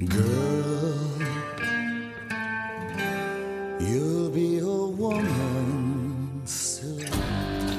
Girl, 0.00 0.14
you'll 3.80 4.30
be 4.30 4.60
a 4.60 4.86
woman 4.96 6.42
soon. 6.46 7.04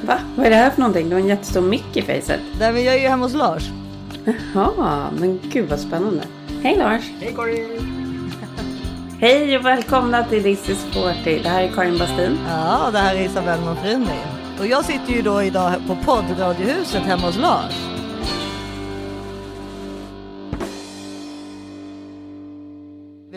Va? 0.05 0.20
Vad 0.36 0.46
är 0.46 0.50
det 0.50 0.55
här 0.55 0.70
för 0.70 0.79
någonting? 0.79 1.10
Du 1.10 1.16
har 1.16 1.21
en 1.21 1.28
jättestor 1.28 1.62
mick 1.62 1.97
i 1.97 2.02
facet. 2.02 2.40
Nej 2.60 2.74
men 2.74 2.84
jag 2.84 2.96
är 2.96 3.00
ju 3.00 3.08
hemma 3.08 3.26
hos 3.26 3.34
Lars. 3.34 3.70
Jaha, 4.55 5.12
men 5.20 5.40
gud 5.52 5.70
vad 5.70 5.79
spännande. 5.79 6.24
Hej 6.62 6.78
Lars! 6.78 7.04
Hej 7.20 7.34
Karin! 7.36 8.31
Hej 9.20 9.58
och 9.58 9.65
välkomna 9.65 10.24
till 10.24 10.44
This 10.44 10.70
is 10.70 10.86
40. 10.94 11.40
Det 11.44 11.49
här 11.49 11.63
är 11.63 11.72
Karin 11.72 11.97
Bastin. 11.97 12.38
Ja, 12.47 12.90
det 12.92 12.99
här 12.99 13.15
är 13.15 13.26
Isabelle 13.26 13.62
Monfrini. 13.65 14.20
Och 14.60 14.67
jag 14.67 14.86
sitter 14.86 15.13
ju 15.13 15.22
då 15.22 15.44
idag 15.44 15.74
på 15.88 15.96
poddradiohuset 15.96 17.02
hemma 17.02 17.26
hos 17.26 17.38
Lars. 17.38 17.98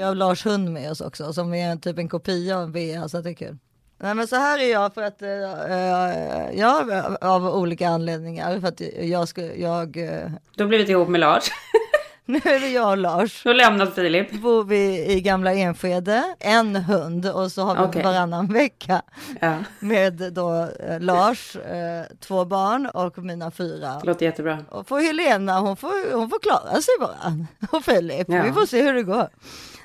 Vi 0.02 0.06
har 0.06 0.14
Lars 0.14 0.46
hund 0.46 0.70
med 0.72 0.90
oss 0.90 1.00
också 1.00 1.32
som 1.32 1.54
är 1.54 1.76
typ 1.76 1.98
en 1.98 2.08
kopia 2.08 2.58
av 2.58 2.70
Bea 2.70 3.08
så 3.08 3.20
det 3.20 3.30
är 3.30 3.34
kul. 3.34 3.58
Nej 3.98 4.14
men 4.14 4.26
så 4.26 4.36
här 4.36 4.58
är 4.58 4.70
jag 4.72 4.94
för 4.94 5.02
att, 5.02 5.22
uh, 5.22 6.58
ja 6.60 6.84
av 7.20 7.46
olika 7.46 7.88
anledningar 7.88 8.60
för 8.60 8.68
att 8.68 8.80
jag 9.02 9.28
ska, 9.28 9.42
jag, 9.56 9.96
uh, 9.96 10.30
Du 10.56 10.62
har 10.62 10.68
blivit 10.68 10.88
ihop 10.88 11.08
med 11.08 11.20
Lars. 11.20 11.44
nu 12.24 12.36
är 12.44 12.60
det 12.60 12.68
jag 12.68 12.90
och 12.90 12.96
Lars. 12.96 13.42
Du 13.42 13.48
har 13.48 13.54
lämnat 13.54 13.94
Filip. 13.94 14.32
bor 14.32 14.64
vi 14.64 15.12
i 15.12 15.20
gamla 15.20 15.54
Enskede, 15.54 16.24
en 16.40 16.76
hund 16.76 17.26
och 17.26 17.52
så 17.52 17.62
har 17.62 17.74
vi 17.74 17.82
Okej. 17.82 18.02
varannan 18.02 18.46
vecka 18.52 19.02
Ja, 19.40 19.58
med 19.80 20.32
då 20.32 20.68
eh, 20.88 21.00
Lars, 21.00 21.56
eh, 21.56 22.02
två 22.20 22.44
barn 22.44 22.86
och 22.86 23.18
mina 23.18 23.50
fyra. 23.50 23.98
det 24.00 24.06
låter 24.06 24.26
jättebra. 24.26 24.58
Och 24.70 24.88
för 24.88 24.98
Helena, 24.98 25.60
hon 25.60 25.76
får, 25.76 26.14
hon 26.16 26.30
får 26.30 26.38
klara 26.38 26.80
sig 26.80 26.94
bara. 27.00 27.46
Och 27.70 27.84
Filip, 27.84 28.28
Ja. 28.28 28.42
vi 28.42 28.52
får 28.52 28.66
se 28.66 28.82
hur 28.82 28.92
det 28.94 29.02
går. 29.02 29.28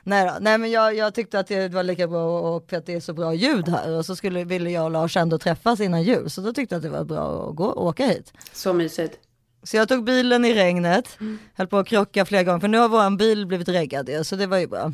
Nej, 0.08 0.26
då. 0.26 0.38
Nej 0.42 0.58
men 0.58 0.72
jag, 0.72 0.96
jag 0.96 1.14
tyckte 1.14 1.40
att 1.40 1.48
det 1.48 1.74
var 1.74 1.84
lika 1.84 2.08
bra 2.08 2.40
och 2.40 2.74
att 2.74 2.86
det 2.86 2.94
är 2.94 3.00
så 3.00 3.14
bra 3.14 3.34
ljud 3.34 3.70
här 3.70 3.98
och 3.98 4.06
så 4.06 4.16
skulle, 4.16 4.44
ville 4.44 4.72
jag 4.72 4.86
och 4.86 4.92
Lars 4.92 5.18
ändå 5.18 5.38
träffas 5.38 5.80
innan 5.80 6.04
jul 6.04 6.30
så 6.30 6.42
då 6.42 6.54
tyckte 6.54 6.76
jag 6.76 6.80
att 6.80 6.84
det 6.84 6.90
var 6.90 7.04
bra 7.04 7.50
att 7.50 7.56
gå, 7.56 7.72
åka 7.74 8.06
hit. 8.06 8.34
Så 8.54 8.74
mysigt. 8.74 9.20
Så 9.64 9.78
jag 9.78 9.88
tog 9.88 10.04
bilen 10.04 10.46
i 10.46 10.54
regnet, 10.54 11.18
höll 11.54 11.68
på 11.68 11.78
att 11.78 11.88
krocka 11.88 12.26
flera 12.26 12.44
gånger 12.44 12.60
för 12.60 12.68
nu 12.68 12.78
har 12.78 12.90
våran 12.90 13.18
bil 13.18 13.46
blivit 13.46 13.70
reggad 13.70 14.10
så 14.24 14.36
det 14.36 14.48
var 14.48 14.58
ju 14.58 14.68
bra. 14.68 14.94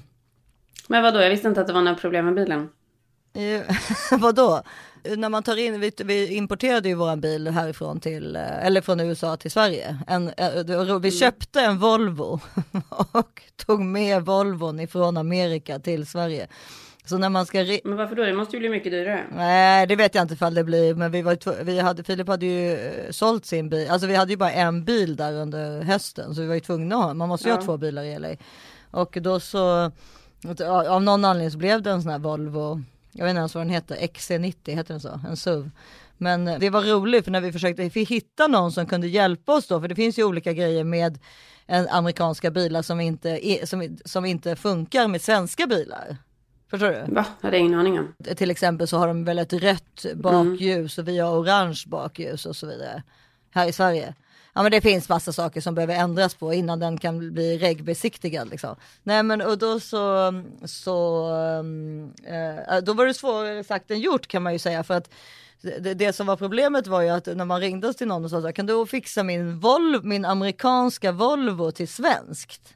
Men 0.88 1.03
vadå, 1.03 1.19
jag 1.21 1.29
visste 1.29 1.47
inte 1.47 1.61
att 1.61 1.67
det 1.67 1.73
var 1.73 1.81
några 1.81 1.97
problem 1.97 2.25
med 2.25 2.35
bilen. 2.35 2.69
Eh, 3.33 3.75
Vadå? 4.19 4.63
När 5.17 5.29
man 5.29 5.43
tar 5.43 5.57
in, 5.57 5.79
vi, 5.79 5.91
vi 6.03 6.33
importerade 6.33 6.89
ju 6.89 6.95
våran 6.95 7.21
bil 7.21 7.47
härifrån 7.47 7.99
till, 7.99 8.35
eh, 8.35 8.65
eller 8.65 8.81
från 8.81 8.99
USA 8.99 9.37
till 9.37 9.51
Sverige. 9.51 9.97
En, 10.07 10.29
eh, 10.37 10.99
vi 10.99 11.11
köpte 11.11 11.61
en 11.61 11.77
Volvo 11.79 12.39
och 13.11 13.41
tog 13.65 13.81
med 13.81 14.25
Volvon 14.25 14.79
ifrån 14.79 15.17
Amerika 15.17 15.79
till 15.79 16.07
Sverige. 16.07 16.47
Så 17.05 17.17
när 17.17 17.29
man 17.29 17.45
ska, 17.45 17.57
Men 17.83 17.97
varför 17.97 18.15
då? 18.15 18.23
Det 18.23 18.33
måste 18.33 18.55
ju 18.55 18.59
bli 18.59 18.69
mycket 18.69 18.91
dyrare. 18.91 19.23
nej 19.35 19.87
det 19.87 19.95
vet 19.95 20.15
jag 20.15 20.21
inte 20.21 20.33
ifall 20.33 20.53
det 20.53 20.63
blir, 20.63 20.95
men 20.95 21.11
vi 21.11 21.21
var 21.21 21.63
vi 21.63 21.79
hade, 21.79 22.03
Filip 22.03 22.27
hade 22.27 22.45
ju 22.45 22.73
eh, 22.73 23.11
sålt 23.11 23.45
sin 23.45 23.69
bil, 23.69 23.89
alltså 23.89 24.07
vi 24.07 24.15
hade 24.15 24.31
ju 24.31 24.38
bara 24.38 24.51
en 24.51 24.85
bil 24.85 25.15
där 25.15 25.33
under 25.33 25.81
hösten, 25.81 26.35
så 26.35 26.41
vi 26.41 26.47
var 26.47 26.53
ju 26.53 26.59
tvungna 26.59 26.95
att 26.95 27.03
ha, 27.03 27.13
man 27.13 27.29
måste 27.29 27.47
ju 27.47 27.53
Ja. 27.53 27.59
ha 27.59 27.65
två 27.65 27.77
bilar 27.77 28.03
i 28.03 28.19
LA. 28.19 28.29
Och 28.91 29.17
då 29.21 29.39
så, 29.39 29.91
av 30.89 31.03
någon 31.03 31.25
anledning 31.25 31.51
så 31.51 31.57
blev 31.57 31.81
det 31.81 31.91
en 31.91 32.01
sån 32.01 32.11
här 32.11 32.19
Volvo, 32.19 32.81
jag 33.14 33.25
vet 33.25 33.30
inte 33.30 33.39
ens 33.39 33.56
vad 33.56 33.64
den 33.64 33.73
heter, 33.73 33.95
XC90 33.95 34.72
heter 34.75 34.94
den 34.94 35.00
så, 35.02 35.19
en 35.28 35.38
SUV. 35.38 35.69
Men 36.17 36.45
det 36.45 36.69
var 36.69 36.81
roligt 36.81 37.23
för 37.23 37.31
när 37.31 37.42
vi 37.42 37.52
försökte 37.52 37.83
hitta 37.83 38.47
någon 38.47 38.72
som 38.72 38.86
kunde 38.86 39.08
hjälpa 39.08 39.53
oss 39.53 39.67
då, 39.67 39.81
för 39.81 39.88
det 39.88 39.95
finns 39.95 40.19
ju 40.19 40.23
olika 40.23 40.53
grejer 40.53 40.83
med 40.83 41.19
amerikanska 41.89 42.52
bilar 42.52 42.81
som 42.81 43.00
inte, 43.00 43.39
som, 43.64 43.97
som 44.06 44.25
inte 44.25 44.56
funkar 44.56 45.08
med 45.08 45.22
svenska 45.22 45.67
bilar. 45.67 46.17
Förstår 46.69 46.89
du? 46.89 47.14
Va? 47.14 47.25
Hade 47.41 47.58
jag 47.58 47.66
ingen 47.66 47.80
aning 47.80 48.00
om. 48.00 48.14
Till 48.36 48.52
exempel 48.52 48.88
så 48.88 48.97
har 48.97 49.08
de 49.08 49.23
väl 49.23 49.39
ett 49.39 49.53
rött 49.53 50.06
bakljus 50.16 50.97
och 50.97 51.08
vi 51.08 51.19
har 51.19 51.39
orange 51.39 51.84
bakljus 51.88 52.46
och 52.46 52.56
så 52.56 52.68
vidare. 52.68 53.03
Här 53.52 53.68
i 53.68 53.72
Sverige. 53.72 54.13
Ja 54.53 54.64
men 54.64 54.72
det 54.72 54.81
finns 54.81 55.09
massa 55.09 55.34
saker 55.34 55.62
som 55.62 55.75
behöver 55.75 55.96
ändras 55.96 56.36
på 56.36 56.53
innan 56.53 56.80
den 56.80 56.97
kan 56.97 57.34
bli 57.34 57.58
regbesiktigad 57.58 58.50
liksom. 58.50 58.75
Nej 59.03 59.24
men 59.24 59.41
och 59.41 59.58
då 59.58 59.80
så, 59.80 60.34
så 60.66 61.25
mm, 61.59 62.14
eh, 62.24 62.78
då 62.84 62.94
var 62.94 63.06
det 63.06 63.14
svårare 63.14 63.64
sagt 63.64 63.91
än 63.91 64.00
gjort 64.00 64.28
kan 64.28 64.44
man 64.44 64.53
ju 64.53 64.59
säga 64.59 64.84
för 64.84 64.94
att 64.94 65.09
det, 65.62 65.94
det 65.94 66.14
som 66.14 66.28
var 66.28 66.36
problemet 66.36 66.88
var 66.88 67.02
ju 67.02 67.09
att 67.09 67.25
när 67.25 67.46
man 67.46 67.62
ringde 67.62 67.94
till 67.94 68.08
någon 68.08 68.25
och 68.25 68.31
sa 68.31 68.52
kan 68.52 68.66
du 68.66 68.86
fixa 68.86 69.24
min, 69.24 69.59
Vol- 69.59 70.03
min 70.03 70.25
amerikanska 70.25 71.12
Volvo 71.12 71.72
till 71.72 71.88
svenskt? 71.88 72.75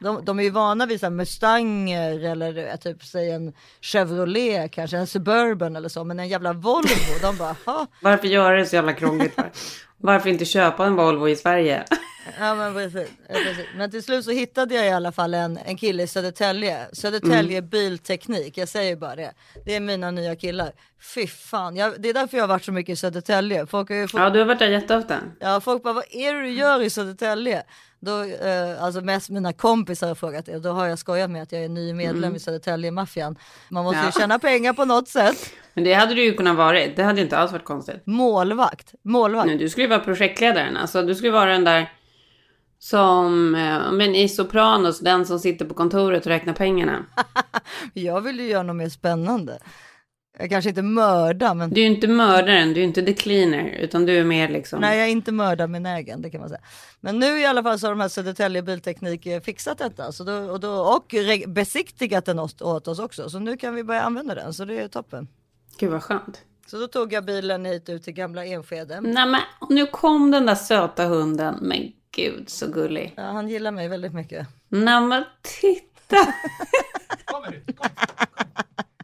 De, 0.00 0.24
de 0.24 0.38
är 0.38 0.42
ju 0.42 0.50
vana 0.50 0.86
vid 0.86 1.00
så 1.00 1.06
här 1.06 1.10
Mustanger 1.10 2.24
eller 2.24 2.76
typ 2.76 3.04
säg 3.04 3.30
en 3.30 3.52
Chevrolet 3.80 4.72
kanske, 4.72 4.96
en 4.96 5.06
Suburban 5.06 5.76
eller 5.76 5.88
så, 5.88 6.04
men 6.04 6.20
en 6.20 6.28
jävla 6.28 6.52
Volvo, 6.52 7.18
de 7.22 7.36
bara, 7.36 7.56
ha, 7.66 7.86
Varför 8.00 8.28
göra 8.28 8.56
det 8.56 8.66
så 8.66 8.76
jävla 8.76 8.92
krångligt 8.92 9.34
för? 9.34 9.50
Varför 9.96 10.30
inte 10.30 10.44
köpa 10.44 10.86
en 10.86 10.96
Volvo 10.96 11.28
i 11.28 11.36
Sverige? 11.36 11.84
ja 12.38 12.54
men 12.54 12.74
precis, 12.74 13.08
precis. 13.28 13.66
Men 13.76 13.90
till 13.90 14.02
slut 14.02 14.24
så 14.24 14.30
hittade 14.30 14.74
jag 14.74 14.86
i 14.86 14.90
alla 14.90 15.12
fall 15.12 15.34
en, 15.34 15.58
en 15.64 15.76
kille 15.76 16.02
i 16.02 16.06
Södertälje, 16.06 16.86
Södertälje 16.92 17.62
bilteknik, 17.62 18.58
jag 18.58 18.68
säger 18.68 18.96
bara 18.96 19.16
det. 19.16 19.32
Det 19.64 19.76
är 19.76 19.80
mina 19.80 20.10
nya 20.10 20.36
killar. 20.36 20.72
Fy 21.14 21.26
fan, 21.26 21.76
jag, 21.76 22.02
det 22.02 22.08
är 22.08 22.14
därför 22.14 22.36
jag 22.36 22.42
har 22.42 22.48
varit 22.48 22.64
så 22.64 22.72
mycket 22.72 22.92
i 22.92 22.96
Södertälje. 22.96 23.66
Folk 23.66 23.88
fått 23.88 24.20
Ja, 24.20 24.30
du 24.30 24.38
har 24.38 24.46
varit 24.46 24.58
där 24.58 24.68
jätteofta. 24.68 25.18
Ja, 25.40 25.60
folk 25.60 25.82
bara, 25.82 25.94
vad 25.94 26.04
är 26.10 26.34
det 26.34 26.40
du 26.40 26.50
gör 26.50 26.82
i 26.82 26.90
Södertälje? 26.90 27.62
Då, 28.02 28.22
eh, 28.22 28.82
alltså 28.84 29.00
mest 29.00 29.30
mina 29.30 29.52
kompisar 29.52 30.08
har 30.08 30.14
frågat 30.14 30.46
det. 30.46 30.58
Då 30.58 30.70
har 30.70 30.86
jag 30.86 30.98
skojat 30.98 31.30
med 31.30 31.42
att 31.42 31.52
jag 31.52 31.64
är 31.64 31.68
ny 31.68 31.92
medlem 31.94 32.36
i 32.36 32.38
Södertälje-maffian. 32.38 33.36
Man 33.68 33.84
måste 33.84 33.98
ju 34.00 34.04
Ja. 34.04 34.12
tjäna 34.12 34.38
pengar 34.38 34.72
på 34.72 34.84
något 34.84 35.08
sätt. 35.08 35.52
Men 35.74 35.84
det 35.84 35.92
hade 35.94 36.14
du 36.14 36.24
ju 36.24 36.32
kunnat 36.34 36.56
vara. 36.56 36.86
Det 36.96 37.02
hade 37.02 37.20
inte 37.20 37.38
alls 37.38 37.52
varit 37.52 37.64
konstigt. 37.64 38.02
Målvakt, 38.06 38.94
målvakt. 39.02 39.46
Nej, 39.46 39.56
du 39.58 39.68
skulle 39.68 39.84
ju 39.84 39.90
vara 39.90 40.00
projektledaren. 40.00 40.76
Alltså, 40.76 41.02
du 41.02 41.14
skulle 41.14 41.32
vara 41.32 41.50
den 41.52 41.64
där 41.64 41.92
som, 42.78 43.54
eh, 43.54 43.92
men 43.92 44.14
i 44.14 44.28
Sopranos, 44.28 45.00
den 45.00 45.26
som 45.26 45.38
sitter 45.38 45.64
på 45.64 45.74
kontoret 45.74 46.22
och 46.26 46.28
räknar 46.32 46.52
pengarna. 46.52 47.04
Jag 47.94 48.20
vill 48.20 48.40
ju 48.40 48.46
göra 48.46 48.62
något 48.62 48.76
mer 48.76 48.88
spännande. 48.88 49.58
Jag 50.40 50.50
kanske 50.50 50.68
inte 50.68 50.82
mörda, 50.82 51.54
men 51.54 51.70
Du 51.70 51.80
är 51.80 51.86
inte 51.86 52.08
mördaren, 52.08 52.72
du 52.72 52.80
är 52.80 52.84
inte 52.84 53.02
the 53.02 53.12
cleaner, 53.12 53.64
utan 53.80 54.06
du 54.06 54.18
är 54.18 54.24
mer 54.24 54.48
liksom... 54.48 54.80
nej, 54.80 54.98
jag 54.98 55.06
är 55.06 55.10
inte 55.10 55.32
mördarbenägen, 55.32 56.22
det 56.22 56.30
kan 56.30 56.40
man 56.40 56.48
säga. 56.48 56.60
Men 57.00 57.18
nu 57.18 57.40
i 57.40 57.46
alla 57.46 57.62
fall 57.62 57.78
så 57.78 57.86
har 57.86 57.92
de 57.92 58.00
här 58.00 58.08
Södertälje 58.08 58.62
Bilteknik 58.62 59.26
eh, 59.26 59.40
fixat 59.40 59.78
detta 59.78 60.12
så 60.12 60.24
då, 60.24 60.32
och, 60.32 60.60
då, 60.60 60.70
och 60.70 61.14
besiktigat 61.46 62.24
den 62.24 62.38
åt, 62.38 62.62
åt 62.62 62.88
oss 62.88 62.98
också. 62.98 63.30
Så 63.30 63.38
nu 63.38 63.56
kan 63.56 63.74
vi 63.74 63.84
börja 63.84 64.02
använda 64.02 64.34
den, 64.34 64.54
så 64.54 64.64
det 64.64 64.80
är 64.80 64.88
toppen. 64.88 65.28
Gud 65.78 65.90
vad 65.90 66.02
skönt. 66.02 66.42
Så 66.66 66.78
då 66.78 66.86
tog 66.86 67.12
jag 67.12 67.24
bilen 67.24 67.64
hit 67.64 67.88
ut 67.88 68.04
till 68.04 68.14
gamla 68.14 68.44
Enskede. 68.44 69.00
Nej 69.00 69.26
men, 69.26 69.40
nu 69.68 69.86
kom 69.86 70.30
den 70.30 70.46
där 70.46 70.54
söta 70.54 71.04
hunden. 71.06 71.58
Men 71.60 71.92
gud 72.16 72.50
så 72.50 72.66
gullig. 72.66 73.14
Ja, 73.16 73.22
han 73.22 73.48
gillar 73.48 73.70
mig 73.70 73.88
väldigt 73.88 74.14
mycket. 74.14 74.46
Nej 74.68 75.00
men 75.00 75.24
titta. 75.60 76.16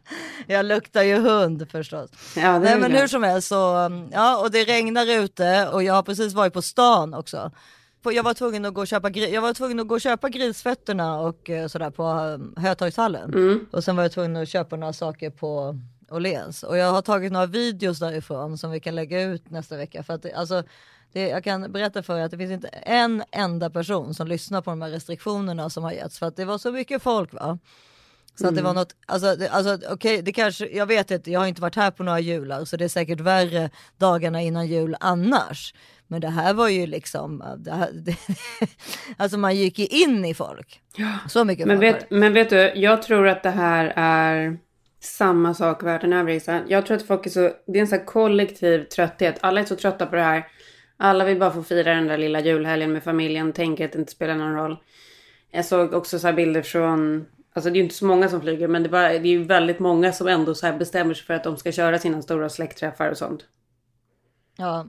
Jag 0.47 0.65
luktar 0.65 1.03
ju 1.03 1.15
hund 1.15 1.71
förstås. 1.71 2.09
Ja, 2.35 2.53
det 2.53 2.59
Nej 2.59 2.79
men 2.79 2.91
hur 2.91 3.07
som 3.07 3.23
helst 3.23 3.47
så, 3.47 3.77
um, 3.77 4.09
ja 4.11 4.37
och 4.37 4.51
det 4.51 4.63
regnar 4.63 5.11
ute 5.23 5.67
och 5.67 5.83
jag 5.83 5.93
har 5.93 6.03
precis 6.03 6.33
varit 6.33 6.53
på 6.53 6.61
stan 6.61 7.13
också. 7.13 7.51
Jag 8.03 8.23
var 8.23 8.33
tvungen 8.33 8.65
att 8.65 8.73
gå 8.73 8.81
och 8.81 8.87
köpa, 8.87 9.09
jag 9.09 9.41
var 9.41 9.53
tvungen 9.53 9.79
att 9.79 9.87
gå 9.87 9.99
köpa 9.99 10.29
grisfötterna 10.29 11.19
och 11.19 11.49
eh, 11.49 11.67
sådär 11.67 11.89
på 11.89 12.03
um, 12.03 12.53
Hötorgshallen. 12.57 13.33
Mm. 13.33 13.65
Och 13.71 13.83
sen 13.83 13.95
var 13.95 14.03
jag 14.03 14.11
tvungen 14.11 14.35
att 14.35 14.49
köpa 14.49 14.75
några 14.75 14.93
saker 14.93 15.29
på 15.29 15.79
Åhléns. 16.09 16.63
Och 16.63 16.77
jag 16.77 16.91
har 16.91 17.01
tagit 17.01 17.31
några 17.31 17.45
videos 17.45 17.99
därifrån 17.99 18.57
som 18.57 18.71
vi 18.71 18.79
kan 18.79 18.95
lägga 18.95 19.21
ut 19.21 19.49
nästa 19.49 19.77
vecka. 19.77 20.03
För 20.03 20.13
att 20.13 20.33
alltså, 20.33 20.63
det, 21.13 21.27
jag 21.27 21.43
kan 21.43 21.71
berätta 21.71 22.03
för 22.03 22.17
er 22.17 22.23
att 22.23 22.31
det 22.31 22.37
finns 22.37 22.51
inte 22.51 22.67
en 22.67 23.23
enda 23.31 23.69
person 23.69 24.13
som 24.13 24.27
lyssnar 24.27 24.61
på 24.61 24.69
de 24.69 24.81
här 24.81 24.89
restriktionerna 24.89 25.69
som 25.69 25.83
har 25.83 25.91
getts. 25.91 26.19
För 26.19 26.25
att 26.25 26.35
det 26.35 26.45
var 26.45 26.57
så 26.57 26.71
mycket 26.71 27.03
folk 27.03 27.33
va. 27.33 27.59
Så 28.39 28.47
att 28.47 28.55
det 28.55 28.61
var 28.61 28.73
något, 28.73 28.95
alltså, 29.05 29.35
det, 29.35 29.49
alltså 29.49 29.79
okej, 29.89 30.21
det 30.21 30.31
kanske, 30.31 30.67
jag 30.67 30.85
vet 30.85 31.11
inte, 31.11 31.31
jag 31.31 31.39
har 31.39 31.47
inte 31.47 31.61
varit 31.61 31.75
här 31.75 31.91
på 31.91 32.03
några 32.03 32.19
jular 32.19 32.65
så 32.65 32.77
det 32.77 32.83
är 32.83 32.89
säkert 32.89 33.19
värre 33.19 33.69
dagarna 33.97 34.41
innan 34.41 34.67
jul 34.67 34.95
annars. 34.99 35.73
Men 36.07 36.21
det 36.21 36.29
här 36.29 36.53
var 36.53 36.69
ju 36.69 36.87
liksom, 36.87 37.43
det 37.57 37.71
här, 37.71 37.89
det, 37.93 38.15
alltså 39.17 39.37
man 39.37 39.55
gick 39.55 39.79
ju 39.79 39.85
in 39.85 40.25
i 40.25 40.33
folk. 40.33 40.81
Så 41.29 41.45
mycket 41.45 41.67
Men 41.67 41.79
vet, 41.79 42.11
men 42.11 42.33
vet 42.33 42.49
du, 42.49 42.71
jag 42.75 43.01
tror 43.01 43.27
att 43.27 43.43
det 43.43 43.49
här 43.49 43.93
är 43.95 44.57
samma 44.99 45.53
sak 45.53 45.83
världen 45.83 46.13
över. 46.13 46.31
Isa. 46.31 46.61
Jag 46.67 46.85
tror 46.85 46.97
att 46.97 47.07
folk 47.07 47.25
är 47.25 47.29
så, 47.29 47.51
det 47.67 47.79
är 47.79 47.81
en 47.81 47.87
sån 47.87 47.97
här 47.97 48.05
kollektiv 48.05 48.83
trötthet. 48.83 49.37
Alla 49.41 49.61
är 49.61 49.65
så 49.65 49.75
trötta 49.75 50.05
på 50.05 50.15
det 50.15 50.21
här. 50.21 50.47
Alla 50.97 51.25
vill 51.25 51.39
bara 51.39 51.51
få 51.51 51.63
fira 51.63 51.93
den 51.93 52.07
där 52.07 52.17
lilla 52.17 52.39
julhelgen 52.39 52.93
med 52.93 53.03
familjen, 53.03 53.53
tänker 53.53 53.85
att 53.85 53.91
det 53.91 53.99
inte 53.99 54.11
spelar 54.11 54.35
någon 54.35 54.55
roll. 54.55 54.77
Jag 55.51 55.65
såg 55.65 55.93
också 55.93 56.19
så 56.19 56.33
bilder 56.33 56.61
från, 56.61 57.25
alltså 57.57 57.69
det 57.69 57.73
är 57.73 57.77
ju 57.77 57.83
inte 57.83 57.95
så 57.95 58.05
många 58.05 58.29
som 58.29 58.41
flyger, 58.41 58.67
men 58.67 58.83
det, 58.83 58.89
var, 58.89 59.01
det 59.01 59.15
är 59.15 59.25
ju 59.25 59.43
väldigt 59.43 59.79
många 59.79 60.13
som 60.13 60.27
ändå 60.27 60.55
så 60.55 60.73
bestämmer 60.73 61.13
sig 61.13 61.25
för 61.25 61.33
att 61.33 61.43
de 61.43 61.57
ska 61.57 61.71
köra 61.71 61.99
sina 61.99 62.21
stora 62.21 62.49
släktträffar 62.49 63.11
och 63.11 63.17
sånt. 63.17 63.45
Ja, 64.57 64.85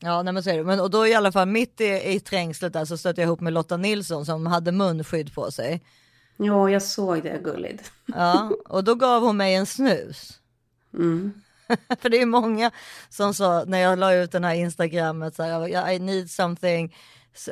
ja 0.00 0.22
nej 0.22 0.32
men 0.32 0.42
så 0.42 0.50
är 0.50 0.56
det. 0.56 0.64
Men, 0.64 0.80
och 0.80 0.90
då 0.90 1.06
i 1.06 1.14
alla 1.14 1.32
fall 1.32 1.48
mitt 1.48 1.80
i, 1.80 2.14
i 2.14 2.20
trängslet 2.20 2.72
där 2.72 2.84
så 2.84 2.96
stötte 2.96 3.20
jag 3.20 3.26
ihop 3.26 3.40
med 3.40 3.52
Lotta 3.52 3.76
Nilsson 3.76 4.26
som 4.26 4.46
hade 4.46 4.72
munskydd 4.72 5.34
på 5.34 5.50
sig. 5.50 5.82
Ja, 6.36 6.70
jag 6.70 6.82
såg 6.82 7.22
det, 7.22 7.40
gulligt. 7.44 7.92
Ja, 8.06 8.50
och 8.68 8.84
då 8.84 8.94
gav 8.94 9.22
hon 9.22 9.36
mig 9.36 9.54
en 9.54 9.66
snus. 9.66 10.40
Mm. 10.94 11.32
För 12.00 12.08
det 12.08 12.22
är 12.22 12.26
många 12.26 12.70
som 13.08 13.34
sa 13.34 13.64
när 13.66 13.78
jag 13.78 13.98
la 13.98 14.14
ut 14.14 14.32
den 14.32 14.44
här 14.44 14.54
instagrammet 14.54 15.34
så 15.34 15.42
här, 15.42 15.90
I 15.90 15.98
need 15.98 16.30
something, 16.30 16.96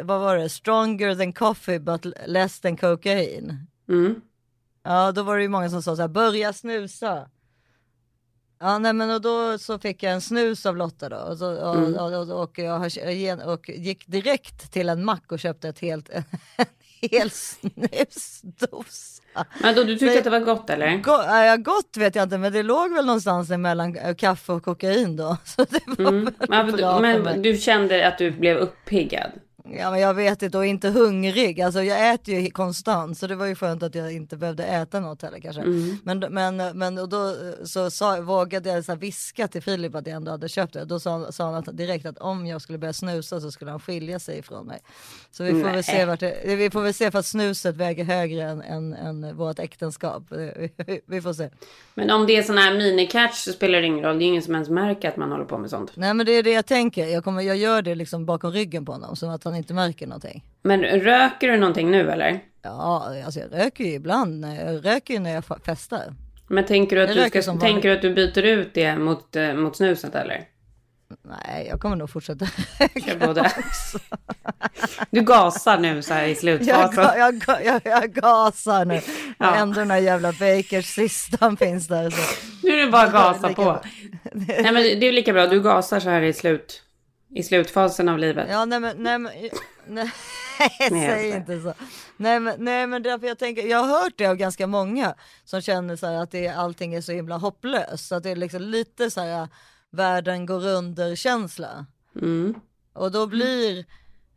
vad 0.02 0.20
var 0.20 0.36
det, 0.36 0.48
stronger 0.48 1.14
than 1.14 1.32
coffee 1.32 1.78
but 1.78 2.06
less 2.26 2.60
than 2.60 2.76
cocaine. 2.76 3.66
Mm. 3.88 4.20
Ja, 4.82 5.12
då 5.12 5.22
var 5.22 5.36
det 5.36 5.42
ju 5.42 5.48
många 5.48 5.70
som 5.70 5.82
sa 5.82 5.96
så 5.96 6.02
här, 6.02 6.08
börja 6.08 6.52
snusa. 6.52 7.28
Ja, 8.60 8.78
nej 8.78 8.92
men 8.92 9.10
och 9.10 9.20
då 9.20 9.58
så 9.58 9.78
fick 9.78 10.02
jag 10.02 10.12
en 10.12 10.20
snus 10.20 10.66
av 10.66 10.76
Lotta 10.76 11.08
då 11.08 11.16
och, 11.16 11.38
så, 11.38 11.56
och, 11.68 11.76
Mm. 11.76 11.94
och, 11.94 12.12
och, 12.30 12.42
och, 12.42 12.58
jag, 12.58 12.78
har- 12.78 13.46
och 13.48 13.68
gick 13.68 14.06
direkt 14.06 14.72
till 14.72 14.88
en 14.88 15.04
mack 15.04 15.32
och 15.32 15.38
köpte 15.38 15.68
ett 15.68 15.78
helt, 15.78 16.08
en 16.12 16.24
hel 17.10 17.30
snusdosa. 18.10 19.22
Men 19.62 19.74
då, 19.74 19.84
du 19.84 19.92
tyckte 19.92 20.06
Nej. 20.06 20.18
att 20.18 20.24
det 20.24 20.30
var 20.30 20.40
gott 20.40 20.70
eller? 20.70 20.96
Go- 20.96 21.10
ja, 21.26 21.44
ja, 21.44 21.56
gott 21.56 21.96
vet 21.96 22.14
jag 22.14 22.22
inte, 22.22 22.38
men 22.38 22.52
det 22.52 22.62
låg 22.62 22.94
väl 22.94 23.06
någonstans 23.06 23.48
mellan 23.50 23.96
eh, 23.96 24.14
kaffe 24.14 24.52
och 24.52 24.62
kokain 24.64 25.16
då. 25.16 25.36
Så 25.44 25.64
det 25.64 25.80
var 25.86 26.08
Mm. 26.08 26.24
väl 26.48 27.00
Men, 27.02 27.22
men 27.22 27.42
du 27.42 27.56
kände 27.56 28.08
att 28.08 28.18
du 28.18 28.30
blev 28.30 28.56
uppiggad? 28.56 29.30
Ja, 29.78 29.90
men 29.90 30.00
jag 30.00 30.14
vet 30.14 30.42
inte 30.42 30.58
och 30.58 30.66
inte 30.66 30.88
hungrig. 30.88 31.60
Alltså 31.60 31.82
jag 31.82 32.14
äter 32.14 32.34
ju 32.34 32.50
konstant 32.50 33.18
så 33.18 33.26
det 33.26 33.34
var 33.36 33.46
ju 33.46 33.54
skönt 33.54 33.82
att 33.82 33.94
jag 33.94 34.12
inte 34.12 34.36
behövde 34.36 34.64
äta 34.64 35.00
något 35.00 35.22
heller 35.22 35.38
kanske. 35.38 35.62
Mm. 35.62 35.98
Men, 36.04 36.18
men, 36.18 36.78
men 36.78 36.98
och 36.98 37.08
då 37.08 37.34
så 37.64 37.90
sa, 37.90 38.20
vågade 38.20 38.70
jag 38.70 38.84
så 38.84 38.94
viska 38.94 39.48
till 39.48 39.62
Filip 39.62 39.94
att 39.94 40.06
jag 40.06 40.16
ändå 40.16 40.30
hade 40.30 40.48
köpt 40.48 40.72
det. 40.72 40.84
Då 40.84 41.00
sa, 41.00 41.32
sa 41.32 41.44
han 41.44 41.54
att, 41.54 41.76
direkt 41.76 42.06
att 42.06 42.18
om 42.18 42.46
jag 42.46 42.62
skulle 42.62 42.78
börja 42.78 42.92
snusa 42.92 43.40
så 43.40 43.50
skulle 43.50 43.70
han 43.70 43.80
skilja 43.80 44.18
sig 44.18 44.38
ifrån 44.38 44.66
mig. 44.66 44.78
Så 45.30 45.44
vi 45.44 45.50
får 45.50 45.58
Nej. 45.58 45.72
väl 45.72 45.84
se 45.84 46.04
vart 46.04 46.20
det, 46.20 46.56
vi 46.56 46.70
får 46.70 46.82
väl 46.82 46.94
se 46.94 47.10
för 47.10 47.18
att 47.18 47.26
snuset 47.26 47.76
väger 47.76 48.04
högre 48.04 48.42
än, 48.42 48.62
än, 48.62 48.94
än 48.94 49.36
vårt 49.36 49.58
äktenskap. 49.58 50.22
Vi, 51.06 51.20
får 51.20 51.32
se. 51.32 51.50
Men 51.94 52.10
om 52.10 52.26
det 52.26 52.36
är 52.36 52.42
sån 52.42 52.58
här 52.58 52.74
minicatch 52.74 53.34
så 53.34 53.52
spelar 53.52 53.80
det 53.80 53.86
ingen 53.86 54.04
roll. 54.04 54.18
Det 54.18 54.24
är 54.24 54.26
ingen 54.26 54.42
som 54.42 54.54
ens 54.54 54.68
märker 54.68 55.08
att 55.08 55.16
man 55.16 55.30
håller 55.30 55.44
på 55.44 55.58
med 55.58 55.70
sånt. 55.70 55.92
Nej 55.94 56.14
men 56.14 56.26
det 56.26 56.32
är 56.32 56.42
det 56.42 56.52
jag 56.52 56.66
tänker. 56.66 57.06
Jag, 57.06 57.24
kommer, 57.24 57.42
jag 57.42 57.56
gör 57.56 57.82
det 57.82 57.94
liksom 57.94 58.26
bakom 58.26 58.52
ryggen 58.52 58.84
på 58.84 58.92
honom 58.92 59.16
så 59.16 59.30
att 59.30 59.44
han 59.44 59.54
inte 59.60 59.74
märker 59.74 60.06
någonting. 60.06 60.44
Men 60.62 60.80
röker 60.84 61.48
du 61.48 61.56
någonting 61.58 61.90
nu 61.90 62.10
eller? 62.10 62.40
Ja, 62.62 63.14
alltså 63.24 63.40
jag 63.40 63.52
röker 63.64 63.84
ju 63.84 63.92
ibland. 63.92 64.44
Jag 64.44 64.84
röker 64.86 65.14
ju 65.14 65.20
när 65.20 65.30
jag 65.34 65.44
festar. 65.64 66.14
Men 66.48 66.66
tänker 66.66 66.96
du 66.96 67.02
att, 67.02 67.14
Jag 67.16 67.32
du, 67.32 67.42
ska, 67.42 67.52
tänker 67.58 67.88
du, 67.88 67.94
att 67.96 68.02
du 68.02 68.14
byter 68.14 68.42
ut 68.42 68.74
det 68.74 68.96
mot, 68.96 69.36
eh, 69.36 69.54
mot 69.54 69.76
snuset 69.76 70.14
eller? 70.14 70.44
Nej, 71.22 71.66
jag 71.70 71.80
kommer 71.80 71.96
nog 71.96 72.10
fortsätta 72.10 72.46
Jag 72.78 72.90
röka. 73.06 73.26
både. 73.26 73.50
Du 75.10 75.20
gasar 75.20 75.78
nu 75.78 76.02
så 76.02 76.14
här 76.14 76.24
i 76.24 76.28
Jag, 76.28 76.36
slutfasen. 76.38 77.04
jag, 77.18 77.34
ga- 77.34 77.60
jag, 77.64 77.80
jag 77.84 78.12
gasar 78.12 78.84
nu. 78.84 79.00
Ja. 79.38 79.54
Ändå 79.54 79.80
den 79.80 79.90
här 79.90 79.98
jävla 79.98 80.32
Bakers 80.32 80.86
sistan 80.94 81.56
finns 81.60 81.88
där. 81.88 82.10
Så. 82.10 82.16
Nu 82.62 82.72
är 82.80 82.84
det 82.86 82.90
bara 82.92 83.02
att 83.02 83.12
gasa 83.12 83.52
på. 83.54 83.80
Nej 84.34 84.62
men 84.72 84.74
det 84.74 85.06
är 85.08 85.12
lika 85.12 85.32
bra. 85.32 85.46
Du 85.46 85.62
gasar 85.62 86.00
så 86.00 86.10
här 86.10 86.22
i, 86.22 86.32
slut, 86.32 86.82
i 87.34 87.42
slutfasen 87.42 88.08
av 88.08 88.18
livet. 88.18 88.46
Ja, 88.50 88.64
nej 88.64 88.80
men, 88.80 88.96
nej 89.02 89.18
men, 89.18 89.32
nej, 89.86 90.10
säg 90.88 91.30
inte 91.30 91.60
så. 91.60 91.74
Nej 92.16 92.40
men, 92.40 92.54
nej 92.58 92.86
men 92.86 93.02
därför 93.02 93.26
jag 93.26 93.38
tänker, 93.38 93.66
jag 93.66 93.78
har 93.78 94.02
hört 94.02 94.12
det 94.16 94.26
av 94.26 94.36
ganska 94.36 94.66
många 94.66 95.14
som 95.44 95.60
känner 95.60 95.96
så 95.96 96.06
här 96.06 96.14
att 96.14 96.30
det, 96.30 96.48
allting 96.48 96.94
är 96.94 97.00
så 97.00 97.12
himla 97.12 97.36
hopplöst. 97.36 98.08
Så 98.08 98.14
att 98.14 98.22
det 98.22 98.30
är 98.30 98.36
liksom 98.36 98.62
lite 98.62 99.10
så 99.10 99.20
här 99.20 99.48
världen 99.90 100.46
går 100.46 100.66
under 100.66 101.16
känsla. 101.16 101.86
Mm. 102.16 102.54
Och 102.92 103.12
då 103.12 103.26
blir 103.26 103.84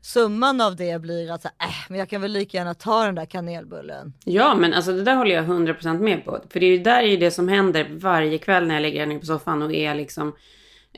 summan 0.01 0.62
av 0.62 0.75
det 0.75 1.01
blir 1.01 1.31
att 1.31 1.42
så 1.42 1.50
här, 1.57 1.69
äh, 1.69 1.75
men 1.89 2.00
jag 2.00 2.10
kan 2.10 2.22
väl 2.22 2.31
lika 2.31 2.57
gärna 2.57 2.74
ta 2.74 3.06
den 3.06 3.16
där 3.16 3.25
kanelbullen. 3.25 4.13
Ja, 4.25 4.56
men 4.56 4.74
alltså 4.74 4.92
det 4.92 5.04
där 5.04 5.16
håller 5.16 5.36
jag 5.36 5.46
100% 5.46 6.00
med 6.00 6.25
på. 6.25 6.39
För 6.50 6.60
det 6.60 6.66
är 6.66 6.72
ju 6.72 6.84
där 6.84 7.01
är 7.01 7.07
ju 7.07 7.18
det 7.18 7.31
som 7.31 7.48
händer 7.48 7.88
varje 7.92 8.38
kväll 8.38 8.68
när 8.68 8.75
jag 8.75 8.81
ligger 8.81 9.06
ner 9.06 9.19
på 9.19 9.25
soffan 9.25 9.62
och 9.62 9.74
är 9.74 9.96
liksom 9.96 10.36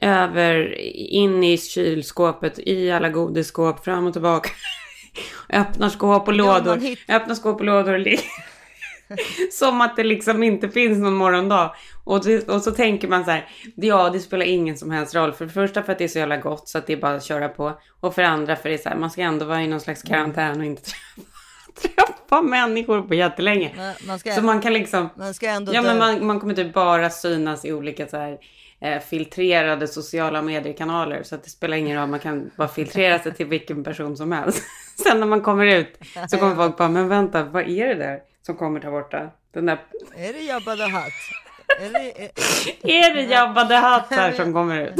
över, 0.01 0.77
in 0.95 1.43
i 1.43 1.57
kylskåpet, 1.57 2.59
i 2.59 2.91
alla 2.91 3.09
godisskåp, 3.09 3.83
fram 3.85 4.07
och 4.07 4.13
tillbaka. 4.13 4.49
Öppnar 5.53 5.89
skåp 5.89 6.27
och 6.27 6.33
Ja, 6.33 6.37
lådor. 6.37 6.77
hitt- 6.77 7.09
Öppnar 7.09 7.35
skåp 7.35 7.59
och 7.59 7.65
lådor 7.65 7.93
och 7.93 7.99
ligger. 7.99 8.19
Som 9.51 9.81
att 9.81 9.95
det 9.95 10.03
liksom 10.03 10.43
inte 10.43 10.69
finns 10.69 10.97
någon 10.99 11.13
morgondag. 11.15 11.75
Och, 12.03 12.23
det, 12.25 12.49
och 12.49 12.61
så 12.61 12.71
tänker 12.71 13.07
man 13.07 13.25
så 13.25 13.31
här, 13.31 13.49
ja 13.75 14.09
det 14.09 14.19
spelar 14.19 14.45
ingen 14.45 14.77
som 14.77 14.91
helst 14.91 15.15
roll. 15.15 15.33
För 15.33 15.45
det 15.45 15.51
första 15.51 15.83
för 15.83 15.91
att 15.91 15.97
det 15.97 16.03
är 16.03 16.07
så 16.07 16.19
jävla 16.19 16.37
gott 16.37 16.67
så 16.69 16.77
att 16.77 16.87
det 16.87 16.93
är 16.93 16.97
bara 16.97 17.15
att 17.15 17.23
köra 17.23 17.49
på. 17.49 17.79
Och 17.99 18.15
för 18.15 18.21
det 18.21 18.27
andra 18.27 18.55
för 18.55 18.69
det 18.69 18.75
är 18.75 18.79
så 18.79 18.89
här, 18.89 18.95
man 18.97 19.09
ska 19.11 19.21
ändå 19.21 19.45
vara 19.45 19.61
i 19.63 19.67
någon 19.67 19.79
slags 19.79 20.03
karantän 20.03 20.59
och 20.59 20.65
inte 20.65 20.81
träffa, 21.81 22.11
träffa 22.29 22.41
människor 22.41 23.01
på 23.01 23.13
jättelänge. 23.13 23.93
Man 24.07 24.19
ska, 24.19 24.31
Så 24.31 24.41
man 24.41 24.61
kan 24.61 24.73
liksom, 24.73 25.09
man 25.17 25.33
ska 25.33 25.47
ändå 25.49 25.73
ja 25.73 25.81
dö. 25.81 25.87
men 25.87 25.97
man, 25.97 26.25
man 26.27 26.39
kommer 26.39 26.53
typ 26.53 26.73
bara 26.73 27.09
synas 27.09 27.65
i 27.65 27.73
olika 27.73 28.07
så 28.07 28.17
här 28.17 28.37
eh, 28.79 28.99
filtrerade 29.01 29.87
sociala 29.87 30.41
mediekanaler. 30.41 31.23
Så 31.23 31.35
att 31.35 31.43
det 31.43 31.49
spelar 31.49 31.77
ingen 31.77 31.99
roll, 31.99 32.09
man 32.09 32.19
kan 32.19 32.51
bara 32.55 32.67
filtrera 32.67 33.19
sig 33.19 33.33
till 33.33 33.45
vilken 33.45 33.83
person 33.83 34.17
som 34.17 34.31
helst. 34.31 34.63
Sen 35.03 35.19
när 35.19 35.27
man 35.27 35.41
kommer 35.41 35.65
ut 35.65 35.97
så 36.29 36.37
kommer 36.37 36.55
folk 36.55 36.77
bara, 36.77 36.89
men 36.89 37.07
vänta, 37.07 37.43
vad 37.43 37.69
är 37.69 37.87
det 37.87 37.95
där 37.95 38.19
som 38.41 38.55
kommer 38.55 38.79
där 38.79 38.91
borta? 38.91 39.29
Den 39.53 39.65
där, 39.65 39.79
Är 40.15 40.33
det 40.33 40.39
Jabba 40.41 40.75
the 40.75 40.83
Hutt? 40.83 41.13
Är 41.79 41.89
det, 41.89 42.23
är, 42.23 42.29
är 43.09 43.15
det 43.15 43.21
Jabba 43.21 43.65
the 43.67 43.75
Hutt 43.75 44.19
här 44.19 44.31
som 44.33 44.53
kommer 44.53 44.81
ut? 44.81 44.95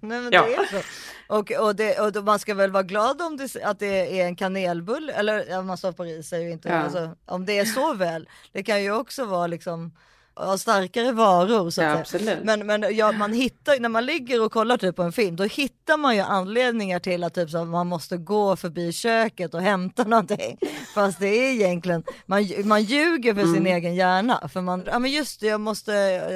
nej 0.00 0.20
men 0.20 0.28
Ja. 0.32 0.42
det 0.46 0.54
är 0.54 0.64
så. 0.66 0.86
Och, 1.28 1.50
och, 1.52 1.76
det, 1.76 1.98
och 2.00 2.24
man 2.24 2.38
ska 2.38 2.54
väl 2.54 2.70
vara 2.70 2.82
glad 2.82 3.22
om 3.22 3.36
det, 3.36 3.56
att 3.64 3.78
det 3.78 4.20
är 4.20 4.26
en 4.26 4.36
kanelbulle, 4.36 5.12
eller 5.12 5.62
man 5.62 5.78
stoppar 5.78 6.06
i 6.06 6.22
sig. 6.22 6.50
Inte, 6.50 6.68
Ja. 6.68 6.74
alltså, 6.74 7.16
om 7.26 7.46
det 7.46 7.58
är 7.58 7.64
så 7.64 7.94
väl. 7.94 8.28
Det 8.52 8.62
kan 8.62 8.82
ju 8.82 8.92
också 8.92 9.24
vara 9.24 9.46
liksom 9.46 9.92
av 10.34 10.56
starkare 10.56 11.12
varor. 11.12 11.70
Så 11.70 11.82
Ja. 11.82 12.02
Men, 12.42 12.66
men 12.66 12.96
ja, 12.96 13.12
man 13.12 13.32
hittar, 13.32 13.80
när 13.80 13.88
man 13.88 14.06
ligger 14.06 14.44
och 14.44 14.52
kollar 14.52 14.76
typ 14.76 14.96
på 14.96 15.02
en 15.02 15.12
film, 15.12 15.36
då 15.36 15.44
hittar 15.44 15.96
man 15.96 16.14
ju 16.16 16.20
anledningar 16.20 16.98
till 16.98 17.24
att 17.24 17.34
typ, 17.34 17.50
så, 17.50 17.64
man 17.64 17.86
måste 17.86 18.16
gå 18.16 18.56
förbi 18.56 18.92
köket 18.92 19.54
och 19.54 19.60
hämta 19.62 20.04
någonting. 20.06 20.58
Fast 20.94 21.20
det 21.20 21.26
är 21.26 21.52
egentligen, 21.52 22.02
man, 22.26 22.48
man 22.64 22.82
ljuger 22.82 23.34
för 23.34 23.42
Mm. 23.42 23.54
sin 23.54 23.66
egen 23.66 23.94
hjärna. 23.94 24.48
För 24.52 24.60
man, 24.60 24.82
ja 24.86 24.98
men 24.98 25.10
just 25.10 25.40
det, 25.40 25.46
jag 25.46 25.60
måste 25.60 25.94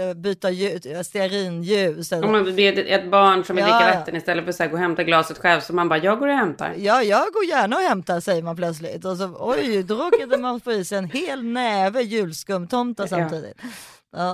eh, 0.08 0.14
byta 0.14 0.50
ljus, 0.50 1.06
stearinljus. 1.06 2.12
Om 2.12 2.32
man 2.32 2.44
blir 2.44 2.78
ett, 2.78 3.10
barn 3.10 3.44
som 3.44 3.56
vill 3.56 3.64
Ja, 3.68 3.78
dricka 3.78 3.98
vatten 3.98 4.16
istället 4.16 4.44
för 4.56 4.64
att 4.64 4.70
gå 4.70 4.76
och 4.76 4.80
hämta 4.82 5.04
glaset 5.04 5.38
själv. 5.38 5.60
Så 5.60 5.72
man 5.74 5.88
bara, 5.88 5.98
jag 5.98 6.18
går 6.18 6.28
och 6.28 6.34
hämtar. 6.34 6.74
Ja, 6.78 7.02
jag 7.02 7.32
går 7.32 7.44
gärna 7.44 7.76
och 7.76 7.82
hämtar 7.82 8.20
säger 8.20 8.42
man 8.42 8.56
plötsligt. 8.56 9.04
Och 9.04 9.16
så 9.16 9.36
oj, 9.40 9.82
då 9.82 9.94
råkade 9.94 10.36
man 10.36 10.60
få 10.60 10.72
i 10.72 10.84
sig 10.84 10.98
en 10.98 11.10
hel 11.10 11.42
näve 11.44 12.02
julskumtomtar 12.02 13.06
samtidigt. 13.06 13.54
Ja, 13.62 13.68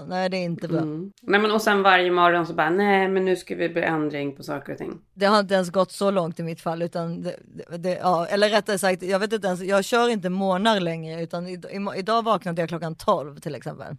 nej 0.07 0.29
det 0.29 0.37
är 0.37 0.45
inte 0.45 0.69
bra. 0.69 0.79
Mm. 0.79 1.13
Nej, 1.23 1.41
men 1.41 1.51
och 1.51 1.63
sen 1.63 1.83
varje 1.83 2.11
morgon 2.11 2.47
så 2.47 2.55
bara, 2.55 2.71
nej 2.71 3.09
men 3.09 3.25
nu 3.25 3.37
ska 3.37 3.55
vi 3.55 3.69
bli 3.69 3.83
ändring 3.83 4.37
på 4.37 4.43
saker 4.43 4.73
och 4.73 4.79
ting. 4.79 5.01
Det 5.15 5.27
har 5.27 5.41
inte 5.41 5.55
ens 5.55 5.71
gått 5.71 5.93
så 5.93 6.11
långt 6.11 6.41
i 6.41 6.43
mitt 6.43 6.61
fall 6.61 6.83
utan 6.83 7.23
det, 7.23 7.37
det, 7.79 7.99
ja, 8.03 8.27
eller 8.27 8.49
rättare 8.49 8.79
sagt, 8.79 9.03
jag 9.03 9.19
vet 9.19 9.33
inte 9.33 9.47
ens, 9.47 9.63
jag 9.63 9.85
kör 9.85 10.09
inte 10.09 10.31
månar 10.31 10.81
längre 10.81 11.23
utan 11.23 11.47
i, 11.47 11.53
i, 11.53 11.99
idag 11.99 12.25
vaknade 12.25 12.63
jag 12.63 12.69
klockan 12.69 12.95
12 12.95 13.41
till 13.41 13.55
exempel. 13.55 13.97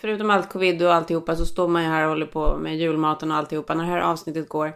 Förutom 0.00 0.30
allt 0.30 0.48
covid 0.48 0.82
och 0.82 0.94
alltihopa 0.94 1.36
så 1.36 1.46
står 1.46 1.68
man 1.68 1.82
ju 1.82 1.88
här 1.88 2.02
och 2.02 2.08
håller 2.08 2.26
på 2.26 2.56
med 2.56 2.76
julmaten 2.76 3.30
och 3.30 3.36
alltihopa. 3.36 3.74
När 3.74 3.84
det 3.84 3.90
här 3.90 4.00
avsnittet 4.00 4.48
går 4.48 4.72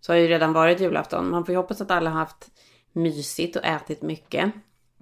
så 0.00 0.12
har 0.12 0.18
ju 0.18 0.28
redan 0.28 0.52
varit 0.52 0.80
julafton. 0.80 1.30
Man 1.30 1.44
får 1.44 1.52
ju 1.52 1.56
hoppas 1.56 1.80
att 1.80 1.90
alla 1.90 2.10
har 2.10 2.18
haft 2.18 2.46
mysigt 2.92 3.56
och 3.56 3.64
ätit 3.64 4.02
mycket. 4.02 4.52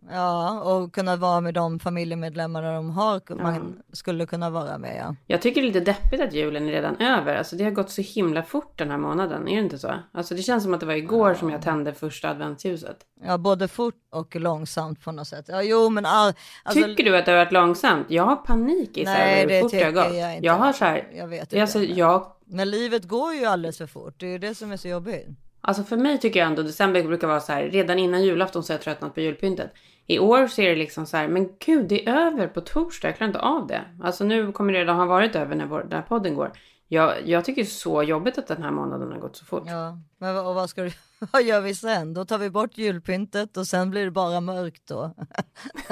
Ja, 0.08 0.60
och 0.60 0.94
kunna 0.94 1.16
vara 1.16 1.40
med 1.40 1.54
de 1.54 1.78
familjemedlemmarna 1.78 2.72
de 2.72 2.90
har, 2.90 3.42
man 3.42 3.82
skulle 3.92 4.26
kunna 4.26 4.50
vara 4.50 4.78
med 4.78 4.96
ja. 4.98 5.16
Jag 5.26 5.42
tycker 5.42 5.60
det 5.62 5.68
är 5.68 5.72
lite 5.72 5.92
deppigt 5.92 6.20
att 6.20 6.32
julen 6.32 6.68
är 6.68 6.72
redan 6.72 6.96
över. 6.96 7.36
Alltså 7.36 7.56
det 7.56 7.64
har 7.64 7.70
gått 7.70 7.90
så 7.90 8.02
himla 8.02 8.42
fort 8.42 8.78
den 8.78 8.90
här 8.90 8.98
månaden. 8.98 9.48
Är 9.48 9.56
det 9.56 9.62
inte 9.62 9.78
så? 9.78 9.94
Alltså 10.12 10.34
det 10.34 10.42
känns 10.42 10.62
som 10.62 10.74
att 10.74 10.80
det 10.80 10.86
var 10.86 10.94
igår 10.94 11.34
som 11.34 11.50
jag 11.50 11.62
tände 11.62 11.94
första 11.94 12.30
adventsljuset. 12.30 12.96
Ja, 13.24 13.38
både 13.38 13.68
fort 13.68 13.94
och 14.10 14.36
långsamt 14.36 15.04
på 15.04 15.12
något 15.12 15.28
sätt. 15.28 15.44
Ja, 15.48 15.62
jo 15.62 15.90
men 15.90 16.06
all, 16.06 16.32
alltså, 16.62 16.84
Tycker 16.84 17.04
du 17.04 17.16
att 17.16 17.26
det 17.26 17.32
har 17.32 17.38
varit 17.38 17.52
långsamt? 17.52 18.06
Jag 18.10 18.24
har 18.24 18.36
panik 18.36 18.96
i 18.96 19.04
så 19.04 19.10
här 19.10 19.40
hur 19.40 19.46
det 19.46 19.60
fort 19.60 19.70
det 19.70 19.84
har 19.84 19.92
gått. 19.92 20.14
jag 20.14 20.34
inte. 20.34 20.46
Jag 20.46 20.54
har 20.54 20.72
så 20.72 20.84
här. 20.84 21.08
Jag 21.14 21.28
vet 21.28 21.52
är 21.52 21.56
inte. 21.56 21.62
Alltså, 21.62 21.82
jag 21.82 22.32
Men 22.44 22.70
livet 22.70 23.04
går 23.04 23.34
ju 23.34 23.44
alldeles 23.44 23.78
för 23.78 23.86
fort, 23.86 24.14
det 24.16 24.26
är 24.26 24.30
ju 24.30 24.38
det 24.38 24.54
som 24.54 24.72
är 24.72 24.76
så 24.76 24.88
jobbigt. 24.88 25.28
Alltså 25.60 25.84
för 25.84 25.96
mig 25.96 26.18
tycker 26.18 26.40
jag 26.40 26.46
ändå 26.46 26.62
december 26.62 27.02
brukar 27.02 27.28
vara 27.28 27.40
så 27.40 27.52
här. 27.52 27.62
Redan 27.62 27.98
innan 27.98 28.22
julafton 28.22 28.62
så 28.62 28.72
har 28.72 28.74
jag 28.74 28.82
tröttnat 28.82 29.14
på 29.14 29.20
julpyntet. 29.20 29.72
I 30.06 30.18
år 30.18 30.46
så 30.46 30.62
är 30.62 30.68
det 30.68 30.76
liksom 30.76 31.06
så 31.06 31.16
här. 31.16 31.28
Men 31.28 31.48
gud 31.66 31.88
det 31.88 32.08
är 32.08 32.26
över 32.26 32.46
på 32.46 32.60
torsdag. 32.60 33.08
Jag 33.08 33.16
klarar 33.16 33.28
inte 33.28 33.40
av 33.40 33.66
det. 33.66 33.84
Alltså 34.02 34.24
nu 34.24 34.52
kommer 34.52 34.72
det 34.72 34.80
redan 34.80 34.96
ha 34.96 35.06
varit 35.06 35.36
över 35.36 35.56
när, 35.56 35.66
vår, 35.66 35.86
när 35.90 36.02
podden 36.02 36.34
går. 36.34 36.52
Jag, 36.88 37.28
jag 37.28 37.44
tycker 37.44 37.62
det 37.62 37.66
är 37.66 37.70
så 37.70 38.02
jobbigt 38.02 38.38
att 38.38 38.46
den 38.46 38.62
här 38.62 38.70
månaden 38.70 39.12
har 39.12 39.18
gått 39.18 39.36
så 39.36 39.44
fort. 39.44 39.62
Ja, 39.66 39.98
men 40.18 40.36
och 40.36 40.54
vad 40.54 40.70
ska 40.70 40.82
du, 40.82 40.92
vad 41.32 41.42
gör 41.42 41.60
vi 41.60 41.74
sen? 41.74 42.14
Då 42.14 42.24
tar 42.24 42.38
vi 42.38 42.50
bort 42.50 42.78
julpyntet 42.78 43.56
och 43.56 43.66
sen 43.66 43.90
blir 43.90 44.04
det 44.04 44.10
bara 44.10 44.40
mörkt 44.40 44.86
då. 44.86 45.14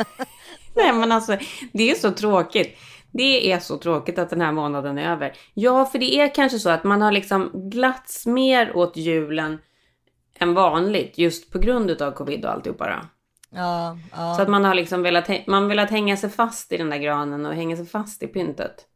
Nej 0.76 0.92
men 0.92 1.12
alltså 1.12 1.38
det 1.72 1.90
är 1.90 1.94
så 1.94 2.10
tråkigt. 2.10 2.78
Det 3.18 3.52
är 3.52 3.58
så 3.58 3.78
tråkigt 3.78 4.18
att 4.18 4.30
den 4.30 4.40
här 4.40 4.52
månaden 4.52 4.98
är 4.98 5.12
över. 5.12 5.32
Ja 5.54 5.84
för 5.86 5.98
det 5.98 6.20
är 6.20 6.34
kanske 6.34 6.58
så 6.58 6.70
att 6.70 6.84
man 6.84 7.02
har 7.02 7.12
liksom 7.12 7.70
glatts 7.70 8.26
mer 8.26 8.76
åt 8.76 8.96
julen 8.96 9.58
än 10.38 10.54
vanligt. 10.54 11.18
Just 11.18 11.52
på 11.52 11.58
grund 11.58 12.02
av 12.02 12.12
covid 12.12 12.44
och 12.44 12.52
alltihopa 12.52 12.86
då. 12.86 13.08
Ja, 13.50 13.98
ja. 14.12 14.34
Så 14.34 14.42
att 14.42 14.48
man 14.48 14.64
har 14.64 14.74
liksom 14.74 15.02
velat, 15.02 15.30
man 15.46 15.68
velat 15.68 15.90
hänga 15.90 16.16
sig 16.16 16.30
fast 16.30 16.72
i 16.72 16.76
den 16.76 16.90
där 16.90 16.98
granen 16.98 17.46
och 17.46 17.54
hänga 17.54 17.76
sig 17.76 17.86
fast 17.86 18.22
i 18.22 18.26
pyntet. 18.26 18.86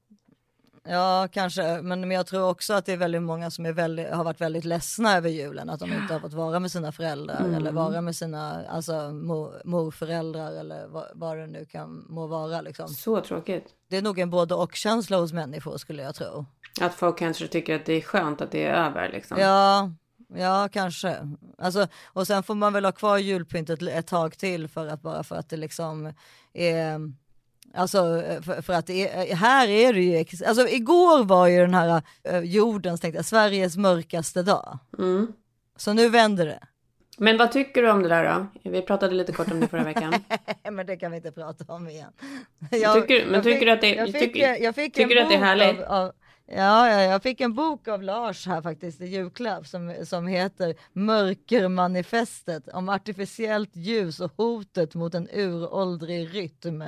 Ja, 0.89 1.29
kanske. 1.33 1.83
Men, 1.83 2.01
men 2.01 2.11
jag 2.11 2.27
tror 2.27 2.51
också 2.51 2.75
att 2.75 2.87
det 2.87 2.93
är 2.93 2.97
väldigt 2.97 3.23
många 3.23 3.51
som 3.51 3.67
är 3.67 3.73
väldigt, 3.73 4.11
har 4.11 4.25
varit 4.25 4.41
väldigt 4.41 4.65
ledsna 4.65 5.17
över 5.17 5.29
julen. 5.31 5.71
Att 5.71 5.81
de 5.81 5.93
inte 5.93 6.13
har 6.13 6.21
fått 6.21 6.33
vara 6.33 6.61
med 6.61 6.71
sina 6.73 6.93
föräldrar 6.93 7.41
Mm. 7.41 7.55
eller 7.55 7.73
vara 7.73 8.01
med 8.01 8.17
sina 8.17 8.67
alltså, 8.67 9.11
mor, 9.13 9.63
morföräldrar 9.65 10.53
eller 10.53 10.87
vad, 10.87 11.05
vad 11.15 11.37
det 11.39 11.47
nu 11.47 11.65
kan 11.65 12.07
må 12.09 12.27
vara. 12.27 12.61
Liksom. 12.61 12.89
Så 12.89 13.21
tråkigt. 13.21 13.65
Det 13.89 13.97
är 13.97 14.03
nog 14.03 14.19
en 14.19 14.31
både 14.31 14.55
och 14.55 14.75
känsla 14.75 15.17
hos 15.17 15.33
människor 15.33 15.77
skulle 15.79 16.03
jag 16.03 16.15
tro. 16.15 16.47
Att 16.81 16.95
folk 16.95 17.19
kanske 17.19 17.47
tycker 17.49 17.77
att 17.77 17.87
det 17.87 17.93
är 17.93 18.01
skönt 18.01 18.41
att 18.41 18.51
det 18.51 18.65
är 18.67 18.75
över 18.75 19.09
liksom. 19.13 19.39
Ja, 19.39 19.91
ja 20.35 20.69
kanske. 20.73 21.17
Alltså, 21.59 21.87
och 22.05 22.27
sen 22.27 22.43
får 22.43 22.55
man 22.55 22.73
väl 22.73 22.85
ha 22.85 22.93
kvar 22.93 23.19
julpyntet 23.19 23.83
ett 23.83 24.07
tag 24.07 24.39
till 24.39 24.69
för 24.69 24.87
att 24.87 25.03
bara 25.03 25.23
för 25.25 25.37
att 25.37 25.49
det 25.49 25.57
liksom 25.57 26.13
är 26.55 27.13
Alltså 27.75 28.23
för, 28.43 28.63
för 28.63 28.73
att 28.73 28.91
är, 28.91 29.35
här 29.35 29.69
är 29.69 29.93
det 29.93 30.01
ju, 30.01 30.25
alltså 30.47 30.69
igår 30.69 31.25
var 31.25 31.47
ju 31.47 31.59
den 31.61 31.75
här 31.75 32.03
uh, 32.33 32.39
jordens, 32.39 33.01
tänkte 33.01 33.19
jag, 33.19 33.25
Sveriges 33.25 33.77
mörkaste 33.77 34.43
dag. 34.43 34.79
Mm. 34.99 35.33
Så 35.77 35.93
nu 35.93 36.09
vänder 36.09 36.47
det. 36.47 36.61
Men 37.19 37.37
vad 37.37 37.53
tycker 37.53 37.83
du 37.83 37.91
om 37.91 38.03
det 38.03 38.09
där 38.09 38.25
då? 38.65 38.71
Vi 38.71 38.83
pratade 38.83 39.15
lite 39.15 39.33
kort 39.33 39.51
om 39.53 39.61
det 39.61 39.69
förra 39.69 39.85
veckan. 39.85 40.15
men 40.73 40.87
det 40.87 40.97
kan 40.97 41.11
vi 41.11 41.17
inte 41.17 41.33
prata 41.33 41.73
om 41.73 41.89
igen. 41.89 42.13
Tycker- 42.71 43.27
men 43.27 43.43
tycker 43.43 43.67
du 43.67 43.73
att 43.73 43.81
det- 43.81 43.95
jag 43.95 44.13
fick, 44.13 44.21
tycker- 44.21 44.63
jag 44.63 44.75
fick 44.75 44.95
tycker 44.95 45.15
du 45.15 45.21
att 45.21 45.29
det 45.29 45.35
är 45.35 45.39
härligt? 45.39 45.83
Av, 45.83 45.93
av, 46.03 46.13
ja, 46.47 46.91
ja, 46.91 47.01
jag 47.03 47.23
fick 47.23 47.41
en 47.41 47.55
bok 47.55 47.89
av 47.89 48.03
Lars 48.03 48.47
här 48.47 48.63
faktiskt 48.63 49.01
i 49.01 49.07
julklapp 49.07 49.67
som, 49.67 49.95
som 50.05 50.27
heter 50.27 50.75
Mörkermanifestet 50.93 52.69
om 52.69 52.89
artificiellt 52.89 53.77
ljus 53.77 54.21
och 54.21 54.33
hotet 54.37 54.95
mot 54.95 55.15
en 55.15 55.29
uråldrig 55.33 56.35
rytm. 56.35 56.85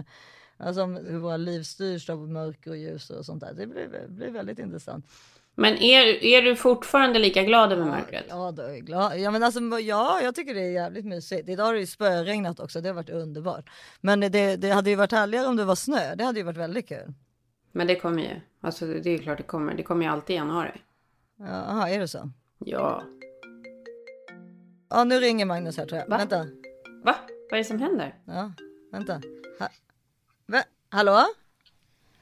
Alltså 0.56 0.82
om 0.82 0.96
hur 0.96 1.18
våra 1.18 1.36
liv 1.36 1.62
styrs 1.62 2.10
av 2.10 2.28
mörker 2.28 2.70
och 2.70 2.76
ljus 2.76 3.10
och 3.10 3.24
sånt 3.24 3.40
där. 3.40 3.54
Det 3.54 3.66
blir, 3.66 4.08
blir 4.08 4.30
väldigt 4.30 4.58
intressant. 4.58 5.06
Men 5.54 5.76
är, 5.76 6.24
är 6.24 6.42
du 6.42 6.56
fortfarande 6.56 7.18
lika 7.18 7.42
glad 7.42 7.72
över 7.72 7.84
mörkret? 7.84 8.24
Ja, 8.28 8.50
då 8.50 8.62
är 8.62 8.68
jag 8.68 8.86
glad. 8.86 9.18
Ja, 9.18 9.30
men 9.30 9.42
alltså, 9.42 9.60
ja, 9.60 10.20
jag 10.22 10.34
tycker 10.34 10.54
det 10.54 10.60
är 10.60 10.72
jävligt 10.72 11.04
mysigt. 11.04 11.48
Idag 11.48 11.64
har 11.64 11.74
det 11.74 11.80
ju 11.80 11.86
spöregnat 11.86 12.60
också, 12.60 12.80
det 12.80 12.88
har 12.88 12.94
varit 12.94 13.10
underbart. 13.10 13.70
Men 14.00 14.20
det, 14.20 14.56
det 14.56 14.70
hade 14.70 14.90
ju 14.90 14.96
varit 14.96 15.12
härligare 15.12 15.46
om 15.46 15.56
det 15.56 15.64
var 15.64 15.74
snö, 15.74 16.14
det 16.14 16.24
hade 16.24 16.38
ju 16.38 16.44
varit 16.44 16.56
väldigt 16.56 16.88
kul. 16.88 17.14
Men 17.72 17.86
det 17.86 17.96
kommer 17.96 18.22
ju. 18.22 18.40
Alltså 18.60 18.86
det 18.86 19.10
är 19.10 19.18
klart 19.18 19.38
det 19.38 19.44
kommer. 19.44 19.74
Det 19.74 19.82
kommer 19.82 20.04
ju 20.04 20.10
alltid 20.10 20.34
i 20.34 20.36
januari. 20.36 20.82
Jaha, 21.38 21.90
är 21.90 21.98
det 21.98 22.08
så? 22.08 22.30
Ja. 22.58 23.02
Ja, 24.90 25.04
nu 25.04 25.20
ringer 25.20 25.46
Magnus 25.46 25.76
här 25.76 25.86
tror 25.86 26.00
jag. 26.00 26.08
Va? 26.08 26.16
Vänta. 26.18 26.38
Va? 27.04 27.16
Vad 27.50 27.52
är 27.52 27.56
det 27.58 27.64
som 27.64 27.78
händer? 27.78 28.14
Ja, 28.26 28.52
vänta. 28.92 29.22
Ha, 29.58 29.68
va? 30.46 30.64
Hallå? 30.90 31.34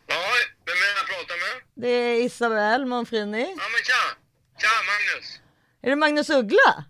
Ja, 0.07 0.23
vem 0.67 0.77
är 0.77 0.95
det 0.95 0.99
jag 1.01 1.07
pratar 1.07 1.37
med? 1.37 1.63
Det 1.75 1.89
är 1.89 2.23
Isabel 2.23 2.87
Monfrini. 2.87 3.55
Ja 3.59 3.69
men 3.73 3.83
tja! 3.83 4.03
Tja 4.61 4.69
Magnus! 4.91 5.41
Är 5.83 5.91
det 5.91 5.97
Magnus 5.97 6.31
Uggla? 6.31 6.85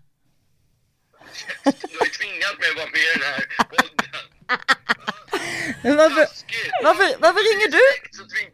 Du 1.63 1.97
har 1.99 2.05
ju 2.05 2.11
tvingat 2.11 2.59
mig 2.59 2.69
att 2.69 2.75
vara 2.75 2.85
med 2.85 2.99
i 2.99 3.19
den 3.19 3.23
här 3.33 3.45
podden. 3.69 4.25
Men 5.83 5.97
varför, 5.97 6.25
Taskigt. 6.25 6.71
varför, 6.83 7.17
varför 7.19 7.41
ringer 7.49 7.71
du? 7.71 7.81
Släkt 7.93 8.15
så 8.15 8.23
tving... 8.27 8.49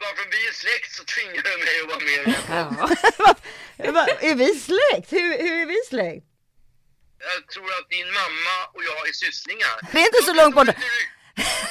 Varför 0.00 0.24
vi 0.30 0.48
är 0.48 0.52
släkt 0.52 0.92
så 0.92 1.04
tvingar 1.04 1.42
du 1.42 1.52
mig 1.64 1.74
att 1.82 1.88
vara 1.88 1.98
med 2.08 2.18
i 2.18 2.24
den 2.24 2.34
här 3.92 4.20
är 4.30 4.34
vi 4.34 4.46
släkt? 4.54 5.12
Hur, 5.12 5.42
hur 5.42 5.62
är 5.62 5.66
vi 5.66 5.78
släkt? 5.88 6.26
Jag 7.18 7.48
tror 7.52 7.68
att 7.78 7.88
din 7.88 8.06
mamma 8.20 8.56
och 8.74 8.82
jag 8.84 9.08
är 9.08 9.12
sysslingar. 9.12 9.92
Det 9.92 9.98
är 10.02 10.06
inte 10.06 10.22
så 10.22 10.34
långt 10.34 10.54
borta. 10.54 10.74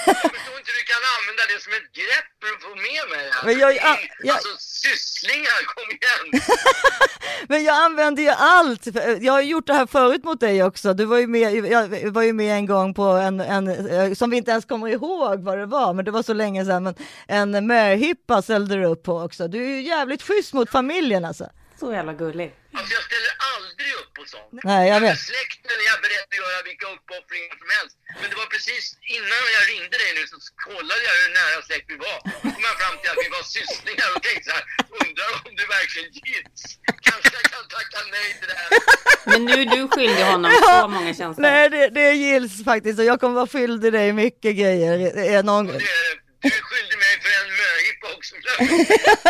Jag 0.06 0.16
förstår 0.36 0.58
inte 0.60 0.72
hur 0.72 0.80
du 0.82 0.86
kan 0.94 1.04
använda 1.18 1.44
det 1.54 1.60
som 1.64 1.74
ett 1.74 1.90
grepp 2.00 2.30
för 2.42 2.50
att 2.56 2.62
få 2.64 2.70
med 2.88 3.04
mig 3.18 3.30
här. 3.34 3.46
Men 3.46 3.60
jag- 3.60 3.76
jag- 3.76 4.10
jag- 4.24 4.36
Alltså 4.36 4.50
sysslingar, 4.60 5.60
kom 5.74 5.88
igen! 5.98 6.42
Men 7.50 7.64
jag 7.64 7.76
använder 7.76 8.24
ju 8.24 8.30
allt. 8.30 8.86
Jag 9.22 9.34
har 9.34 9.42
gjort 9.42 9.68
det 9.68 9.74
här 9.74 9.86
förut 9.88 10.24
mot 10.24 10.40
dig 10.40 10.64
också. 10.64 10.94
Du 10.94 11.06
var 11.06 11.18
ju 11.18 11.28
med, 11.28 11.54
jag 11.68 12.12
var 12.12 12.22
ju 12.22 12.34
med 12.34 12.56
en 12.58 12.66
gång 12.66 12.94
på 12.94 13.04
en, 13.04 13.40
en 13.40 13.68
eh, 13.92 14.14
som 14.14 14.30
vi 14.30 14.38
inte 14.38 14.52
ens 14.52 14.66
kommer 14.66 14.88
ihåg 14.88 15.44
vad 15.44 15.58
det 15.58 15.66
var, 15.66 15.94
men 15.94 16.06
det 16.06 16.12
var 16.12 16.24
så 16.24 16.34
länge 16.34 16.66
sedan. 16.66 16.84
Men 16.84 16.96
en 17.56 17.68
möhippa 17.68 18.42
ställde 18.42 18.76
du 18.76 18.86
upp 18.86 19.04
på 19.04 19.20
också. 19.22 19.48
Du 19.48 19.64
är 19.64 19.68
ju 19.68 19.82
jävligt 19.82 20.22
schysst 20.22 20.54
mot 20.54 20.70
familjen 20.72 21.26
alltså. 21.26 21.50
Så 21.80 21.94
jävla 21.94 22.14
gullig. 22.14 22.56
Alltså 22.74 22.94
jag 22.94 23.04
ställer 23.04 23.47
aldrig 23.78 23.94
upp 24.02 24.12
på 24.18 24.24
sånt. 24.34 24.50
Nej, 24.72 24.84
jag 24.92 24.98
För 25.00 25.08
vet. 25.08 25.20
släkten 25.32 25.76
är 25.84 25.88
jag 25.92 26.00
beredd 26.06 26.26
att 26.32 26.38
göra 26.44 26.60
vilka 26.70 26.86
uppoffringar 26.96 27.56
som 27.62 27.70
helst. 27.78 27.96
Men 28.22 28.28
det 28.32 28.38
var 28.44 28.50
precis 28.56 28.86
innan 29.18 29.44
jag 29.58 29.64
ringde 29.74 29.96
dig 30.04 30.10
nu 30.18 30.24
så 30.32 30.38
kollade 30.68 31.02
jag 31.10 31.16
hur 31.22 31.32
nära 31.42 31.58
släkt 31.68 31.88
vi 31.94 31.98
var. 32.08 32.18
Då 32.44 32.48
kom 32.56 32.64
jag 32.70 32.76
fram 32.82 32.96
till 33.02 33.10
att 33.14 33.22
vi 33.26 33.30
var 33.38 33.44
sysslingar 33.58 34.08
och 34.16 34.22
tänkte 34.28 34.46
så 34.50 34.54
här, 34.58 34.66
undrar 35.02 35.30
om 35.46 35.52
du 35.60 35.64
verkligen 35.78 36.10
gills? 36.28 36.62
Kanske 37.10 37.30
jag 37.40 37.46
kan 37.54 37.64
tacka 37.78 38.00
nej 38.16 38.28
till 38.40 38.50
det 38.52 38.58
här. 38.62 38.70
Men 39.32 39.40
nu 39.50 39.54
är 39.64 39.68
du 39.76 39.82
skyldig 39.94 40.26
honom 40.34 40.52
så 40.64 40.88
många 40.96 41.12
tjänster. 41.20 41.42
Nej, 41.48 41.64
det, 41.76 41.84
det 42.00 42.10
gills 42.26 42.54
faktiskt 42.72 42.98
och 43.02 43.08
jag 43.12 43.18
kommer 43.22 43.36
vara 43.42 43.52
skyldig 43.56 43.90
dig 44.00 44.08
mycket 44.24 44.54
grejer. 44.62 44.96
eh, 45.36 45.44
Någon... 45.50 45.66
Det, 45.68 45.80
du 46.42 46.50
skyldig 46.50 46.98
mig 46.98 47.14
för 47.22 47.32
en 47.40 47.50
möhippa 47.62 48.08
också. 48.18 48.36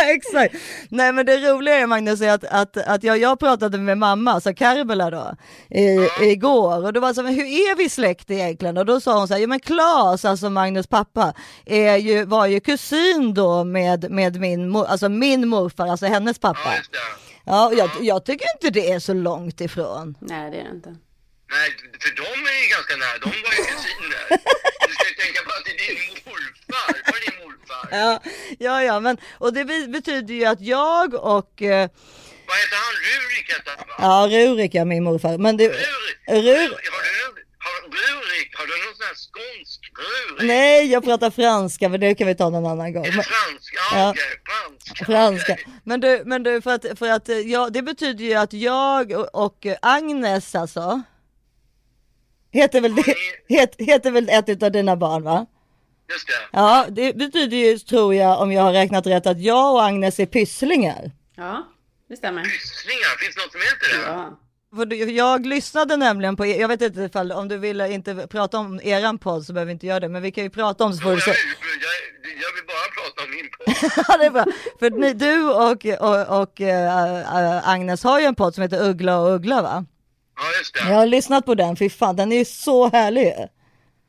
Exakt. 0.00 0.54
Nej 0.90 1.12
men 1.12 1.26
det 1.26 1.36
roliga 1.36 1.74
är 1.74 1.86
Magnus 1.86 2.20
är 2.20 2.30
att, 2.30 2.44
att, 2.44 2.76
att 2.76 3.04
jag, 3.04 3.18
jag 3.18 3.38
pratade 3.40 3.78
med 3.78 3.98
mamma, 3.98 4.40
så 4.40 4.54
Karbela 4.54 5.10
då, 5.10 5.36
i, 5.70 6.08
igår 6.32 6.84
och 6.84 6.92
då 6.92 7.00
var 7.00 7.14
så 7.14 7.22
men 7.22 7.34
hur 7.34 7.44
är 7.44 7.76
vi 7.76 7.88
släkt 7.88 8.30
egentligen? 8.30 8.76
Och 8.76 8.86
då 8.86 9.00
sa 9.00 9.18
hon 9.18 9.28
så 9.28 9.34
här, 9.34 9.40
jo 9.40 9.48
men 9.48 9.60
Klas, 9.60 10.24
alltså 10.24 10.50
Magnus 10.50 10.86
pappa, 10.86 11.34
är 11.66 11.96
ju, 11.96 12.24
var 12.24 12.46
ju 12.46 12.60
kusin 12.60 13.34
då 13.34 13.64
med, 13.64 14.10
med 14.10 14.40
min, 14.40 14.76
alltså 14.76 15.08
min 15.08 15.48
morfar, 15.48 15.86
alltså 15.86 16.06
hennes 16.06 16.36
Ja, 16.42 16.48
pappa. 16.48 16.70
det. 16.70 16.98
Ja, 17.44 17.66
och 17.66 17.74
jag, 17.74 17.90
jag 18.00 18.24
tycker 18.24 18.46
inte 18.56 18.70
det 18.70 18.90
är 18.90 18.98
så 18.98 19.12
långt 19.14 19.60
ifrån. 19.60 20.16
Nej, 20.20 20.50
det 20.50 20.56
är 20.56 20.64
det 20.64 20.70
inte. 20.70 20.88
Nej, 21.50 21.68
för 22.02 22.10
de 22.22 22.22
är 22.52 22.58
ju 22.62 22.68
ganska 22.76 22.94
nära. 22.96 23.18
De 23.24 23.28
var 23.44 23.52
ju 23.58 23.62
kusiner. 23.72 24.22
Du 24.88 24.94
ska 24.94 25.08
ju 25.08 25.14
tänka 25.24 25.40
på 25.46 25.50
att 25.58 25.64
det 25.64 25.67
är 25.67 25.67
din 25.78 26.22
morfar. 26.26 27.12
Var 27.12 27.20
din 27.30 27.38
morfar? 27.44 27.88
Ja, 27.98 28.20
ja, 28.58 28.82
ja, 28.82 29.00
men 29.00 29.18
och 29.38 29.52
det 29.52 29.64
be- 29.64 29.88
betyder 29.88 30.34
ju 30.34 30.44
att 30.44 30.60
jag 30.60 31.14
och, 31.14 31.62
eh, 31.62 31.88
Vad 32.48 32.56
heter 32.56 32.76
han? 32.84 32.94
Rurik 33.08 33.52
heter 33.52 33.72
han 33.76 33.86
va? 33.88 34.28
ja, 34.32 34.38
Rurik 34.38 34.74
är 34.74 34.84
min 34.84 35.04
morfar, 35.04 35.38
men 35.38 35.56
det, 35.56 35.68
Rurik? 35.68 35.78
Rur, 36.28 36.34
Har 36.34 36.42
du, 36.44 37.42
har, 37.66 37.80
Rurik, 37.82 38.56
har 38.58 38.66
du 38.66 38.72
någon 38.86 38.96
sån 38.96 39.06
här 39.06 39.14
skånsk 39.14 39.80
Rurik? 39.98 40.48
nej, 40.48 40.92
jag 40.92 41.04
pratar 41.04 41.30
franska, 41.30 41.88
men 41.88 42.00
det 42.00 42.14
kan 42.14 42.26
vi 42.26 42.34
ta 42.34 42.50
någon 42.50 42.66
annan 42.66 42.92
gång. 42.92 43.04
Är 43.06 43.10
det 43.10 43.16
Men, 43.16 43.24
fransk? 43.24 43.74
Ja, 43.92 43.98
Ja. 43.98 44.10
okej. 44.10 44.22
Fransk. 44.46 45.06
franska. 45.06 45.52
Okej. 45.52 45.66
Men 45.84 46.00
du, 46.00 46.22
men 46.26 46.42
du 46.42 46.62
för 46.62 46.70
att, 46.74 46.98
för 46.98 47.08
att 47.10 47.28
eh, 47.28 47.38
ja, 47.38 47.68
det 47.70 47.82
betyder 47.82 48.24
ju 48.24 48.34
att 48.34 48.52
jag 48.52 49.12
och, 49.12 49.44
och 49.44 49.66
Agnes 49.82 50.54
alltså, 50.54 51.02
heter 52.52 52.80
väl, 52.80 52.94
det, 52.94 53.14
het, 53.48 53.74
heter 53.78 54.10
väl 54.10 54.28
ett 54.28 54.62
av 54.62 54.72
dina 54.72 54.96
barn 54.96 55.22
va? 55.22 55.46
Just 56.12 56.26
det. 56.26 56.32
Ja, 56.52 56.86
det 56.88 57.16
betyder 57.16 57.56
ju, 57.56 57.78
tror 57.78 58.14
jag, 58.14 58.40
om 58.40 58.52
jag 58.52 58.62
har 58.62 58.72
räknat 58.72 59.06
rätt, 59.06 59.26
att 59.26 59.40
jag 59.40 59.72
och 59.74 59.84
Agnes 59.84 60.20
är 60.20 60.26
pysslingar. 60.26 61.10
Ja, 61.36 61.66
det 62.08 62.16
stämmer. 62.16 62.42
Pysslingar, 62.42 63.18
finns 63.22 63.34
det 63.34 63.42
något 63.42 63.52
som 63.52 63.60
heter 63.60 63.98
det? 63.98 64.12
Ja. 64.12 64.38
För 64.76 65.10
jag 65.10 65.46
lyssnade 65.46 65.96
nämligen 65.96 66.36
på, 66.36 66.46
jag 66.46 66.68
vet 66.68 66.82
inte 66.82 67.00
ifall, 67.00 67.32
om 67.32 67.48
du 67.48 67.56
vill 67.58 67.80
inte 67.80 68.26
prata 68.30 68.58
om 68.58 68.80
eran 68.84 69.18
podd 69.18 69.44
så 69.46 69.52
behöver 69.52 69.66
vi 69.66 69.72
inte 69.72 69.86
göra 69.86 70.00
det, 70.00 70.08
men 70.08 70.22
vi 70.22 70.30
kan 70.32 70.44
ju 70.44 70.50
prata 70.50 70.84
om 70.84 70.92
så 70.92 71.00
får 71.02 71.10
Jag 71.12 71.18
du 71.18 71.24
vill, 71.24 71.34
se. 71.34 71.40
jag, 71.82 72.32
jag 72.32 72.52
vill 72.54 72.66
bara 72.66 72.88
prata 72.98 73.24
om 73.24 73.30
min 73.30 73.48
podd. 73.50 74.04
Ja, 74.08 74.16
det 74.18 74.26
är 74.26 74.30
bra. 74.30 74.44
För 74.78 74.90
ni, 74.90 75.12
du 75.12 75.44
och, 75.44 75.86
och, 76.08 76.40
och 76.42 76.60
äh, 76.60 77.68
Agnes 77.68 78.02
har 78.04 78.20
ju 78.20 78.26
en 78.26 78.34
podd 78.34 78.54
som 78.54 78.62
heter 78.62 78.88
Uggla 78.88 79.18
och 79.20 79.34
Uggla 79.34 79.62
va? 79.62 79.84
Ja, 80.36 80.58
just 80.58 80.74
det. 80.74 80.80
Jag 80.80 80.96
har 80.96 81.06
lyssnat 81.06 81.46
på 81.46 81.54
den, 81.54 81.76
fy 81.76 81.90
fan, 81.90 82.16
den 82.16 82.32
är 82.32 82.36
ju 82.38 82.44
så 82.44 82.88
härlig. 82.90 83.34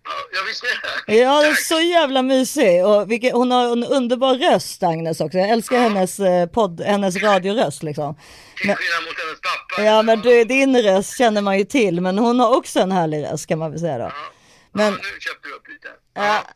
Ja, 0.10 0.38
jag 0.40 0.44
visste 0.46 0.68
det. 1.08 1.16
Ja, 1.16 1.42
den 1.42 1.52
är 1.52 1.56
så 1.56 1.80
jävla 1.82 2.22
mysig. 2.22 2.86
Och 2.86 3.12
vilken, 3.12 3.32
hon 3.36 3.52
har 3.52 3.72
en 3.72 3.84
underbar 3.84 4.36
röst, 4.36 4.84
Agnes 4.84 5.22
också. 5.22 5.38
Jag 5.38 5.50
älskar 5.50 5.78
hennes 5.80 6.20
eh, 6.20 6.46
podd, 6.46 6.82
hennes 6.82 7.16
radioröst 7.24 7.84
liksom. 7.84 8.16
Till 8.16 8.76
skillnad 8.76 9.04
mot 9.04 9.20
hennes 9.26 9.40
pappa. 9.42 9.84
Ja, 9.84 10.02
men 10.02 10.20
du, 10.22 10.44
din 10.44 10.82
röst 10.82 11.18
känner 11.18 11.42
man 11.42 11.58
ju 11.58 11.64
till, 11.66 12.02
men 12.02 12.18
hon 12.18 12.40
har 12.40 12.58
också 12.58 12.80
en 12.80 12.92
härlig 12.92 13.24
röst 13.24 13.48
kan 13.48 13.60
man 13.60 13.72
väl 13.72 13.80
säga 13.80 13.98
då. 13.98 14.04
Ja. 14.04 14.12
Men- 14.72 14.86
Ja, 14.86 14.92
nu 14.92 15.20
köpte 15.20 15.48
du 15.50 15.54
upp 15.56 15.68
lite. 15.68 15.88
Ja, 16.14 16.44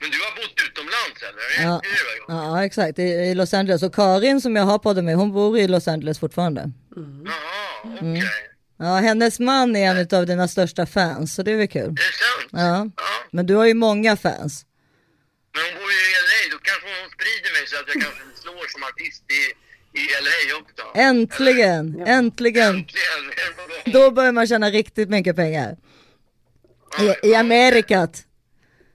Men 0.00 0.10
du 0.10 0.18
har 0.18 0.36
bott 0.36 0.54
utomlands 0.68 1.22
eller? 1.22 1.68
Ja. 1.68 1.80
Är 2.28 2.56
ja 2.56 2.64
exakt, 2.64 2.98
i, 2.98 3.02
i 3.02 3.34
Los 3.34 3.54
Angeles. 3.54 3.82
Och 3.82 3.94
Karin 3.94 4.40
som 4.40 4.56
jag 4.56 4.64
har 4.64 4.78
podden 4.78 5.04
med, 5.04 5.16
hon 5.16 5.32
bor 5.32 5.58
i 5.58 5.68
Los 5.68 5.88
Angeles 5.88 6.18
fortfarande. 6.18 6.70
Jaha, 6.96 7.34
okej. 7.84 7.98
Mm. 8.08 8.22
Ja, 8.82 8.96
hennes 8.96 9.40
man 9.40 9.76
är 9.76 9.90
en 9.90 10.18
av 10.18 10.26
dina 10.26 10.48
största 10.48 10.86
fans, 10.86 11.34
så 11.34 11.42
det 11.42 11.52
är 11.52 11.56
väl 11.56 11.68
kul. 11.68 11.82
Är 11.82 11.90
det 11.90 12.02
sant? 12.02 12.50
Ja, 12.50 12.90
ja. 12.96 13.28
men 13.30 13.46
du 13.46 13.54
har 13.54 13.66
ju 13.66 13.74
många 13.74 14.16
fans. 14.16 14.66
Men 15.54 15.62
hon 15.64 15.74
bor 15.74 15.90
ju 15.90 15.98
i 16.10 16.12
LA, 16.26 16.40
då 16.52 16.58
kanske 16.68 16.86
hon 17.00 17.10
sprider 17.10 17.50
mig 17.56 17.66
så 17.66 17.76
att 17.76 17.86
jag 17.94 18.02
kanske 18.02 18.22
slår 18.42 18.66
som 18.72 18.82
artist 18.82 19.22
i, 19.38 19.42
i 20.00 20.02
LA 20.24 20.58
också. 20.60 20.98
Äntligen, 21.00 22.02
äntligen. 22.06 22.76
Äntligen! 22.76 22.76
är 22.76 23.84
gång. 23.84 23.92
Då 23.92 24.10
börjar 24.10 24.32
man 24.32 24.46
tjäna 24.46 24.70
riktigt 24.70 25.08
mycket 25.08 25.36
pengar. 25.36 25.76
Ja, 26.98 27.14
I, 27.22 27.28
i 27.28 27.34
Amerikat. 27.34 28.24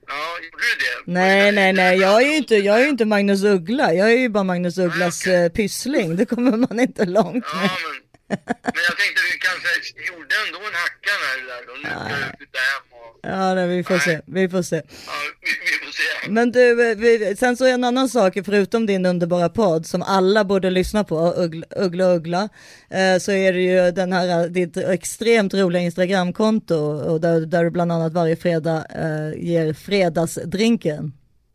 Ja, 0.06 0.14
gjorde 0.44 0.64
du 0.64 0.74
det? 0.84 1.12
Nej, 1.20 1.52
nej, 1.52 1.72
nej, 1.72 1.98
jag 1.98 2.22
är 2.22 2.26
ju 2.26 2.36
inte, 2.36 2.54
jag 2.56 2.80
är 2.82 2.88
inte 2.88 3.04
Magnus 3.04 3.44
Uggla. 3.44 3.94
Jag 3.94 4.12
är 4.12 4.18
ju 4.18 4.28
bara 4.28 4.44
Magnus 4.44 4.78
Ugglas 4.78 5.26
eh, 5.26 5.48
pyssling. 5.48 6.16
Det 6.16 6.26
kommer 6.26 6.56
man 6.56 6.80
inte 6.80 7.04
långt 7.04 7.44
Ja, 7.52 7.60
med. 7.60 7.70
men, 7.70 8.07
men 8.74 8.82
jag 8.88 8.96
tänkte 9.00 9.20
du 9.32 9.38
kanske 9.38 9.68
gjorde 10.08 10.34
ändå 10.46 10.58
en 10.68 10.74
hacka 10.84 11.12
när 11.22 11.36
där 11.50 11.62
och 11.72 11.78
nu 11.82 11.88
ska 11.88 12.16
du 12.16 12.36
flytta 12.36 12.58
hem 12.58 12.84
och... 12.92 13.18
Ja, 13.22 13.54
nej, 13.54 13.68
vi 13.68 13.84
får 13.84 13.98
se, 13.98 14.20
vi 14.26 14.48
får 14.48 14.62
se. 14.62 14.76
Ja, 14.76 15.12
vi, 15.40 15.50
vi 15.70 15.86
får 15.86 15.92
se. 15.92 16.30
Men 16.30 16.52
du, 16.52 16.90
eh, 16.90 16.96
vi, 16.96 17.36
sen 17.36 17.56
så 17.56 17.64
är 17.64 17.72
en 17.72 17.84
annan 17.84 18.08
sak, 18.08 18.38
förutom 18.44 18.86
din 18.86 19.06
underbara 19.06 19.48
podd 19.48 19.86
som 19.86 20.02
alla 20.02 20.44
borde 20.44 20.70
lyssna 20.70 21.04
på, 21.04 21.34
Uggla 21.36 21.66
Uggla, 21.76 22.04
Uggla 22.14 22.48
eh, 22.90 23.18
så 23.18 23.32
är 23.32 23.52
det 23.52 23.60
ju 23.60 23.90
den 23.90 24.12
här, 24.12 24.40
eh, 24.40 24.44
ditt 24.44 24.76
extremt 24.76 25.54
roliga 25.54 25.82
Instagramkonto 25.82 26.76
och 27.10 27.20
där, 27.20 27.40
där 27.40 27.64
du 27.64 27.70
bland 27.70 27.92
annat 27.92 28.12
varje 28.12 28.36
fredag 28.36 28.86
eh, 28.94 29.44
ger 29.44 29.72
fredagsdrinken. 29.72 31.12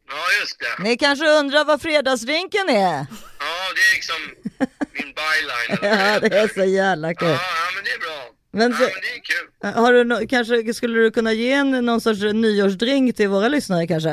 Ja, 0.10 0.42
just 0.42 0.60
det. 0.60 0.84
Ni 0.84 0.98
kanske 0.98 1.26
undrar 1.30 1.66
vad 1.66 1.82
fredagsdrinken 1.82 2.70
är? 2.70 3.06
Ja, 3.40 3.63
det 3.76 3.82
är 3.90 3.94
liksom 3.94 4.22
min 4.94 5.14
byline. 5.20 5.80
Ja, 6.00 6.20
det 6.20 6.38
är 6.38 6.48
så 6.48 6.64
jävla 6.66 7.08
Ja, 7.08 7.14
kul. 7.14 7.30
ja, 7.30 7.40
men 7.76 7.84
det 7.84 7.92
är 7.92 8.00
bra. 8.00 8.30
Men 8.52 8.72
ja, 8.72 8.78
så- 8.78 8.84
men 8.84 9.02
det 9.06 9.14
är 9.18 9.24
kul. 9.32 9.74
Har 9.84 9.94
du 9.94 10.04
no 10.04 10.28
kanske, 10.30 10.74
skulle 10.74 11.00
du 11.00 11.12
kunna 11.12 11.34
ge 11.34 11.52
en, 11.52 11.72
någon 11.72 12.02
sorts 12.02 12.22
nyårsdrink 12.22 13.16
till 13.16 13.28
våra 13.28 13.48
lyssnare 13.48 13.88
kanske? 13.88 14.10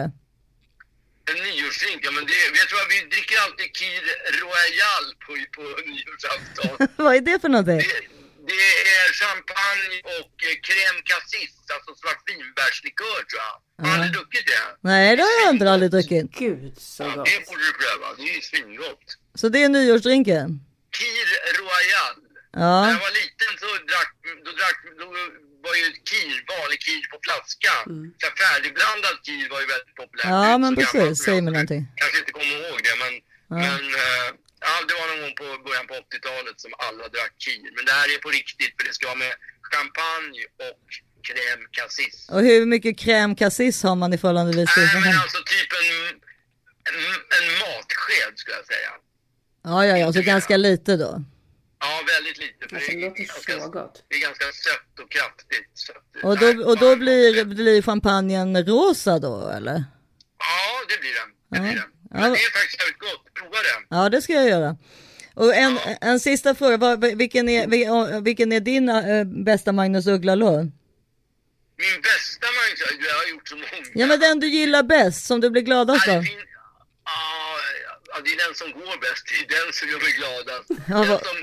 En 1.31 1.39
nyårsdrink, 1.49 2.01
ja 2.07 2.11
men 2.17 2.25
det, 2.31 2.39
vet 2.57 2.69
du 2.71 2.75
vad, 2.81 2.89
vi 2.95 2.99
dricker 3.15 3.37
alltid 3.45 3.69
Kir 3.79 4.03
Royal 4.43 5.05
på, 5.25 5.33
på 5.57 5.63
nyårsafton. 5.93 6.89
vad 7.05 7.17
är 7.17 7.21
det 7.21 7.41
för 7.41 7.49
någonting? 7.49 7.79
Det, 7.79 8.01
det 8.51 8.63
är 9.01 9.09
champagne 9.23 9.97
och 10.19 10.35
eh, 10.49 10.57
crème 10.67 11.01
cassis, 11.11 11.53
alltså 11.75 11.91
slags 12.03 12.23
vinbärslikör 12.31 13.19
tror 13.29 13.41
jag. 13.47 13.55
Har 13.85 13.87
du 13.89 13.95
aldrig 13.95 14.13
druckit 14.17 14.47
det? 14.47 14.63
Nej, 14.91 15.17
det 15.17 15.23
har 15.23 15.35
jag 15.45 15.51
inte 15.55 15.71
aldrig 15.71 15.91
druckit. 15.91 16.27
Gud 16.45 16.73
så 16.79 17.03
Ja, 17.03 17.09
gott. 17.15 17.27
det 17.31 17.39
borde 17.47 17.65
du 17.69 17.73
pröva, 17.81 18.07
det 18.19 18.23
är 18.37 18.41
svingott. 18.51 19.07
Så 19.35 19.49
det 19.49 19.61
är 19.65 19.69
nyårsdrinken? 19.69 20.49
Kir 20.99 21.27
Royal. 21.61 22.15
När 22.55 22.63
Ja, 22.63 22.89
jag 22.95 23.01
var 23.07 23.13
liten 23.23 23.53
så 23.63 23.69
drack, 23.91 24.13
då 24.45 24.51
drack, 24.61 24.79
då 25.01 25.07
var 25.67 25.75
ju 25.83 25.87
kir, 26.11 26.35
vanlig 26.55 26.81
kir 26.87 27.03
på 27.13 27.17
flaska. 27.27 27.75
Så 28.21 28.25
här 28.27 28.35
färdigblandad 28.43 29.17
kir 29.27 29.45
var 29.53 29.61
ju 29.65 29.67
väldigt 29.75 29.95
populärt. 30.01 30.27
Ja, 30.37 30.59
men 30.63 30.71
så 30.75 30.79
precis. 30.81 31.25
Säg 31.25 31.35
jag 31.35 31.45
mig 31.45 31.53
någonting. 31.57 31.85
Kanske 32.01 32.19
inte 32.23 32.33
kommer 32.39 32.53
ihåg 32.61 32.79
det, 32.89 32.95
men, 33.05 33.13
men 33.65 33.83
eh, 34.03 34.27
ja, 34.67 34.73
det 34.89 34.95
var 35.01 35.07
någon 35.11 35.21
gång 35.25 35.35
på 35.43 35.47
början 35.67 35.87
på 35.91 35.95
80-talet 36.05 36.57
som 36.65 36.73
alla 36.87 37.05
drack 37.15 37.35
kir. 37.45 37.67
Men 37.77 37.83
det 37.89 37.95
här 37.99 38.07
är 38.15 38.19
på 38.27 38.31
riktigt, 38.41 38.73
för 38.77 38.83
det 38.89 38.95
ska 38.97 39.05
vara 39.13 39.23
med 39.27 39.35
champagne 39.73 40.43
och 40.67 40.79
crème 41.29 41.65
cassis. 41.79 42.17
och 42.35 42.43
hur 42.49 42.63
mycket 42.75 42.93
crème 43.05 43.35
cassis 43.43 43.77
har 43.87 43.97
man 44.03 44.11
i 44.15 44.19
förhållandevis 44.23 44.75
till? 44.75 44.89
Nej, 44.95 45.01
men 45.07 45.17
alltså 45.25 45.39
typ 45.55 45.71
en, 45.81 45.89
en, 46.89 46.99
en 47.39 47.47
matsked 47.63 48.33
skulle 48.41 48.57
jag 48.63 48.67
säga. 48.75 48.93
Ja, 49.65 49.87
ja, 49.87 49.97
ja, 49.99 50.13
så 50.13 50.23
ganska 50.23 50.57
lite 50.57 50.97
då. 50.97 51.25
Ja, 51.81 52.01
väldigt 52.17 52.39
lite. 52.39 52.69
För 52.69 52.77
Alltså, 52.77 52.91
det 52.93 52.97
är 52.99 53.09
låter 53.09 53.25
ganska- 53.25 53.61
så 53.61 53.69
gott. 53.71 54.05
Det 54.09 54.15
är 54.17 54.21
ganska 54.21 54.45
sött 54.45 54.99
och 55.05 55.11
kraftigt. 55.11 55.71
Så 55.75 55.93
att, 55.93 56.25
Och 56.25 56.39
då, 56.39 56.65
och 56.71 56.79
då 56.79 56.97
blir, 56.97 57.45
blir 57.45 57.83
champagnen 57.83 58.65
rosa 58.67 59.19
då 59.19 59.49
eller? 59.49 59.85
Ja, 60.39 60.85
det 60.89 61.01
blir 61.01 61.11
den. 61.21 61.29
Det 61.51 61.61
blir 61.61 61.81
den. 61.81 61.91
Ja. 62.11 62.21
Men 62.21 62.33
det 62.33 62.39
är 62.39 62.53
faktiskt 62.59 62.81
väldigt 62.83 62.99
gott. 62.99 63.35
Prova 63.35 63.51
det. 63.51 63.87
Ja, 63.97 64.09
det 64.09 64.23
ska 64.23 64.33
jag 64.33 64.49
göra. 64.49 64.77
Och 65.35 65.55
en, 65.55 65.79
en 66.01 66.21
sista 66.21 66.55
fråga, 66.55 66.97
vilken, 66.97 67.49
är, 67.49 67.67
vil- 67.67 68.21
vilken 68.25 68.53
är 68.53 68.61
din 68.61 68.89
äh, 68.89 69.25
bästa 69.25 69.73
Magnus 69.73 70.07
Uggla-låt? 70.07 70.61
Min 71.83 72.01
bästa 72.03 72.47
Magnus, 72.47 73.07
jag 73.09 73.15
har 73.15 73.31
gjort 73.31 73.49
så 73.49 73.55
många. 73.57 73.67
Ja, 73.95 74.07
men 74.07 74.21
den 74.21 74.41
du 74.41 74.49
gillar 74.49 74.83
bäst, 74.83 75.27
som 75.27 75.41
du 75.41 75.51
blir 75.51 75.63
gladast 75.63 76.07
Ja, 76.07 76.17
av. 76.17 76.25
ja, 76.25 76.31
ja, 78.11 78.17
det 78.25 78.31
är 78.35 78.39
den 78.47 78.55
som 78.61 78.69
går 78.81 78.95
bäst. 79.07 79.23
Det 79.31 79.37
är 79.45 79.49
den 79.59 79.69
som 79.79 79.85
gör 79.91 80.01
mig 80.07 80.13
gladast. 80.21 80.69
Ja, 80.91 80.99
den 81.01 81.09
vad- 81.11 81.25
som 81.31 81.37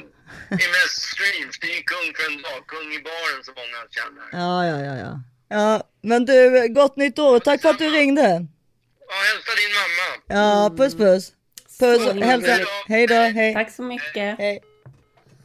är 0.63 0.69
mest 0.77 0.97
streams. 1.13 1.55
Det 1.63 1.69
är 1.77 1.81
kung 1.93 2.07
för 2.17 2.25
en 2.31 2.37
dag. 2.47 2.59
Kung 2.73 2.87
i 2.97 2.99
baren 3.09 3.39
som 3.47 3.53
många 3.61 3.79
känner. 3.97 4.25
Ja, 4.41 4.53
ja, 4.71 4.77
ja, 4.87 4.95
ja. 5.05 5.13
Ja, 5.57 5.83
men 6.01 6.25
du, 6.25 6.67
gott 6.79 6.95
nytt 6.95 7.19
år. 7.19 7.39
Tack 7.39 7.61
för 7.61 7.69
att 7.69 7.79
du 7.79 7.89
ringde. 7.89 8.21
Ja, 9.09 9.15
hälsa 9.31 9.51
din 9.61 9.73
mamma. 9.79 10.07
Ja, 10.41 10.69
puss 10.77 10.95
puss. 10.95 11.33
Puss, 11.79 12.03
Så 12.03 12.07
himla 12.11 12.25
hälsa. 12.25 12.57
Hej 12.87 13.07
då, 13.07 13.15
hej. 13.15 13.53
Tack 13.53 13.71
så 13.71 13.83
mycket. 13.83 14.37
Hej. 14.39 14.59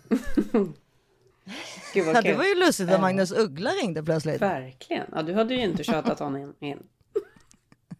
Gud 1.94 2.06
Ja, 2.06 2.12
vad 2.12 2.24
det 2.24 2.34
var 2.34 2.44
ju 2.44 2.54
lustigt 2.54 2.90
att 2.90 3.00
Magnus 3.00 3.32
Uggla 3.32 3.70
ringde 3.70 4.02
plötsligt. 4.02 4.42
Verkligen. 4.42 5.06
Ja, 5.12 5.22
du 5.22 5.32
hade 5.34 5.54
ju 5.54 5.60
inte 5.60 5.84
tjatat 5.84 6.18
honom 6.18 6.54
in. 6.60 6.78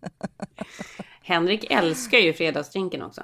Henrik 1.23 1.71
älskar 1.71 2.19
ju 2.19 2.33
fredagsdrinken 2.33 3.03
också. 3.03 3.23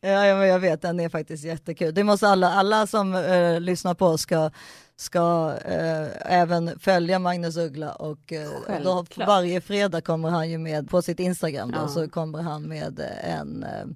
Ja, 0.00 0.26
jag 0.26 0.58
vet, 0.58 0.82
den 0.82 1.00
är 1.00 1.08
faktiskt 1.08 1.44
jättekul. 1.44 1.94
Det 1.94 2.04
måste 2.04 2.28
alla, 2.28 2.52
alla 2.52 2.86
som 2.86 3.14
eh, 3.14 3.60
lyssnar 3.60 3.94
på 3.94 4.06
oss 4.06 4.20
ska, 4.20 4.50
ska 4.96 5.54
eh, 5.64 6.32
även 6.40 6.78
följa 6.78 7.18
Magnus 7.18 7.56
Uggla 7.56 7.92
och 7.92 8.32
eh, 8.32 8.82
då, 8.84 9.04
varje 9.26 9.60
fredag 9.60 10.00
kommer 10.00 10.28
han 10.30 10.50
ju 10.50 10.58
med 10.58 10.90
på 10.90 11.02
sitt 11.02 11.20
Instagram 11.20 11.70
då, 11.70 11.78
Ja. 11.78 11.88
så 11.88 12.08
kommer 12.08 12.42
han 12.42 12.62
med 12.62 13.00
eh, 13.00 13.38
en 13.40 13.62
eh, 13.64 13.86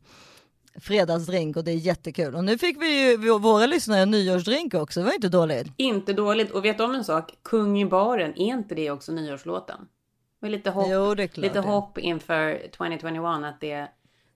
fredagsdrink 0.81 1.57
och 1.57 1.65
det 1.65 1.71
är 1.71 1.77
jättekul. 1.77 2.35
Och 2.35 2.45
nu 2.45 2.59
fick 2.59 2.83
vi 2.83 3.11
ju 3.11 3.17
vå- 3.17 3.39
våra 3.39 3.67
lyssnare 3.67 4.01
en 4.01 4.11
nyårsdrink 4.11 4.75
också, 4.75 5.01
det 5.01 5.07
var 5.07 5.15
inte 5.15 5.29
dåligt. 5.29 5.67
Inte 5.77 6.13
dåligt. 6.13 6.51
Och 6.51 6.65
vet 6.65 6.79
du 6.79 6.85
om 6.85 6.95
en 6.95 7.05
sak? 7.05 7.33
Kung 7.45 7.81
i 7.81 7.87
baren, 7.87 8.31
är 8.31 8.47
inte 8.47 8.75
det 8.75 8.91
också 8.91 9.13
nyårslåten? 9.13 9.77
Med 10.43 10.51
lite 10.51 10.71
hopp, 10.71 10.87
Jo, 10.91 11.15
det 11.15 11.23
är 11.23 11.27
klart 11.27 11.43
lite 11.43 11.61
det. 11.61 11.67
hopp 11.67 11.99
inför 11.99 12.69
2021 12.77 13.25
att 13.45 13.61
det 13.61 13.89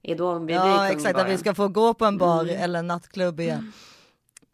är 0.02 0.14
då 0.16 0.34
vi 0.38 0.44
blir 0.44 0.56
Ja, 0.56 0.88
i 0.88 0.92
exakt, 0.92 1.18
att 1.18 1.28
vi 1.28 1.38
ska 1.38 1.54
få 1.54 1.68
gå 1.68 1.94
på 1.94 2.04
en 2.04 2.18
bar 2.18 2.44
eller 2.44 2.78
en 2.78 2.86
nattklubb 2.86 3.40
igen. 3.40 3.72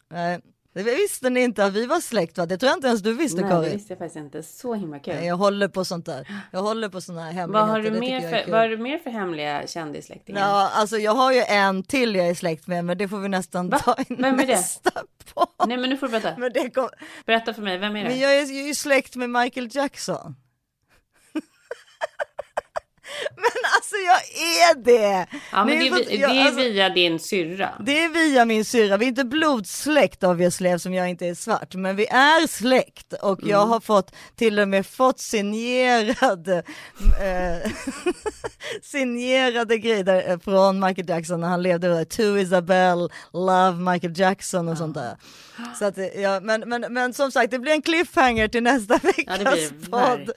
Nej, 0.09 0.39
det 0.73 0.83
visste 0.83 1.29
ni 1.29 1.39
inte 1.43 1.65
att 1.65 1.73
vi 1.73 1.85
var 1.85 1.99
släkt 1.99 2.37
va? 2.37 2.45
Det 2.45 2.57
tror 2.57 2.67
jag 2.69 2.77
inte 2.77 2.87
ens 2.87 3.01
du 3.01 3.13
visste 3.13 3.41
Nej, 3.41 3.49
det 3.49 3.55
Karin. 3.55 3.71
visste 3.71 3.93
jag 3.93 3.97
faktiskt 3.99 4.15
inte. 4.15 4.43
Så 4.43 4.73
himla 4.73 4.99
kul. 4.99 5.15
Nej, 5.15 5.27
Jag 5.27 5.35
håller 5.35 5.67
på 5.67 5.85
sånt 5.85 6.05
där. 6.05 6.27
Jag 6.51 6.61
håller 6.61 6.89
på 6.89 7.01
såna 7.01 7.21
här 7.23 7.31
hemligheter. 7.31 7.67
vad, 7.67 7.69
har 7.69 7.81
du 7.81 7.89
det 7.89 7.99
mer 7.99 8.21
för, 8.21 8.51
vad 8.51 8.59
har 8.59 8.67
du 8.67 8.77
mer 8.77 8.97
för 8.99 9.09
hemliga 9.09 9.67
kändissläktingar? 9.67 10.41
Ja, 10.41 10.69
alltså 10.73 10.97
jag 10.97 11.11
har 11.15 11.31
ju 11.33 11.41
en 11.41 11.83
till 11.83 12.15
jag 12.15 12.27
är 12.29 12.35
släkt 12.35 12.67
med, 12.67 12.85
men 12.85 12.97
det 12.97 13.07
får 13.07 13.17
vi 13.19 13.29
nästan 13.29 13.69
Va? 13.69 13.79
ta 13.79 13.95
in 14.09 14.17
Vem 14.21 14.39
är 14.39 14.47
det? 14.47 14.53
nästa 14.53 14.91
på. 15.33 15.45
Nej, 15.67 15.77
men 15.77 15.89
nu 15.89 15.97
får 15.97 16.07
du 16.07 16.11
berätta. 16.11 16.33
Men, 16.37 16.51
det 16.53 16.69
kom... 16.69 16.89
Berätta 17.25 17.53
för 17.53 17.61
mig, 17.61 17.77
vem 17.77 17.95
är 17.95 18.03
det? 18.03 18.09
men 18.09 18.19
jag 18.19 18.35
är 18.37 18.67
ju 18.67 18.75
släkt 18.75 19.15
med 19.15 19.29
Michael 19.29 19.69
Jackson. 19.71 20.35
men 23.35 23.71
alltså 23.75 23.95
jag 23.95 24.21
är 24.43 24.83
det! 24.83 25.27
ja, 25.51 25.65
men 25.65 25.67
det, 25.79 25.87
är 25.87 26.19
jag- 26.21 26.29
det 26.29 26.37
är 26.39 26.45
alltså- 26.45 26.59
via 26.61 26.89
din 26.89 27.19
syrra. 27.19 27.69
Det 27.85 28.03
är 28.03 28.09
via 28.09 28.45
min 28.45 28.65
syra, 28.65 28.97
vi 28.97 29.05
är 29.05 29.09
inte 29.09 29.23
blodsläkt 29.23 30.23
obviously 30.23 30.69
eftersom 30.69 30.93
jag 30.93 31.09
inte 31.09 31.25
är 31.27 31.35
svart, 31.35 31.75
men 31.75 31.95
vi 31.95 32.05
är 32.07 32.47
släkt 32.47 33.13
och 33.13 33.39
Mm. 33.39 33.49
jag 33.51 33.65
har 33.65 33.79
fått 33.79 34.15
till 34.35 34.59
och 34.59 34.67
med 34.67 34.85
fått 34.87 35.19
signerad 35.19 36.47
eh, 36.47 37.71
signerade 38.81 39.77
grejer 39.77 40.29
eh, 40.31 40.39
från 40.39 40.79
Michael 40.79 41.09
Jackson 41.09 41.41
när 41.41 41.47
han 41.47 41.61
levde 41.63 41.87
där, 41.87 42.05
To 42.05 42.37
Isabel, 42.37 43.09
Love 43.33 43.91
Michael 43.91 44.19
Jackson 44.19 44.67
och 44.67 44.77
sånt 44.77 44.93
där. 44.95 45.17
Så 45.79 45.85
att, 45.85 45.97
ja, 46.15 46.39
men, 46.39 46.61
men, 46.69 46.85
men 46.89 47.13
som 47.13 47.31
sagt, 47.31 47.51
det 47.51 47.59
blir 47.59 47.71
en 47.71 47.81
cliffhanger 47.81 48.47
till 48.47 48.63
nästa 48.63 48.93
Ja, 48.93 48.99
det 49.37 49.43
veckas 49.43 49.53
blir 49.71 49.89
podd 49.89 50.31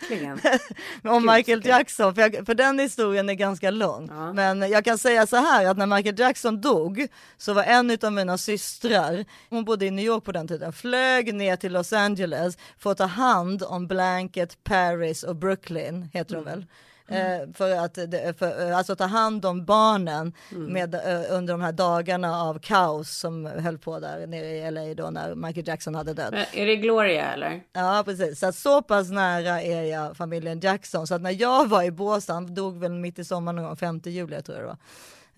om 1.14 1.26
Michael. 1.26 1.66
Jackson, 1.66 2.14
för, 2.14 2.22
jag, 2.22 2.46
för 2.46 2.54
den 2.66 2.78
historien 2.78 3.28
är 3.28 3.34
ganska 3.34 3.70
lång. 3.70 4.08
Ja. 4.10 4.32
Men 4.32 4.70
jag 4.70 4.84
kan 4.84 4.98
säga 4.98 5.26
så 5.26 5.36
här 5.36 5.66
att 5.66 5.76
när 5.76 5.86
Michael 5.86 6.18
Jackson 6.18 6.60
dog 6.60 7.06
så 7.36 7.52
var 7.52 7.62
en 7.62 7.98
av 8.02 8.12
mina 8.12 8.38
systrar, 8.38 9.24
hon 9.50 9.64
bodde 9.64 9.86
i 9.86 9.90
New 9.90 10.04
York 10.04 10.24
på 10.24 10.32
den 10.32 10.48
tiden, 10.48 10.72
flög 10.72 11.34
ner 11.34 11.56
till 11.56 11.72
Los 11.72 11.92
Angeles 11.92 12.58
för 12.78 12.92
att 12.92 12.98
ta 12.98 13.04
hand 13.04 13.62
om 13.62 13.86
Blanket, 13.86 14.64
Paris 14.64 15.22
och 15.22 15.36
Brooklyn, 15.36 16.10
heter 16.12 16.34
de 16.34 16.44
väl. 16.44 16.66
Eh, 17.08 17.52
för 17.54 17.76
att 17.76 17.94
för, 18.38 18.70
eh, 18.70 18.76
alltså 18.76 18.96
ta 18.96 19.04
hand 19.04 19.46
om 19.46 19.64
barnen 19.64 20.32
med, 20.50 20.94
eh, 20.94 21.00
under 21.30 21.54
de 21.54 21.60
här 21.60 21.72
dagarna 21.72 22.42
av 22.42 22.58
kaos 22.58 23.10
som 23.10 23.46
höll 23.46 23.78
på 23.78 24.00
där 24.00 24.26
nere 24.26 24.46
i 24.46 24.70
LA 24.70 24.94
då 24.94 25.10
när 25.10 25.34
Michael 25.34 25.68
Jackson 25.68 25.94
hade 25.94 26.14
dött. 26.14 26.34
Är 26.52 26.66
det 26.66 26.76
Gloria 26.76 27.32
eller? 27.32 27.62
Ja 27.72 28.02
precis, 28.04 28.40
så, 28.40 28.46
att 28.46 28.54
så 28.54 28.82
pass 28.82 29.10
nära 29.10 29.62
är 29.62 29.82
jag 29.82 30.16
familjen 30.16 30.60
Jackson 30.60 31.06
så 31.06 31.14
att 31.14 31.22
när 31.22 31.40
jag 31.40 31.68
var 31.68 31.82
i 31.82 31.90
Båstad, 31.90 32.40
dog 32.40 32.78
väl 32.80 32.92
mitt 32.92 33.18
i 33.18 33.24
sommaren 33.24 33.56
någon 33.56 33.64
gång, 33.64 33.76
5 33.76 34.00
juli 34.04 34.42
tror 34.42 34.58
jag 34.58 34.64
det 34.64 34.68
var. 34.68 34.78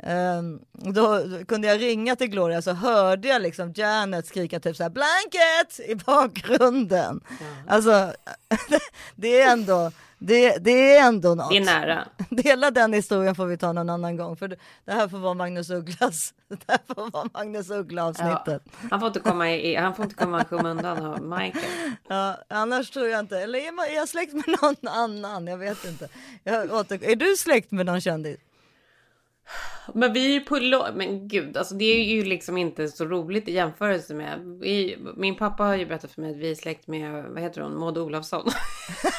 Ehm, 0.03 0.61
då 0.73 1.21
kunde 1.49 1.69
jag 1.69 1.81
ringa 1.81 2.17
till 2.17 2.27
Gloria 2.27 2.63
så 2.63 2.73
hörde 2.73 3.29
jag 3.29 3.43
liksom 3.43 3.73
Janet 3.77 4.27
skrika 4.27 4.61
typ 4.61 4.77
så 4.77 4.83
här 4.83 4.91
blanket 4.91 5.81
i 5.91 5.95
bakgrunden. 5.95 7.21
Alltså 7.67 8.13
det 9.17 9.41
är 9.41 9.53
ändå 9.53 9.91
det, 10.19 10.59
det 10.59 10.97
är 10.97 11.09
ändå 11.09 11.35
något. 11.35 11.51
Det 11.51 11.57
är 11.57 11.65
nära. 11.65 12.09
Hela 12.45 12.71
den 12.71 12.93
historien 12.93 13.35
får 13.35 13.47
vi 13.47 13.57
ta 13.57 13.73
någon 13.73 13.91
annan 13.91 14.17
gång 14.17 14.37
för 14.37 14.49
det 14.85 14.93
här 14.93 15.09
får 15.09 15.19
vara 15.19 15.35
Magnus 15.35 15.71
Ugglas. 15.71 16.35
Det 16.49 16.65
här 16.69 16.79
får 16.87 17.11
vara 17.11 17.29
Magnus 17.35 17.71
Uggla 17.71 18.05
avsnittet. 18.05 18.63
Ja, 18.65 18.89
han 18.91 19.01
får 19.01 19.07
inte 19.07 19.21
komma 19.21 19.51
i, 19.51 19.75
han 19.75 19.95
får 19.95 20.05
inte 20.05 20.15
komma 20.15 20.41
i 20.41 20.45
skymundan 20.45 21.07
av 21.07 21.23
Michael. 21.23 21.65
Ja, 22.09 22.37
annars 22.49 22.91
tror 22.91 23.09
jag 23.09 23.21
inte, 23.21 23.39
eller 23.41 23.59
är, 23.59 23.73
man, 23.73 23.87
är 23.87 23.95
jag 23.95 24.09
släkt 24.09 24.33
med 24.33 24.45
någon 24.63 24.89
annan? 24.89 25.47
Jag 25.47 25.59
vet 25.59 25.85
inte. 25.85 26.09
Jag 26.45 26.73
åter, 26.73 27.05
är 27.05 27.17
du 27.17 27.37
släkt 27.37 27.71
med 27.71 27.87
någon 27.87 28.01
kändis? 28.01 28.39
Men 29.95 30.13
vi 30.13 30.27
är 30.27 30.31
ju 30.33 30.41
på 30.41 30.59
Men 30.95 31.29
gud, 31.29 31.57
alltså 31.57 31.75
det 31.75 31.85
är 31.85 32.05
ju 32.05 32.25
liksom 32.25 32.57
inte 32.57 32.89
så 32.89 33.05
roligt 33.05 33.49
i 33.49 33.53
jämförelse 33.53 34.15
med. 34.15 34.59
Vi, 34.61 34.99
min 35.17 35.37
pappa 35.37 35.65
har 35.65 35.77
ju 35.77 35.87
berättat 35.87 36.13
för 36.13 36.21
mig 36.21 36.31
att 36.31 36.37
vi 36.37 36.51
är 36.51 36.55
släkt 36.55 36.87
med, 36.87 37.25
vad 37.25 37.43
heter 37.43 37.61
hon, 37.61 37.79
Maud 37.79 37.99
Olofsson. 37.99 38.51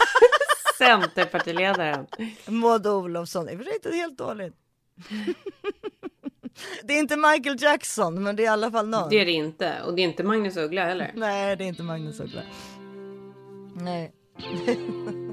Centerpartiledaren. 0.77 2.07
Maud 2.45 2.87
Olofsson, 2.87 3.45
det 3.45 3.51
är 3.51 3.57
för 3.57 3.63
sig 3.63 3.73
inte 3.73 3.95
helt 3.95 4.17
dåligt. 4.17 4.53
det 6.83 6.93
är 6.93 6.99
inte 6.99 7.17
Michael 7.17 7.61
Jackson, 7.61 8.23
men 8.23 8.35
det 8.35 8.43
är 8.43 8.45
i 8.45 8.47
alla 8.47 8.71
fall 8.71 8.87
någon. 8.87 9.09
Det 9.09 9.19
är 9.19 9.25
det 9.25 9.31
inte. 9.31 9.81
Och 9.85 9.95
det 9.95 10.01
är 10.01 10.03
inte 10.03 10.23
Magnus 10.23 10.57
Uggla 10.57 10.85
heller. 10.85 11.11
Nej, 11.15 11.55
det 11.55 11.63
är 11.63 11.67
inte 11.67 11.83
Magnus 11.83 12.19
Uggla. 12.19 12.41
Nej. 13.75 14.13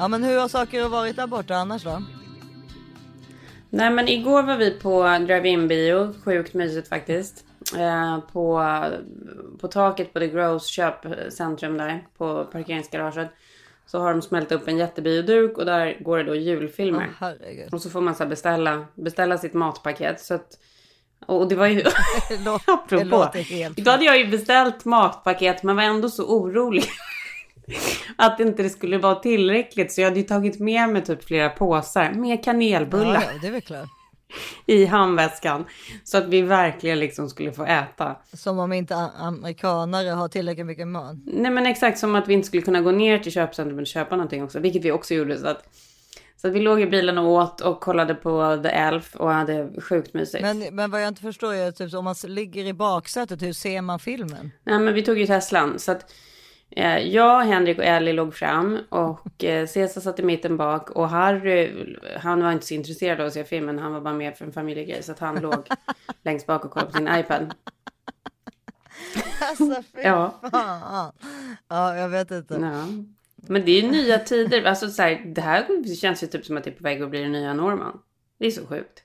Ja 0.00 0.08
men 0.08 0.24
hur 0.24 0.38
har 0.38 0.48
saker 0.48 0.88
varit 0.88 1.16
där 1.16 1.26
borta 1.26 1.54
annars 1.54 1.84
då? 1.84 2.02
Nej 3.70 3.90
men 3.90 4.08
igår 4.08 4.42
var 4.42 4.56
vi 4.56 4.70
på 4.70 5.02
drive-in 5.02 5.68
bio. 5.68 6.14
Sjukt 6.24 6.54
mysigt 6.54 6.88
faktiskt. 6.88 7.44
Eh, 7.76 8.18
på, 8.32 8.64
på 9.60 9.68
taket 9.68 10.12
på 10.12 10.18
The 10.18 10.28
Gross 10.28 10.66
köpcentrum 10.66 11.78
där. 11.78 12.06
På 12.18 12.44
parkeringsgaraget. 12.44 13.28
Så 13.86 13.98
har 13.98 14.10
de 14.10 14.22
smält 14.22 14.52
upp 14.52 14.68
en 14.68 14.78
jättebioduk 14.78 15.58
och 15.58 15.64
där 15.64 15.96
går 16.00 16.18
det 16.18 16.24
då 16.24 16.34
julfilmer. 16.34 17.10
Herregud. 17.18 17.74
Och 17.74 17.82
så 17.82 17.90
får 17.90 18.00
man 18.00 18.14
så 18.14 18.26
beställa, 18.26 18.86
beställa 18.94 19.38
sitt 19.38 19.54
matpaket. 19.54 20.20
Så 20.20 20.34
att, 20.34 20.58
och 21.26 21.48
det 21.48 21.54
var 21.54 21.66
ju... 21.66 21.80
Apropå. 22.66 23.30
Då 23.76 23.90
hade 23.90 24.04
jag 24.04 24.18
ju 24.18 24.26
beställt 24.26 24.84
matpaket 24.84 25.62
men 25.62 25.76
var 25.76 25.82
ändå 25.82 26.08
så 26.08 26.24
orolig. 26.24 26.84
Att 28.16 28.40
inte 28.40 28.62
det 28.62 28.70
skulle 28.70 28.98
vara 28.98 29.14
tillräckligt. 29.14 29.92
Så 29.92 30.00
jag 30.00 30.08
hade 30.08 30.20
ju 30.20 30.26
tagit 30.26 30.60
med 30.60 30.88
mig 30.88 31.04
typ 31.04 31.24
flera 31.24 31.48
påsar 31.48 32.12
med 32.12 32.44
kanelbullar 32.44 33.14
Ja, 33.14 33.38
det 33.40 33.46
är 33.46 33.52
väl 33.52 33.60
klart. 33.60 33.88
i 34.66 34.84
handväskan. 34.84 35.64
Så 36.04 36.18
att 36.18 36.28
vi 36.28 36.42
verkligen 36.42 36.98
liksom 36.98 37.28
skulle 37.28 37.52
få 37.52 37.64
äta. 37.64 38.16
Som 38.32 38.58
om 38.58 38.72
inte 38.72 38.94
amerikanare 38.96 40.08
har 40.08 40.28
tillräckligt 40.28 40.66
mycket 40.66 40.88
mat. 40.88 41.16
Nej 41.24 41.50
men 41.50 41.66
exakt 41.66 41.98
som 41.98 42.14
att 42.14 42.28
vi 42.28 42.34
inte 42.34 42.46
skulle 42.46 42.62
kunna 42.62 42.80
gå 42.80 42.90
ner 42.90 43.18
till 43.18 43.32
köpcentrum 43.32 43.78
och 43.78 43.86
köpa 43.86 44.16
någonting 44.16 44.44
också. 44.44 44.58
Vilket 44.58 44.84
vi 44.84 44.92
också 44.92 45.14
gjorde. 45.14 45.38
Så 45.38 45.46
att, 45.46 45.64
så 46.36 46.48
att 46.48 46.52
vi 46.52 46.60
låg 46.60 46.80
i 46.80 46.86
bilen 46.86 47.18
och 47.18 47.28
åt 47.28 47.60
och 47.60 47.80
kollade 47.80 48.14
på 48.14 48.60
The 48.62 48.68
Elf 48.68 49.16
och 49.16 49.30
hade 49.30 49.80
sjukt 49.80 50.14
mysigt. 50.14 50.42
Men, 50.42 50.58
men 50.58 50.90
vad 50.90 51.02
jag 51.02 51.08
inte 51.08 51.22
förstår 51.22 51.54
är 51.54 51.72
typ 51.72 51.94
om 51.94 52.04
man 52.04 52.14
ligger 52.24 52.64
i 52.64 52.72
baksätet, 52.72 53.42
hur 53.42 53.52
ser 53.52 53.82
man 53.82 53.98
filmen? 53.98 54.50
Nej 54.64 54.78
men 54.78 54.94
vi 54.94 55.02
tog 55.02 55.18
ju 55.18 55.26
Teslan. 55.26 55.78
Så 55.78 55.92
att 55.92 56.12
jag, 56.98 57.40
Henrik 57.40 57.78
och 57.78 57.84
Ellie 57.84 58.12
låg 58.12 58.34
fram. 58.34 58.78
Och 58.88 59.44
eh, 59.44 59.66
Cesar 59.66 60.00
satt 60.00 60.18
i 60.18 60.22
mitten 60.22 60.56
bak. 60.56 60.90
Och 60.90 61.08
Harry, 61.08 61.96
han 62.20 62.42
var 62.42 62.52
inte 62.52 62.66
så 62.66 62.74
intresserad 62.74 63.20
av 63.20 63.26
att 63.26 63.32
se 63.32 63.44
filmen. 63.44 63.78
Han 63.78 63.92
var 63.92 64.00
bara 64.00 64.14
med 64.14 64.36
för 64.36 64.44
en 64.44 64.52
familjegrej. 64.52 65.02
Så 65.02 65.12
att 65.12 65.18
han 65.18 65.40
låg 65.40 65.68
längst 66.22 66.46
bak 66.46 66.64
och 66.64 66.70
kollade 66.70 66.92
på 66.92 66.96
sin 66.96 67.08
iPad. 67.08 67.54
Alltså 69.40 69.82
fy 69.82 70.00
Ja. 70.02 70.34
fan. 70.50 71.12
Ja, 71.68 71.96
jag 71.96 72.08
vet 72.08 72.30
inte. 72.30 72.54
Ja. 72.54 72.86
Men 73.36 73.64
det 73.64 73.70
är 73.70 73.82
ju 73.82 73.90
nya 73.90 74.18
tider. 74.18 74.64
Alltså 74.64 74.88
så 74.88 75.02
här, 75.02 75.22
det 75.26 75.40
här 75.40 75.94
känns 75.94 76.22
ju 76.22 76.26
typ 76.26 76.46
som 76.46 76.56
att 76.56 76.64
det 76.64 76.70
är 76.70 76.74
på 76.74 76.82
väg 76.82 77.02
att 77.02 77.10
bli 77.10 77.22
den 77.22 77.32
nya 77.32 77.52
normen. 77.54 77.92
Det 78.38 78.46
är 78.46 78.50
så 78.50 78.66
sjukt. 78.66 79.02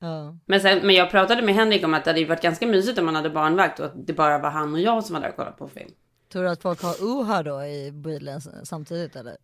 Ja. 0.00 0.36
Men, 0.46 0.60
sen, 0.60 0.86
men 0.86 0.94
jag 0.94 1.10
pratade 1.10 1.42
med 1.42 1.54
Henrik 1.54 1.84
om 1.84 1.94
att 1.94 2.04
det 2.04 2.10
hade 2.10 2.24
varit 2.24 2.42
ganska 2.42 2.66
mysigt 2.66 2.98
om 2.98 3.04
man 3.06 3.14
hade 3.14 3.30
barnvakt 3.30 3.80
och 3.80 3.86
att 3.86 4.06
det 4.06 4.12
bara 4.12 4.38
var 4.38 4.50
han 4.50 4.74
och 4.74 4.80
jag 4.80 5.04
som 5.04 5.14
var 5.14 5.20
där 5.20 5.28
och 5.28 5.36
kollade 5.36 5.56
på 5.56 5.68
film. 5.68 5.90
Tror 6.32 6.42
du 6.42 6.48
att 6.50 6.62
folk 6.62 6.82
har 6.82 6.94
UHA 7.02 7.42
då 7.42 7.64
i 7.64 7.92
bilen 7.92 8.40
samtidigt 8.64 9.16
eller? 9.16 9.36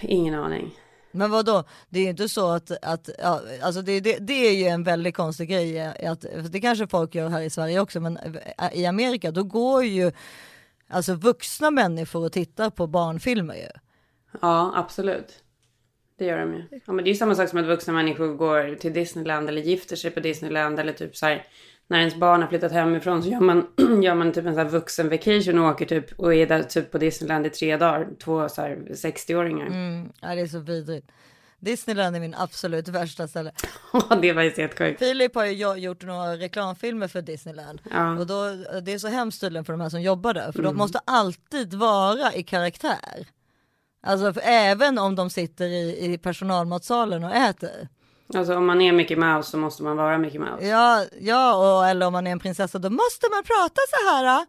Ingen 0.00 0.34
aning. 0.34 0.74
Men 1.12 1.30
vad 1.30 1.46
då? 1.46 1.64
Det 1.88 1.98
är 1.98 2.02
ju 2.04 2.10
inte 2.10 2.28
så 2.28 2.48
att, 2.50 2.70
att 2.84 3.08
ja, 3.18 3.40
alltså 3.62 3.82
det, 3.82 4.00
det, 4.00 4.18
det 4.18 4.32
är 4.48 4.54
ju 4.54 4.64
en 4.64 4.84
väldigt 4.84 5.16
konstig 5.16 5.48
grej. 5.48 5.78
eh, 5.78 6.12
Att, 6.12 6.24
det 6.50 6.60
kanske 6.60 6.86
folk 6.86 7.14
gör 7.14 7.28
här 7.28 7.40
i 7.42 7.50
Sverige 7.50 7.80
också, 7.80 8.00
men 8.00 8.16
eh, 8.16 8.72
i 8.72 8.86
Amerika 8.86 9.30
då 9.30 9.42
går 9.42 9.84
ju 9.84 10.12
alltså 10.88 11.14
vuxna 11.14 11.70
människor 11.70 12.24
och 12.24 12.32
tittar 12.32 12.70
på 12.70 12.86
barnfilmer 12.86 13.54
ju. 13.54 13.68
Ja, 14.40 14.72
absolut. 14.76 15.42
Det 16.18 16.24
gör 16.24 16.38
de 16.38 16.54
ju. 16.54 16.64
Ja, 16.86 16.92
men 16.92 17.04
det 17.04 17.08
är 17.10 17.12
ju 17.12 17.18
samma 17.18 17.34
sak 17.34 17.48
som 17.48 17.58
att 17.58 17.66
vuxna 17.66 17.92
människor 17.92 18.34
går 18.34 18.74
till 18.74 18.92
Disneyland 18.92 19.48
eller 19.48 19.62
gifter 19.62 19.96
sig 19.96 20.10
på 20.10 20.20
Disneyland 20.20 20.80
eller 20.80 20.92
typ 20.92 21.16
så 21.16 21.26
här. 21.26 21.46
När 21.90 21.98
ens 21.98 22.14
barn 22.14 22.42
har 22.42 22.48
flyttat 22.48 22.72
hemifrån 22.72 23.22
så 23.22 23.28
gör 23.28 23.40
man, 23.40 23.66
gör 24.02 24.14
man 24.14 24.32
typ 24.32 24.46
en 24.46 24.54
sån 24.54 24.64
här 24.64 24.70
vuxen 24.72 25.08
vacation 25.08 25.58
och 25.58 25.64
åker 25.70 25.86
typ 25.86 26.20
och 26.20 26.34
är 26.34 26.46
där 26.46 26.62
typ 26.62 26.90
på 26.90 26.98
Disneyland 26.98 27.46
i 27.46 27.50
tre 27.50 27.76
dagar. 27.76 28.08
Två 28.24 28.48
så 28.48 28.60
här 28.62 28.76
60-åringar. 28.90 29.66
Mm, 29.66 30.12
ja, 30.20 30.34
det 30.34 30.40
är 30.40 30.46
så 30.46 30.58
vidrigt. 30.58 31.10
Disneyland 31.58 32.16
är 32.16 32.20
min 32.20 32.34
absolut 32.34 32.88
värsta 32.88 33.28
ställe. 33.28 33.52
Det 34.22 34.32
var 34.32 34.42
ju 34.42 34.50
helt 34.50 34.78
sjukt. 34.78 34.98
Filip 34.98 35.34
har 35.34 35.44
ju 35.44 35.52
jo- 35.52 35.76
gjort 35.76 36.02
några 36.04 36.36
reklamfilmer 36.36 37.08
för 37.08 37.22
Disneyland. 37.22 37.80
Ja. 37.90 38.18
Och 38.18 38.26
då, 38.26 38.44
det 38.82 38.92
är 38.92 38.98
så 38.98 39.08
hemskt 39.08 39.40
tydligen 39.40 39.64
för 39.64 39.72
de 39.72 39.80
här 39.80 39.88
som 39.88 40.02
jobbar 40.02 40.34
där. 40.34 40.52
För 40.52 40.58
Mm. 40.58 40.72
de 40.72 40.78
måste 40.78 41.00
alltid 41.04 41.74
vara 41.74 42.34
i 42.34 42.42
karaktär. 42.42 43.26
Alltså 44.02 44.40
även 44.40 44.98
om 44.98 45.16
de 45.16 45.30
sitter 45.30 45.66
i, 45.66 46.12
i 46.12 46.18
personalmatsalen 46.18 47.24
och 47.24 47.34
äter. 47.34 47.88
Alltså 48.34 48.56
om 48.56 48.66
man 48.66 48.80
är 48.80 48.92
Mickey 48.92 49.16
Mouse 49.16 49.50
så 49.50 49.56
måste 49.58 49.82
man 49.82 49.96
vara 49.96 50.18
Mickey 50.18 50.38
Mouse. 50.38 50.66
Ja, 50.66 51.04
ja 51.20 51.54
och, 51.78 51.86
eller 51.88 52.06
om 52.06 52.12
man 52.12 52.26
är 52.26 52.30
en 52.32 52.38
prinsessa 52.40 52.78
då 52.78 52.90
måste 52.90 53.26
man 53.30 53.42
prata 53.42 53.80
så 53.90 54.10
här. 54.10 54.24
ah. 54.40 54.46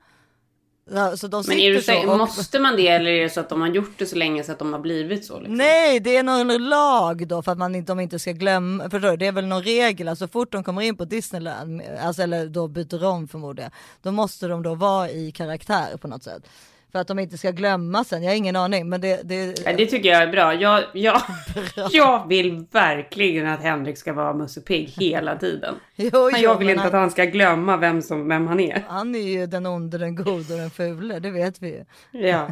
Ja, 0.94 1.18
så 1.18 1.28
de 1.28 1.44
Men 1.48 1.60
är 1.60 1.72
du 1.74 1.82
så 1.82 2.12
och- 2.12 2.18
måste 2.18 2.60
man 2.60 2.76
det 2.76 2.88
eller 2.88 3.12
är 3.12 3.24
det 3.24 3.30
så 3.30 3.40
att 3.40 3.50
de 3.50 3.62
har 3.62 3.68
gjort 3.68 3.94
det 3.98 4.06
så 4.06 4.16
länge 4.16 4.44
så 4.44 4.52
att 4.52 4.60
de 4.60 4.74
har 4.74 4.80
blivit 4.80 5.26
så? 5.26 5.40
Liksom? 5.40 5.56
Nej, 5.58 6.00
det 6.00 6.18
är 6.18 6.24
någon 6.24 6.70
lag 6.70 7.28
då 7.28 7.42
för 7.42 7.52
att 7.52 7.58
man 7.58 7.76
inte, 7.76 7.92
de 7.92 8.00
inte 8.00 8.20
ska 8.20 8.32
glömma. 8.32 8.90
För 8.90 9.00
då, 9.00 9.16
det 9.16 9.28
är 9.28 9.32
väl 9.32 9.46
någon 9.48 9.64
regel, 9.64 10.08
alltså 10.08 10.28
så 10.28 10.32
fort 10.32 10.52
de 10.52 10.64
kommer 10.64 10.82
in 10.82 10.98
på 10.98 11.06
Disneyland, 11.06 11.82
alltså, 12.04 12.22
eller 12.22 12.46
då 12.46 12.68
byter 12.68 13.06
om 13.06 13.28
förmodar 13.28 13.64
jag, 13.64 13.72
då 14.02 14.12
måste 14.12 14.48
de 14.48 14.64
då 14.64 14.76
vara 14.76 15.10
i 15.10 15.32
karaktär 15.32 15.98
på 15.98 16.08
något 16.08 16.24
sätt. 16.24 16.44
För 16.92 17.00
att 17.00 17.08
de 17.08 17.20
inte 17.20 17.38
ska 17.38 17.52
glömma 17.52 18.04
sen, 18.04 18.24
jag 18.24 18.32
har 18.32 18.36
ingen 18.36 18.56
aning. 18.56 18.90
Men 18.90 19.02
det, 19.02 19.22
det, 19.24 19.60
Ja, 19.66 19.74
det 19.74 19.86
tycker 19.86 20.10
jag 20.10 20.24
är 20.24 20.32
bra. 20.32 20.54
Jag, 20.54 20.84
jag, 20.94 21.22
jag 21.92 22.28
vill 22.28 22.66
verkligen 22.72 23.48
att 23.48 23.62
Henrik 23.62 23.98
ska 23.98 24.14
vara 24.14 24.34
Musse 24.34 24.62
Pigg 24.62 24.90
hela 25.00 25.36
tiden. 25.36 25.76
jo, 25.96 26.10
Men 26.32 26.42
jo, 26.42 26.50
jag 26.50 26.58
vill 26.58 26.68
men 26.68 26.76
inte 26.76 26.88
att 26.88 26.92
han, 26.92 27.02
han 27.02 27.12
ska 27.12 27.26
glömma 27.26 27.78
vem, 27.78 28.02
som, 28.02 28.28
vem 28.28 28.48
han 28.48 28.60
är. 28.60 28.84
han 28.88 29.16
är 29.16 29.20
ju 29.20 29.46
den 29.48 29.66
onde, 29.66 29.98
den 29.98 30.16
gode 30.16 30.54
och 30.54 30.60
den 30.60 30.70
fule, 30.70 31.20
det 31.20 31.32
vet 31.32 31.62
vi 31.62 31.68
ju. 31.68 31.86
Ja. 32.28 32.48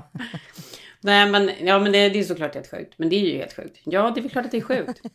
Nej 1.02 1.30
men, 1.30 1.52
ja, 1.62 1.80
men 1.80 1.92
det, 1.92 2.10
det 2.10 2.20
är 2.20 2.24
såklart 2.24 2.56
helt 2.56 2.72
sjukt. 2.72 2.94
Men 2.98 3.10
det 3.10 3.16
är 3.16 3.20
ju 3.20 3.38
helt 3.38 3.56
sjukt. 3.56 3.80
Ja, 3.84 4.12
det 4.16 4.20
är 4.20 4.22
väl 4.22 4.32
klart 4.32 4.46
att 4.46 4.52
det 4.52 4.58
är 4.58 4.62
sjukt. 4.62 5.02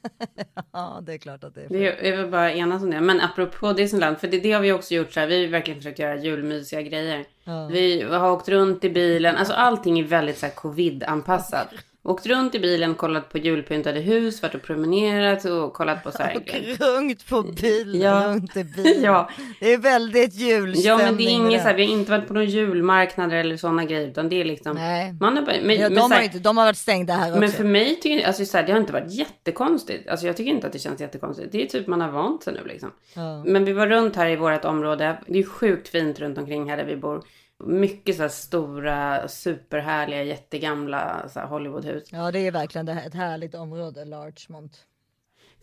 Ja, 0.73 1.03
det 1.07 1.14
är 1.14 1.18
klart 1.18 1.44
att 1.44 1.55
det 1.55 1.61
är. 1.61 1.68
Det 1.68 1.87
är, 1.87 2.12
är 2.12 2.16
väl 2.16 2.31
bara 2.31 2.53
enas 2.53 2.83
om 2.83 2.90
det. 2.90 3.01
Men 3.01 3.20
apropå 3.20 3.73
Disneyland, 3.73 4.18
för 4.18 4.29
det, 4.29 4.40
det 4.40 4.53
har 4.53 4.61
vi 4.61 4.73
också 4.73 4.94
gjort 4.94 5.12
så 5.12 5.20
här. 5.20 5.27
Vi 5.27 5.44
har 5.44 5.51
verkligen 5.51 5.81
försökt 5.81 5.99
göra 5.99 6.16
julmysiga 6.16 6.83
grejer. 6.83 7.25
Ja. 7.44 7.66
Vi 7.66 8.03
har 8.03 8.33
åkt 8.33 8.49
runt 8.49 8.85
i 8.85 8.90
bilen. 8.90 9.37
Alltså 9.37 9.55
allting 9.55 9.99
är 9.99 10.05
väldigt 10.05 10.38
så 10.38 10.47
här 10.47 10.53
covid-anpassat. 10.53 11.68
Åkt 12.07 12.27
runt 12.27 12.55
i 12.55 12.59
bilen, 12.61 12.95
kollat 12.95 13.29
på 13.33 13.38
julpyntade 13.38 14.01
hus, 14.01 14.43
varit 14.43 14.55
och 14.55 14.62
promenerat 14.62 15.45
och 15.45 15.73
kollat 15.73 16.05
på 16.05 16.11
så 16.12 16.23
här. 16.23 16.37
Och 16.37 16.87
rungt 16.87 17.29
på 17.29 17.43
bilen, 17.43 18.01
Ja. 18.01 18.29
runt 18.29 18.57
i 18.57 18.64
bilen. 18.64 19.03
Ja. 19.03 19.31
Det 19.61 19.73
är 19.73 19.79
väldigt 19.79 20.35
julstämning. 20.35 20.83
Ja 20.85 20.97
men 20.99 21.17
det 21.17 21.23
är 21.25 21.29
inget 21.31 21.62
så 21.62 21.69
här, 21.69 21.75
vi 21.75 21.85
har 21.87 21.93
inte 21.93 22.11
varit 22.11 22.29
på 22.29 22.35
någon 22.35 22.47
julmarknader 22.47 23.37
eller 23.37 23.57
sådana 23.57 23.85
grejer 23.85 24.09
utan 24.09 24.29
det 24.29 24.40
är 24.40 24.45
liksom. 24.45 24.77
Nej. 24.77 25.12
Man 25.21 25.37
har 25.37 25.43
men, 25.43 25.55
Ja, 25.77 25.88
men, 25.88 25.95
de, 25.95 26.01
har 26.01 26.09
här, 26.11 26.23
inte, 26.23 26.38
de 26.38 26.57
har 26.57 26.64
varit 26.64 26.77
stängda 26.77 27.14
här 27.14 27.29
också. 27.31 27.40
men 27.40 27.51
för 27.51 27.64
mig 27.64 27.95
tycker 28.01 28.17
jag, 28.17 28.25
alltså 28.25 28.45
så 28.45 28.57
här, 28.57 28.67
det 28.67 28.73
har 28.73 28.81
inte 28.81 28.93
varit 28.93 29.12
jättekonstigt. 29.12 30.09
Alltså 30.09 30.27
jag 30.27 30.37
tycker 30.37 30.51
inte 30.51 30.67
att 30.67 30.73
det 30.73 30.79
känns 30.79 31.01
jättekonstigt. 31.01 31.53
Det 31.53 31.62
är 31.62 31.67
typ 31.67 31.87
man 31.87 32.01
har 32.01 32.11
vant 32.11 32.43
sig 32.43 32.53
nu 32.55 32.61
liksom. 32.69 32.90
Ja. 33.14 33.45
Men 33.45 33.64
vi 33.64 33.73
var 33.73 33.87
runt 33.87 34.17
här 34.17 34.29
i 34.29 34.37
vårt 34.37 34.64
område. 34.64 35.19
Det 35.27 35.38
är 35.38 35.43
sjukt 35.45 35.88
fint 35.88 36.21
runt 36.21 36.38
omkring 36.38 36.71
här 36.71 36.77
där 36.77 36.85
vi 36.85 36.97
bor. 36.97 37.23
Mycket 37.66 38.16
så 38.16 38.22
här 38.22 38.29
stora, 38.29 39.29
superhärliga, 39.29 40.22
jättegamla 40.22 41.29
så 41.29 41.40
Hollywoodhus. 41.40 42.12
Ja, 42.12 42.31
det 42.31 42.38
är 42.38 42.50
verkligen 42.50 42.87
det 42.87 42.92
ett 42.92 43.14
härligt 43.14 43.55
område, 43.55 44.05
Larchmont. 44.05 44.79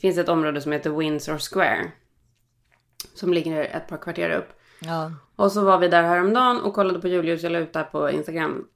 finns 0.01 0.17
ett 0.17 0.29
område 0.29 0.61
som 0.61 0.71
heter 0.71 0.89
Windsor 0.89 1.37
Square. 1.37 1.91
Som 3.13 3.33
ligger 3.33 3.63
ett 3.63 3.87
par 3.87 3.97
kvarter 3.97 4.29
upp. 4.29 4.49
Ja. 4.79 5.11
Och 5.35 5.51
så 5.51 5.65
var 5.65 5.77
vi 5.77 5.87
där 5.87 6.03
häromdagen 6.03 6.61
och 6.61 6.73
kollade 6.73 6.99
på 6.99 7.07
julljus. 7.07 7.43
Jag 7.43 7.51
la 7.51 7.59
ut 7.59 7.73
där 7.73 7.83
på 7.83 8.11
Instagram. 8.11 8.67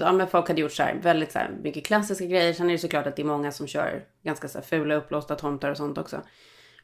Ja, 0.00 0.12
men 0.12 0.26
folk 0.26 0.48
hade 0.48 0.60
gjort 0.60 0.72
så 0.72 0.82
här, 0.82 0.94
väldigt 1.02 1.32
så 1.32 1.38
här, 1.38 1.50
mycket 1.62 1.86
klassiska 1.86 2.26
grejer. 2.26 2.52
Sen 2.52 2.68
är 2.68 2.72
det 2.72 2.78
såklart 2.78 3.06
att 3.06 3.16
det 3.16 3.22
är 3.22 3.26
många 3.26 3.52
som 3.52 3.66
kör 3.66 4.04
ganska 4.22 4.48
så 4.48 4.58
här, 4.58 4.64
fula 4.64 4.94
uppblåsta 4.94 5.34
tomtar 5.34 5.70
och 5.70 5.76
sånt 5.76 5.98
också. 5.98 6.22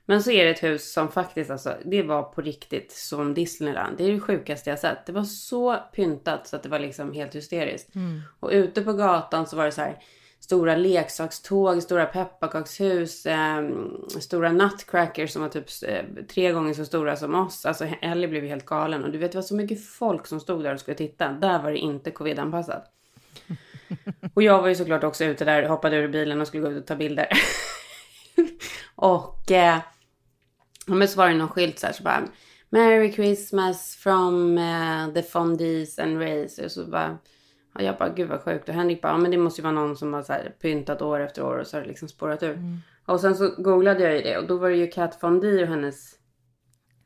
Men 0.06 0.22
så 0.22 0.30
är 0.30 0.44
det 0.44 0.50
ett 0.50 0.62
hus 0.62 0.92
som 0.92 1.08
faktiskt 1.08 1.50
alltså, 1.50 1.76
det 1.84 2.02
var 2.02 2.22
på 2.22 2.40
riktigt 2.40 2.92
som 2.92 3.34
Disneyland. 3.34 3.98
Det 3.98 4.04
är 4.04 4.12
det 4.12 4.20
sjukaste 4.20 4.70
jag 4.70 4.78
sett. 4.78 5.06
Det 5.06 5.12
var 5.12 5.24
så 5.24 5.76
pyntat 5.76 6.46
så 6.46 6.56
att 6.56 6.62
det 6.62 6.68
var 6.68 6.78
liksom 6.78 7.12
helt 7.12 7.34
hysteriskt. 7.34 7.90
Och 8.40 8.50
ute 8.52 8.82
på 8.82 8.92
gatan 8.92 9.46
så 9.46 9.56
var 9.56 9.64
det 9.64 9.72
så 9.72 9.80
här 9.80 9.98
stora 10.40 10.76
leksakståg, 10.76 11.82
stora 11.82 12.06
pepparkakshus, 12.06 13.26
eh, 13.26 13.68
stora 14.20 14.52
nutcrackers 14.52 15.30
som 15.30 15.42
var 15.42 15.48
typ 15.48 15.66
eh, 15.86 16.24
tre 16.24 16.52
gånger 16.52 16.74
så 16.74 16.84
stora 16.84 17.16
som 17.16 17.34
oss. 17.34 17.66
Alltså 17.66 17.86
Ellie 18.02 18.28
blev 18.28 18.44
helt 18.44 18.66
galen 18.66 19.04
och 19.04 19.10
du 19.10 19.18
vet 19.18 19.32
det 19.32 19.38
var 19.38 19.42
så 19.42 19.54
mycket 19.54 19.86
folk 19.86 20.26
som 20.26 20.40
stod 20.40 20.64
där 20.64 20.74
och 20.74 20.80
skulle 20.80 20.96
titta. 20.96 21.32
Där 21.32 21.62
var 21.62 21.70
det 21.70 21.78
inte 21.78 22.10
covid-anpassat. 22.10 22.84
Och 24.34 24.42
jag 24.42 24.62
var 24.62 24.68
ju 24.68 24.74
såklart 24.74 25.04
också 25.04 25.24
ute 25.24 25.44
där, 25.44 25.62
hoppade 25.62 25.96
ur 25.96 26.08
bilen 26.08 26.40
och 26.40 26.46
skulle 26.46 26.62
gå 26.62 26.70
ut 26.70 26.80
och 26.80 26.86
ta 26.86 26.96
bilder. 26.96 27.28
och 28.94 29.50
eh, 29.50 29.78
men 30.87 31.09
så 31.09 31.18
var 31.18 31.28
det 31.28 31.35
någon 31.35 31.48
skylt 31.48 31.78
så 31.78 31.87
här 31.87 31.92
så 31.94 32.02
bara 32.02 32.28
Merry 32.70 33.12
Christmas 33.12 33.96
from 33.96 34.59
eh, 34.59 35.12
the 35.14 35.22
Fondies 35.22 35.98
and 35.98 36.18
Rays. 36.18 36.59
Och 36.59 36.70
så 36.70 36.85
bara, 36.85 37.18
ja, 37.74 37.83
jag 37.83 37.96
bara 37.96 38.09
gud 38.09 38.28
vad 38.28 38.40
sjukt. 38.40 38.68
Och 38.68 38.74
Henrik 38.74 39.02
bara, 39.02 39.12
ja, 39.12 39.18
men 39.18 39.31
det 39.31 39.37
måste 39.37 39.61
ju 39.61 39.62
vara 39.62 39.74
någon 39.74 39.96
som 39.96 40.12
har 40.12 40.22
så 40.22 40.33
här, 40.33 40.55
pyntat 40.61 41.02
år 41.02 41.20
efter 41.20 41.44
år 41.44 41.59
och 41.59 41.66
så 41.66 41.76
har 41.76 41.83
det 41.83 41.88
liksom 41.88 42.09
spårat 42.09 42.42
ur. 42.42 42.59
Och 43.07 43.20
sen 43.20 43.37
så 43.37 43.55
googlade 43.59 44.02
jag 44.02 44.16
ju 44.16 44.22
det 44.22 44.38
och 44.38 44.46
då 44.46 44.57
var 44.57 44.70
det 44.70 44.76
ju 44.76 44.87
Kat 44.87 45.18
Von 45.20 45.40
D 45.40 45.62
och 45.62 45.68
hennes 45.68 46.14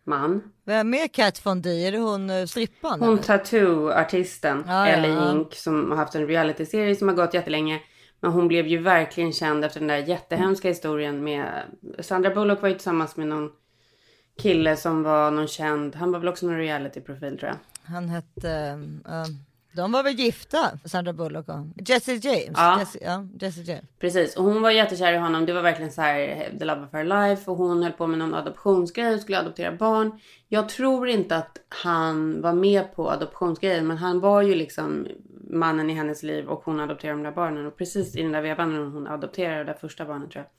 man. 0.04 0.42
Vem 0.64 0.94
är 0.94 1.08
Kat 1.08 1.46
Von 1.46 1.62
D? 1.62 1.86
Är 1.86 1.92
det 1.92 1.98
hon 1.98 2.30
eh, 2.30 2.46
strippan? 2.46 3.00
Hon 3.00 3.18
tattoo-artisten 3.18 4.64
ja, 4.66 4.86
Ellie 4.86 5.14
ja. 5.14 5.32
Ink 5.32 5.54
som 5.54 5.90
har 5.90 5.98
haft 5.98 6.14
en 6.14 6.26
reality-serie 6.26 6.96
som 6.96 7.08
har 7.08 7.14
gått 7.14 7.34
jättelänge. 7.34 7.80
Men 8.20 8.32
hon 8.32 8.48
blev 8.48 8.66
ju 8.66 8.78
verkligen 8.78 9.32
känd 9.32 9.64
efter 9.64 9.80
den 9.80 9.88
där 9.88 9.96
jättehemska 9.96 10.68
historien 10.68 11.24
med 11.24 11.62
Sandra 11.98 12.30
Bullock 12.30 12.62
var 12.62 12.68
ju 12.68 12.74
tillsammans 12.74 13.16
med 13.16 13.26
någon 13.26 13.50
kille 14.42 14.76
som 14.76 15.02
var 15.02 15.30
någon 15.30 15.48
känd. 15.48 15.94
Han 15.94 16.12
var 16.12 16.18
väl 16.18 16.28
också 16.28 16.46
någon 16.46 16.58
reality-profil 16.58 17.38
tror 17.38 17.50
jag. 17.50 17.58
Han 17.94 18.08
hette... 18.08 18.50
eh, 19.08 19.24
de 19.76 19.92
var 19.92 20.02
väl 20.02 20.14
gifta, 20.14 20.70
Sandra 20.84 21.12
Bullock 21.12 21.48
och 21.48 21.66
Jesse 21.88 22.12
James? 22.12 22.52
Ja. 22.54 22.78
Jesse, 22.78 22.98
ja, 23.02 23.26
Jesse 23.40 23.60
James. 23.60 23.84
Precis, 23.98 24.36
och 24.36 24.44
hon 24.44 24.62
var 24.62 24.70
jättekär 24.70 25.12
i 25.12 25.16
honom. 25.16 25.46
Det 25.46 25.52
var 25.52 25.62
verkligen 25.62 25.92
så 25.92 26.00
här 26.00 26.50
the 26.58 26.64
love 26.64 26.82
of 26.82 26.92
her 26.92 27.04
life. 27.04 27.50
Och 27.50 27.56
hon 27.56 27.82
höll 27.82 27.92
på 27.92 28.06
med 28.06 28.18
någon 28.18 28.34
adoptionsgrej 28.34 29.14
och 29.14 29.20
skulle 29.20 29.38
adoptera 29.38 29.72
barn. 29.72 30.20
Jag 30.48 30.68
tror 30.68 31.08
inte 31.08 31.36
att 31.36 31.58
han 31.68 32.42
var 32.42 32.52
med 32.52 32.94
på 32.94 33.10
adoptionsgrejen. 33.10 33.86
Men 33.86 33.96
han 33.96 34.20
var 34.20 34.42
ju 34.42 34.54
liksom 34.54 35.06
mannen 35.50 35.90
i 35.90 35.94
hennes 35.94 36.22
liv 36.22 36.46
och 36.48 36.62
hon 36.64 36.80
adopterade 36.80 37.18
de 37.18 37.22
där 37.22 37.32
barnen. 37.36 37.66
Och 37.66 37.76
precis 37.76 38.16
i 38.16 38.22
den 38.22 38.32
där 38.32 38.42
vevan 38.42 38.72
när 38.72 38.84
hon 38.84 39.06
adopterade 39.06 39.58
det 39.58 39.64
där 39.64 39.78
första 39.80 40.04
barnet 40.04 40.30
tror 40.30 40.44
jag. 40.44 40.50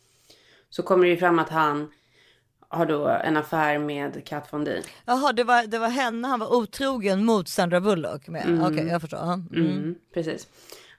Så 0.70 0.84
kommer 0.84 1.04
det 1.06 1.10
ju 1.10 1.18
fram 1.18 1.40
att 1.40 1.50
han 1.50 1.92
har 2.70 2.86
då 2.86 3.08
en 3.08 3.38
affär 3.38 3.80
med 3.80 4.26
Kat 4.26 4.54
Von 4.54 4.64
D. 4.64 4.82
Jaha, 5.06 5.34
det 5.34 5.44
var, 5.44 5.68
det 5.68 5.80
var 5.80 5.90
henne 5.90 6.28
han 6.28 6.40
var 6.40 6.56
otrogen 6.56 7.26
mot 7.26 7.48
Sandra 7.48 7.82
Bullock 7.82 8.28
med. 8.28 8.64
Okej, 8.72 8.88
jag 8.88 9.02
förstår. 9.02 9.34
Mm. 9.34 9.48
Mm, 9.54 9.96
precis. 10.14 10.48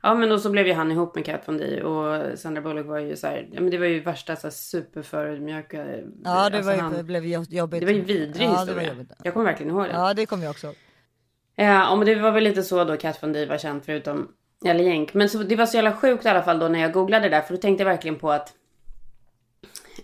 Ja 0.03 0.15
men 0.15 0.29
då 0.29 0.39
så 0.39 0.51
blev 0.51 0.67
ju 0.67 0.73
han 0.73 0.93
ihop 0.93 1.15
med 1.15 1.25
Kat 1.25 1.41
Von 1.47 1.59
D 1.59 1.83
och 1.83 2.39
Sandra 2.39 2.63
Bullock 2.63 2.87
var 2.87 2.99
ju 2.99 3.17
så 3.17 3.27
här, 3.27 3.49
ja 3.53 3.61
men 3.61 3.71
det 3.71 3.79
var 3.79 3.87
ju 3.87 4.01
värsta 4.01 4.37
så 4.37 4.47
här 4.47 4.53
superförödmjuka. 4.53 5.87
Ja, 5.87 6.05
det 6.25 6.31
alltså 6.31 6.63
var 6.63 6.73
ju, 6.73 6.81
han- 6.81 7.07
blev 7.07 7.25
jo- 7.27 7.45
jobbigt. 7.49 7.81
Det 7.81 7.87
var 7.87 7.93
ju 7.93 8.01
vidrig 8.01 8.47
ja, 8.47 8.61
historia. 8.61 8.95
Jag 9.23 9.35
kommer 9.35 9.47
verkligen 9.47 9.73
ihåg 9.73 9.85
det. 9.85 9.93
Ja. 9.93 10.15
Det 10.15 10.27
kommer 10.27 10.45
jag 10.45 10.51
också. 10.51 10.73
Ja, 11.61 11.97
men 11.97 12.07
det 12.07 12.15
var 12.15 12.31
väl 12.31 12.45
lite 12.45 12.63
så 12.63 12.85
då 12.85 12.97
Kat 12.97 13.23
Von 13.23 13.33
D 13.33 13.47
var 13.47 13.59
känd 13.59 13.85
förutom 13.85 14.29
Eller 14.65 14.85
Jänk. 14.85 15.15
Men 15.15 15.29
så, 15.29 15.39
det 15.39 15.57
var 15.57 15.67
så 15.67 15.77
jävla 15.77 15.93
sjukt 15.97 16.25
i 16.25 16.29
alla 16.29 16.43
fall 16.43 16.59
då 16.59 16.69
när 16.69 16.79
jag 16.81 16.93
googlade 16.93 17.29
det 17.29 17.37
där. 17.37 17.43
För 17.43 17.55
då 17.55 17.61
tänkte 17.61 17.83
jag 17.85 17.91
verkligen 17.91 18.19
på 18.19 18.31
att 18.33 18.53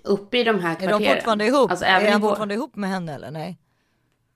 uppe 0.05 0.39
i 0.39 0.45
de 0.45 0.61
här 0.61 0.71
Är 0.71 0.77
kvarteren. 0.77 1.03
de 1.03 1.15
fortfarande 1.15 1.47
ihop? 1.47 1.71
Alltså, 1.71 1.85
är 1.87 2.11
han 2.13 2.21
fortfarande 2.21 2.55
ihop 2.55 2.77
med 2.77 2.91
henne 2.91 3.15
eller 3.15 3.31
nej? 3.31 3.59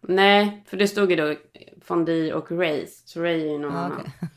Nej, 0.00 0.64
för 0.66 0.76
det 0.76 0.88
stod 0.88 1.10
ju 1.10 1.16
då 1.16 1.34
Von 1.88 2.04
D 2.04 2.32
och 2.32 2.50
Ray. 2.52 2.86
Så 2.86 3.20
Ray 3.22 3.40
är 3.48 3.52
ju 3.52 3.58
någon 3.58 3.72
Ja, 3.72 3.78
annan. 3.78 3.98
okej. 4.00 4.12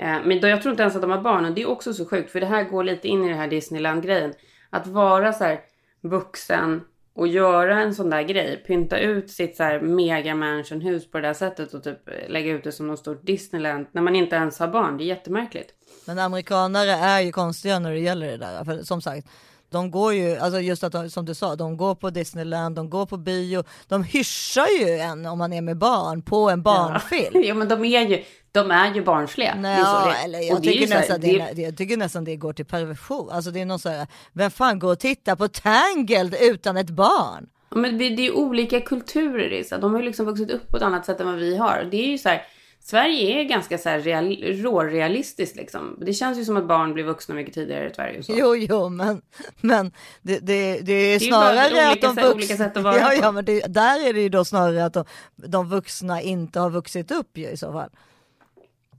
Eh, 0.00 0.18
Men 0.24 0.40
då, 0.40 0.48
jag 0.48 0.62
tror 0.62 0.70
inte 0.72 0.82
ens 0.82 0.94
att 0.96 1.02
de 1.02 1.10
har 1.10 1.20
barn 1.20 1.44
och 1.44 1.52
det 1.52 1.62
är 1.62 1.68
också 1.68 1.94
så 1.94 2.06
sjukt 2.06 2.30
för 2.32 2.40
det 2.40 2.46
här 2.46 2.64
går 2.64 2.84
lite 2.84 3.08
in 3.08 3.24
i 3.24 3.28
det 3.28 3.34
här 3.34 3.48
Disneyland-grejen. 3.48 4.32
Att 4.70 4.86
vara 4.86 5.32
så 5.32 5.44
här 5.44 5.60
vuxen 6.00 6.80
och 7.18 7.28
göra 7.28 7.80
en 7.80 7.94
sån 7.94 8.10
där 8.10 8.22
grej. 8.22 8.62
Pynta 8.66 8.98
ut 8.98 9.30
sitt 9.30 9.56
så 9.56 9.62
här 9.62 9.80
mega 9.80 10.34
mansion-hus 10.34 11.10
på 11.10 11.18
det 11.18 11.28
där 11.28 11.34
sättet 11.34 11.74
och 11.74 11.84
typ 11.84 11.98
lägga 12.28 12.52
ut 12.52 12.64
det 12.64 12.72
som 12.72 12.86
något 12.86 12.98
stort 12.98 13.26
Disneyland 13.26 13.86
när 13.92 14.02
man 14.02 14.16
inte 14.16 14.36
ens 14.36 14.58
har 14.58 14.68
barn. 14.68 14.98
Det 14.98 15.04
är 15.04 15.06
jättemärkligt. 15.06 15.74
Men 16.06 16.18
amerikanare 16.18 16.90
är 16.90 17.20
ju 17.20 17.32
konstiga 17.32 17.78
när 17.78 17.92
det 17.92 17.98
gäller 17.98 18.26
det 18.26 18.36
där. 18.36 18.64
För 18.64 18.82
som 18.82 19.02
sagt, 19.02 19.28
de 19.70 19.90
går 19.90 20.14
ju, 20.14 20.36
alltså 20.36 20.60
just 20.60 20.84
att 20.84 20.92
de, 20.92 21.10
som 21.10 21.24
du 21.24 21.34
sa, 21.34 21.56
de 21.56 21.76
går 21.76 21.94
på 21.94 22.10
Disneyland, 22.10 22.76
de 22.76 22.90
går 22.90 23.06
på 23.06 23.16
bio, 23.16 23.64
de 23.88 24.02
hyschar 24.04 24.66
ju 24.80 24.88
en 24.98 25.26
om 25.26 25.38
man 25.38 25.52
är 25.52 25.60
med 25.62 25.76
barn 25.78 26.22
på 26.22 26.50
en 26.50 26.62
barnfilm. 26.62 27.42
ja 27.44 27.54
men 27.54 27.68
de 27.68 27.84
är 27.84 28.00
ju, 28.08 28.24
de 28.52 28.70
är 28.70 28.94
ju 28.94 29.04
barnsliga. 29.04 29.52
Det 29.54 29.58
är 29.68 29.82
Nej, 29.82 29.82
det 30.04 30.18
är. 30.20 30.24
eller 30.24 30.38
jag 30.38 30.62
det 30.62 30.68
är 30.68 30.72
tycker, 30.72 30.86
så 30.86 30.94
nästan, 30.94 31.20
det- 31.20 31.38
det, 31.38 31.50
det, 31.54 31.62
jag 31.62 31.76
tycker 31.76 31.96
nästan 31.96 32.24
det 32.24 32.36
går 32.36 32.52
till 32.52 32.64
perversion. 32.66 33.30
Alltså 33.30 33.50
det 33.50 33.60
är 33.60 33.64
någon 33.66 33.78
så 33.78 33.88
här, 33.88 34.06
vem 34.32 34.50
fan 34.50 34.78
går 34.78 34.92
och 34.92 34.98
tittar 35.00 35.36
på 35.36 35.48
Tangled 35.48 36.36
utan 36.40 36.76
ett 36.76 36.90
barn? 36.90 37.46
Ja, 37.70 37.76
Men 37.76 37.98
vi- 37.98 38.10
det 38.16 38.26
är 38.26 38.36
olika 38.36 38.80
kulturer 38.80 39.52
i 39.52 39.64
så 39.64 39.76
De 39.76 39.92
har 39.92 40.00
ju 40.00 40.06
liksom 40.06 40.26
vuxit 40.26 40.50
upp 40.50 40.68
på 40.70 40.76
ett 40.76 40.82
annat 40.82 41.06
sätt 41.06 41.20
än 41.20 41.26
vad 41.26 41.36
vi 41.36 41.56
har. 41.56 41.88
Det 41.90 41.96
är 41.96 42.06
ju 42.10 42.18
så 42.18 42.28
här, 42.28 42.42
Sverige 42.90 43.40
är 43.40 43.44
ganska 43.44 43.78
så 43.78 43.88
här 43.88 44.00
real, 44.00 44.36
rårealistiskt 44.42 45.56
liksom. 45.56 45.98
Det 46.00 46.12
känns 46.12 46.38
ju 46.38 46.44
som 46.44 46.56
att 46.56 46.64
barn 46.68 46.94
blir 46.94 47.04
vuxna 47.04 47.34
mycket 47.34 47.54
tidigare 47.54 47.90
i 47.90 47.94
Sverige 47.94 48.22
så. 48.22 48.32
Jo, 48.36 48.56
jo, 48.56 48.88
men, 48.88 49.22
men 49.60 49.92
det, 50.22 50.38
det, 50.38 50.80
det 50.80 50.92
är 50.92 51.18
snarare 51.18 51.66
olika 51.66 51.88
att 51.90 52.00
de 52.00 52.14
sätt- 52.22 52.34
olika 52.34 52.56
sätt 52.56 52.76
att 52.76 52.82
vara 52.82 52.96
ja, 52.98 53.14
ja, 53.14 53.32
men 53.32 53.44
det, 53.44 53.60
där 53.60 54.08
är 54.08 54.12
det 54.12 54.20
ju 54.20 54.28
då 54.28 54.44
snarare 54.44 54.84
att 54.84 54.92
de, 54.92 55.04
de 55.36 55.68
vuxna 55.68 56.22
inte 56.22 56.60
har 56.60 56.70
vuxit 56.70 57.10
upp 57.10 57.38
ju 57.38 57.48
i 57.48 57.56
så 57.56 57.72
fall. 57.72 57.90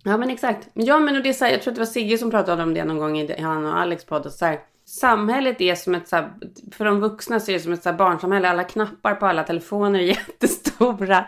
Ja 0.03 0.17
men 0.17 0.29
exakt. 0.29 0.67
Ja 0.73 0.99
men 0.99 1.15
och 1.15 1.23
det 1.23 1.29
är 1.29 1.33
så 1.33 1.45
här, 1.45 1.51
jag 1.51 1.61
tror 1.61 1.71
att 1.71 1.75
det 1.75 1.81
var 1.81 1.85
Sigge 1.85 2.17
som 2.17 2.31
pratade 2.31 2.63
om 2.63 2.73
det 2.73 2.85
någon 2.85 2.97
gång 2.97 3.19
i 3.19 3.41
han 3.41 3.65
och 3.65 3.79
Alex 3.79 4.05
podd. 4.05 4.33
Så 4.33 4.45
här, 4.45 4.59
samhället 4.85 5.61
är 5.61 5.75
som 5.75 5.95
ett 5.95 6.07
så 6.07 6.15
här, 6.15 6.31
för 6.71 6.85
de 6.85 6.99
vuxna 6.99 7.39
så 7.39 7.51
är 7.51 7.53
det 7.53 7.59
som 7.59 7.73
ett 7.73 7.83
så 7.83 7.89
här 7.89 7.97
barnsamhälle. 7.97 8.49
Alla 8.49 8.63
knappar 8.63 9.15
på 9.15 9.25
alla 9.25 9.43
telefoner 9.43 9.99
är 9.99 10.03
jättestora. 10.07 11.25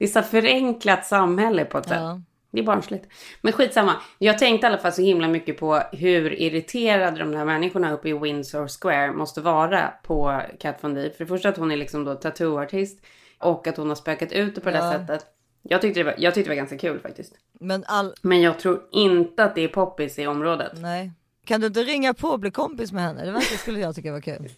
Det 0.00 0.04
är 0.04 0.08
så 0.08 0.22
förenklat 0.22 1.06
samhälle 1.06 1.64
på 1.64 1.78
ett 1.78 1.88
sätt. 1.88 1.96
Ja. 2.00 2.20
Det 2.50 2.60
är 2.60 2.64
barnsligt. 2.64 3.06
Men 3.40 3.52
skitsamma. 3.52 3.94
Jag 4.18 4.38
tänkte 4.38 4.66
i 4.66 4.68
alla 4.68 4.78
fall 4.78 4.92
så 4.92 5.02
himla 5.02 5.28
mycket 5.28 5.58
på 5.58 5.82
hur 5.92 6.32
irriterade 6.40 7.18
de 7.18 7.34
här 7.34 7.44
människorna 7.44 7.92
uppe 7.92 8.08
i 8.08 8.12
Windsor 8.12 8.68
Square 8.80 9.12
måste 9.12 9.40
vara 9.40 9.92
på 10.02 10.42
Kat 10.60 10.76
Von 10.80 10.94
D. 10.94 11.10
För 11.16 11.24
det 11.24 11.28
första 11.28 11.48
att 11.48 11.56
hon 11.56 11.70
är 11.70 11.76
liksom 11.76 12.04
då 12.04 12.14
tattooartist. 12.14 13.00
Och 13.38 13.66
att 13.66 13.76
hon 13.76 13.88
har 13.88 13.94
spökat 13.96 14.32
ut 14.32 14.54
det 14.54 14.60
på 14.60 14.70
det 14.70 14.76
Ja. 14.78 14.84
där 14.84 14.98
sättet. 14.98 15.26
Jag 15.62 15.80
tyckte, 15.80 16.00
det 16.00 16.04
var, 16.04 16.14
jag 16.18 16.34
tyckte 16.34 16.50
det 16.50 16.54
var 16.54 16.56
ganska 16.60 16.78
kul 16.78 16.98
faktiskt. 17.00 17.32
Men 17.60 17.84
all, 17.86 18.14
Men 18.22 18.40
jag 18.42 18.58
tror 18.58 18.82
inte 18.92 19.44
att 19.44 19.54
det 19.54 19.60
är 19.64 19.68
poppis 19.68 20.18
i 20.18 20.26
området. 20.26 20.72
nej. 20.74 21.12
Kan 21.44 21.60
du 21.60 21.66
inte 21.66 21.82
ringa 21.82 22.14
på 22.14 22.28
och 22.28 22.40
bli 22.40 22.50
kompis 22.50 22.92
med 22.92 23.02
henne? 23.02 23.24
Det 23.32 23.40
skulle 23.40 23.80
jag 23.80 23.94
tycka 23.94 24.12
var 24.12 24.20
kul. 24.20 24.48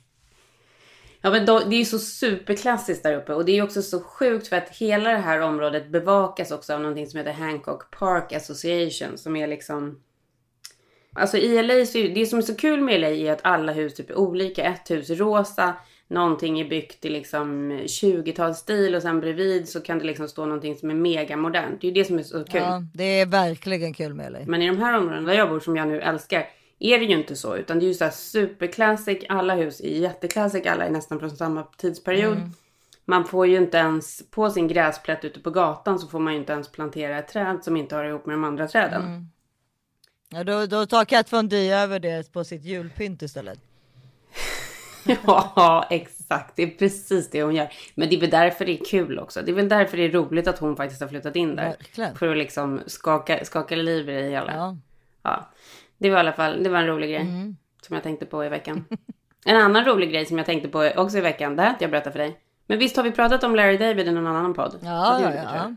Ja 1.22 1.30
men 1.30 1.46
då, 1.46 1.58
det 1.58 1.74
är 1.74 1.78
ju 1.78 1.85
så 1.85 1.98
superklassiskt 1.98 3.02
där 3.02 3.16
uppe 3.16 3.35
och 3.35 3.44
det 3.44 3.52
är 3.52 3.56
ju 3.56 3.62
också 3.62 3.82
så 3.82 4.00
sjukt 4.00 4.48
för 4.48 4.56
att 4.56 4.68
hela 4.68 5.11
det 5.11 5.18
här 5.18 5.40
området 5.40 5.88
bevakas 5.88 6.50
också 6.50 6.74
av 6.74 6.80
någonting 6.80 7.06
som 7.06 7.18
heter 7.18 7.32
Hancock 7.32 7.90
Park 7.98 8.32
Association 8.32 9.18
som 9.18 9.37
är 9.37 9.46
liksom 9.46 10.00
Alltså 11.14 11.37
i 11.37 11.62
LA 11.62 11.87
så 11.87 11.98
det 11.98 12.26
som 12.26 12.38
är 12.38 12.42
så 12.42 12.54
kul 12.54 12.80
med 12.80 13.00
LA 13.00 13.08
är 13.08 13.32
att 13.32 13.40
alla 13.42 13.72
hus 13.72 13.94
typ 13.94 14.11
är 14.11 14.18
olika. 14.18 14.64
Ett 14.64 14.90
hus 14.90 15.11
är 15.11 15.14
rosa, 15.14 15.74
någonting 16.08 16.61
är 16.61 16.68
byggt 16.68 17.04
i 17.04 17.11
liksom 17.11 17.72
20-talsstil 17.72 18.96
och 18.96 19.02
sen 19.02 19.20
bredvid 19.20 19.68
så 19.68 19.80
kan 19.80 19.98
det 19.98 20.04
liksom 20.04 20.28
stå 20.28 20.46
någonting 20.46 20.76
som 20.76 20.90
är 20.90 20.94
mega 20.94 21.37
modernt. 21.37 21.80
Det 21.80 21.87
är 21.87 21.88
ju 21.88 21.94
det 21.94 22.04
som 22.04 22.18
är 22.18 22.22
så 22.22 22.44
kul. 22.44 22.61
Ja, 22.61 22.82
det 22.94 23.20
är 23.20 23.26
verkligen 23.26 23.94
kul 23.94 24.14
med 24.14 24.32
dig. 24.32 24.44
Men 24.46 24.62
i 24.62 24.66
de 24.66 24.78
här 24.78 24.98
områdena 24.98 25.26
där 25.26 25.38
jag 25.38 25.48
bor 25.48 25.61
som 25.61 25.76
jag 25.76 25.88
nu 25.88 26.00
älskar 26.00 26.46
är 26.82 26.98
det 26.98 27.04
ju 27.04 27.18
inte 27.18 27.36
så 27.36 27.56
utan 27.56 27.78
det 27.78 27.84
är 27.84 27.88
ju 27.88 27.94
så 27.94 28.04
här 28.04 28.10
superclassic. 28.10 29.24
Alla 29.28 29.54
hus 29.54 29.80
är 29.80 29.88
jätteclassic. 29.88 30.66
Alla 30.66 30.84
är 30.84 30.90
nästan 30.90 31.18
från 31.18 31.30
samma 31.30 31.62
tidsperiod. 31.62 32.38
Man 33.04 33.24
får 33.24 33.46
ju 33.46 33.56
inte 33.56 33.76
ens 33.76 34.30
på 34.30 34.50
sin 34.50 34.68
gräsplätt 34.68 35.24
ute 35.24 35.40
på 35.40 35.50
gatan 35.50 35.98
så 35.98 36.06
får 36.06 36.18
man 36.18 36.32
ju 36.32 36.38
inte 36.38 36.52
ens 36.52 36.72
plantera 36.72 37.18
ett 37.18 37.28
träd 37.28 37.64
som 37.64 37.76
inte 37.76 37.96
har 37.96 38.04
ihop 38.04 38.26
med 38.26 38.34
de 38.34 38.44
andra 38.44 38.68
träden. 38.68 39.28
Ja, 40.28 40.44
då, 40.44 40.66
då 40.66 40.86
tar 40.86 41.04
Kat 41.04 41.32
Von 41.32 41.48
D 41.48 41.70
över 41.70 41.98
det 41.98 42.32
på 42.32 42.44
sitt 42.44 42.64
julpynt 42.64 43.22
istället. 43.22 43.58
Ja, 45.26 45.86
exakt. 45.90 46.56
Det 46.56 46.62
är 46.62 46.70
precis 46.70 47.30
det 47.30 47.42
hon 47.42 47.54
gör. 47.54 47.72
Men 47.94 48.08
det 48.08 48.16
är 48.16 48.20
väl 48.20 48.30
därför 48.30 48.64
det 48.64 48.80
är 48.80 48.84
kul 48.84 49.18
också. 49.18 49.42
Det 49.42 49.50
är 49.50 49.54
väl 49.54 49.68
därför 49.68 49.96
det 49.96 50.02
är 50.02 50.10
roligt 50.10 50.48
att 50.48 50.58
hon 50.58 50.76
faktiskt 50.76 51.00
har 51.00 51.08
flyttat 51.08 51.36
in 51.36 51.56
där. 51.56 51.64
Verkligen. 51.64 52.16
För 52.16 52.28
att 52.28 52.36
liksom 52.36 52.80
skaka, 52.86 53.44
skaka 53.44 53.76
liv 53.76 54.08
i 54.08 54.12
det 54.12 54.28
hela. 54.30 54.52
Ja. 54.56 54.76
Ja. 55.22 55.50
Det 56.02 56.10
var 56.10 56.16
i 56.16 56.20
alla 56.20 56.32
fall 56.32 56.62
det 56.62 56.68
var 56.70 56.78
en 56.78 56.86
rolig 56.86 57.10
grej 57.10 57.26
som 57.82 57.94
jag 57.94 58.02
tänkte 58.02 58.26
på 58.26 58.44
i 58.44 58.48
veckan. 58.48 58.84
En 59.46 59.56
annan 59.56 59.84
rolig 59.84 60.10
grej 60.10 60.26
som 60.26 60.38
jag 60.38 60.46
tänkte 60.46 60.68
på 60.68 60.90
också 60.96 61.18
i 61.18 61.20
veckan, 61.20 61.56
det 61.56 61.62
här 61.62 61.68
har 61.68 61.76
jag 61.80 61.90
berättat 61.90 62.12
för 62.12 62.18
dig. 62.18 62.38
Men 62.66 62.78
visst 62.78 62.96
har 62.96 63.04
vi 63.04 63.10
pratat 63.10 63.44
om 63.44 63.56
Larry 63.56 63.76
David 63.76 64.08
i 64.08 64.12
någon 64.12 64.26
annan 64.26 64.54
podd? 64.54 64.78
Ja, 64.82 65.20
ja, 65.22 65.32
ja. 65.34 65.74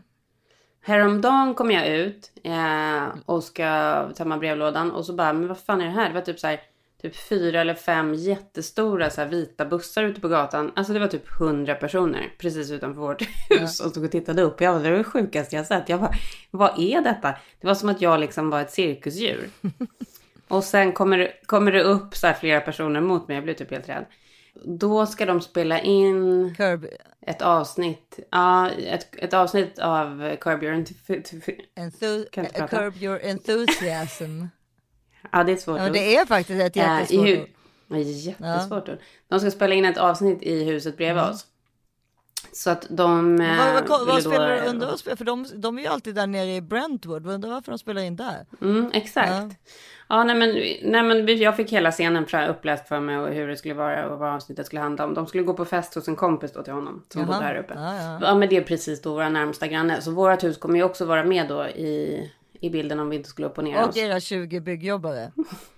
Häromdagen 0.82 1.54
kom 1.54 1.70
jag 1.70 1.86
ut 1.88 2.30
eh, 2.44 3.04
och 3.26 3.44
ska 3.44 4.02
tömma 4.16 4.38
brevlådan 4.38 4.90
och 4.90 5.04
så 5.04 5.12
bara, 5.12 5.32
men 5.32 5.48
vad 5.48 5.58
fan 5.58 5.80
är 5.80 5.84
det 5.84 5.90
här? 5.90 6.08
Det 6.08 6.14
var 6.14 6.20
typ 6.20 6.40
så 6.40 6.46
här, 6.46 6.60
typ 7.02 7.16
fyra 7.28 7.60
eller 7.60 7.74
fem 7.74 8.14
jättestora 8.14 9.10
så 9.10 9.20
här, 9.20 9.28
vita 9.28 9.64
bussar 9.64 10.04
ute 10.04 10.20
på 10.20 10.28
gatan. 10.28 10.72
Alltså 10.76 10.92
det 10.92 10.98
var 10.98 11.06
typ 11.06 11.28
hundra 11.38 11.74
personer 11.74 12.32
precis 12.38 12.70
utanför 12.70 13.00
vårt 13.00 13.22
hus 13.50 13.80
och 13.80 13.90
stod 13.90 14.04
och 14.04 14.10
tittade 14.10 14.42
upp. 14.42 14.60
Jag 14.60 14.74
bara, 14.74 14.82
det 14.82 14.90
var 14.90 14.98
det 14.98 15.04
sjukaste 15.04 15.56
jag 15.56 15.66
sett. 15.66 15.88
Jag 15.88 16.00
bara, 16.00 16.12
vad 16.50 16.78
är 16.78 17.00
detta? 17.00 17.34
Det 17.60 17.66
var 17.66 17.74
som 17.74 17.88
att 17.88 18.00
jag 18.00 18.20
liksom 18.20 18.50
var 18.50 18.60
ett 18.60 18.72
cirkusdjur. 18.72 19.48
och 20.48 20.64
sen 20.64 20.92
kommer, 20.92 21.32
kommer 21.46 21.72
det 21.72 21.82
upp 21.82 22.16
så 22.16 22.32
flera 22.40 22.60
personer 22.60 23.00
mot 23.00 23.28
mig. 23.28 23.34
Jag 23.34 23.44
blev 23.44 23.54
typ 23.54 23.70
helt 23.70 23.88
rädd. 23.88 24.04
Då 24.64 25.06
ska 25.06 25.26
de 25.26 25.40
spela 25.40 25.80
in 25.80 26.54
Curb, 26.56 26.86
ett 27.26 27.42
avsnitt, 27.42 28.18
ja, 28.30 28.70
ett, 28.70 29.06
ett 29.18 29.34
avsnitt 29.34 29.78
av 29.78 30.36
Curb 30.36 30.62
Your 30.62 30.74
enthu, 30.74 32.24
curb 32.70 32.96
your 33.02 33.20
enthusiasm. 33.24 34.44
Ja, 35.32 35.44
det 35.44 35.52
är 35.52 35.56
svårt 35.56 35.78
ja, 35.80 35.88
det 35.90 36.16
är 36.16 36.26
faktiskt 36.26 36.60
ett 36.62 36.76
jättesvårt 36.76 37.26
hu- 37.26 37.42
ord. 37.42 37.48
Ja, 37.88 37.96
Jättesvårt 37.98 38.88
ord. 38.88 38.98
De 39.28 39.40
ska 39.40 39.50
spela 39.50 39.74
in 39.74 39.84
ett 39.84 39.98
avsnitt 39.98 40.42
i 40.42 40.64
huset 40.64 40.96
bredvid 40.96 41.22
oss. 41.22 41.46
Så 42.52 42.70
att 42.70 42.86
de... 42.90 43.40
eh, 43.40 43.46
Mm. 43.60 43.74
Vad, 43.74 43.88
vad, 43.88 44.06
vad 44.06 44.20
spelar 44.22 44.56
då- 44.56 44.62
du 44.62 44.68
under 44.68 44.92
och 44.92 44.98
spelar? 44.98 45.16
För 45.16 45.24
de, 45.24 45.46
de 45.54 45.78
är 45.78 45.82
ju 45.82 45.88
alltid 45.88 46.14
där 46.14 46.26
nere 46.26 46.54
i 46.54 46.60
Brentwood. 46.60 47.26
Undrar 47.26 47.50
varför 47.50 47.72
de 47.72 47.78
spelar 47.78 48.02
in 48.02 48.16
där? 48.16 48.46
Mm, 48.62 48.90
exakt. 48.94 49.28
Ja. 49.30 49.50
Ja, 50.08 50.24
nej, 50.24 50.36
men, 50.36 50.48
nej 50.92 51.02
men 51.02 51.38
jag 51.38 51.56
fick 51.56 51.72
hela 51.72 51.90
scenen 51.90 52.26
uppläst 52.48 52.88
för 52.88 53.00
mig 53.00 53.18
och 53.18 53.28
hur 53.28 53.48
det 53.48 53.56
skulle 53.56 53.74
vara 53.74 54.08
och 54.08 54.18
vad 54.18 54.34
avsnittet 54.34 54.66
skulle 54.66 54.80
handla 54.80 55.04
om. 55.04 55.14
De 55.14 55.26
skulle 55.26 55.42
gå 55.42 55.54
på 55.54 55.64
fest 55.64 55.94
hos 55.94 56.08
en 56.08 56.16
kompis 56.16 56.52
då 56.52 56.62
till 56.62 56.72
honom 56.72 57.02
som 57.08 57.20
Jaha. 57.20 57.32
bodde 57.32 57.44
här 57.44 57.56
uppe. 57.56 57.74
Ja, 57.76 57.96
ja. 57.96 58.18
Ja, 58.22 58.34
men 58.34 58.48
det 58.48 58.56
är 58.56 58.62
precis 58.62 59.02
då 59.02 59.12
våra 59.14 59.28
närmsta 59.28 59.66
granne. 59.66 60.00
Så 60.00 60.10
vårt 60.10 60.44
hus 60.44 60.58
kommer 60.58 60.76
ju 60.76 60.82
också 60.84 61.04
vara 61.04 61.24
med 61.24 61.48
då 61.48 61.66
i, 61.66 62.30
i 62.60 62.70
bilden 62.70 63.00
om 63.00 63.10
vi 63.10 63.16
inte 63.16 63.28
skulle 63.28 63.46
opponera 63.46 63.82
Och 63.82 63.88
oss. 63.88 63.96
era 63.96 64.20
20 64.20 64.60
byggjobbare. 64.60 65.32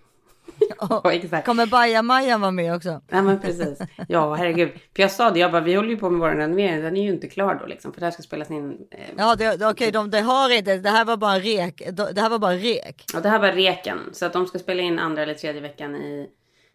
Ja, 0.81 1.13
exakt. 1.13 1.47
Kommer 1.47 1.67
Baja-Maja 1.67 2.39
vara 2.39 2.51
med 2.51 2.75
också? 2.75 3.01
Ja 3.11 3.23
men 3.23 3.41
precis. 3.41 3.79
Ja 4.09 4.35
herregud. 4.35 4.71
För 4.97 5.03
jag 5.03 5.11
sa 5.11 5.31
det, 5.31 5.39
jag 5.41 5.53
bara 5.53 5.61
vi 5.63 5.75
håller 5.75 5.89
ju 5.89 5.97
på 5.97 6.11
med 6.11 6.21
vår 6.21 6.31
renovering. 6.37 6.83
Den 6.83 6.97
är 6.97 7.03
ju 7.03 7.09
inte 7.09 7.29
klar 7.29 7.55
då 7.61 7.67
liksom. 7.67 7.93
För 7.93 8.01
det 8.01 8.07
här 8.07 8.11
ska 8.11 8.23
spelas 8.23 8.51
in. 8.51 8.79
Eh, 8.91 8.99
Ja, 9.17 9.35
det, 9.37 9.67
okej, 9.71 9.91
de, 9.93 10.11
det 10.11 10.21
har 10.21 10.51
inte, 10.51 10.77
det 10.77 10.91
här 10.91 11.05
var 11.05 11.17
bara 11.17 11.35
en 11.35 11.41
rek. 11.43 11.83
Det 11.93 12.21
här 12.21 12.31
var 12.31 12.39
bara 12.39 12.55
rek. 12.55 13.05
och 13.17 13.23
det 13.23 13.29
här 13.29 13.39
var 13.39 13.53
reken. 13.53 13.99
Så 14.13 14.27
att 14.27 14.33
de 14.33 14.47
ska 14.47 14.59
spela 14.59 14.83
in 14.83 14.99
andra 14.99 15.23
eller 15.23 15.35
tredje 15.35 15.61
veckan 15.61 15.97
i 15.97 16.29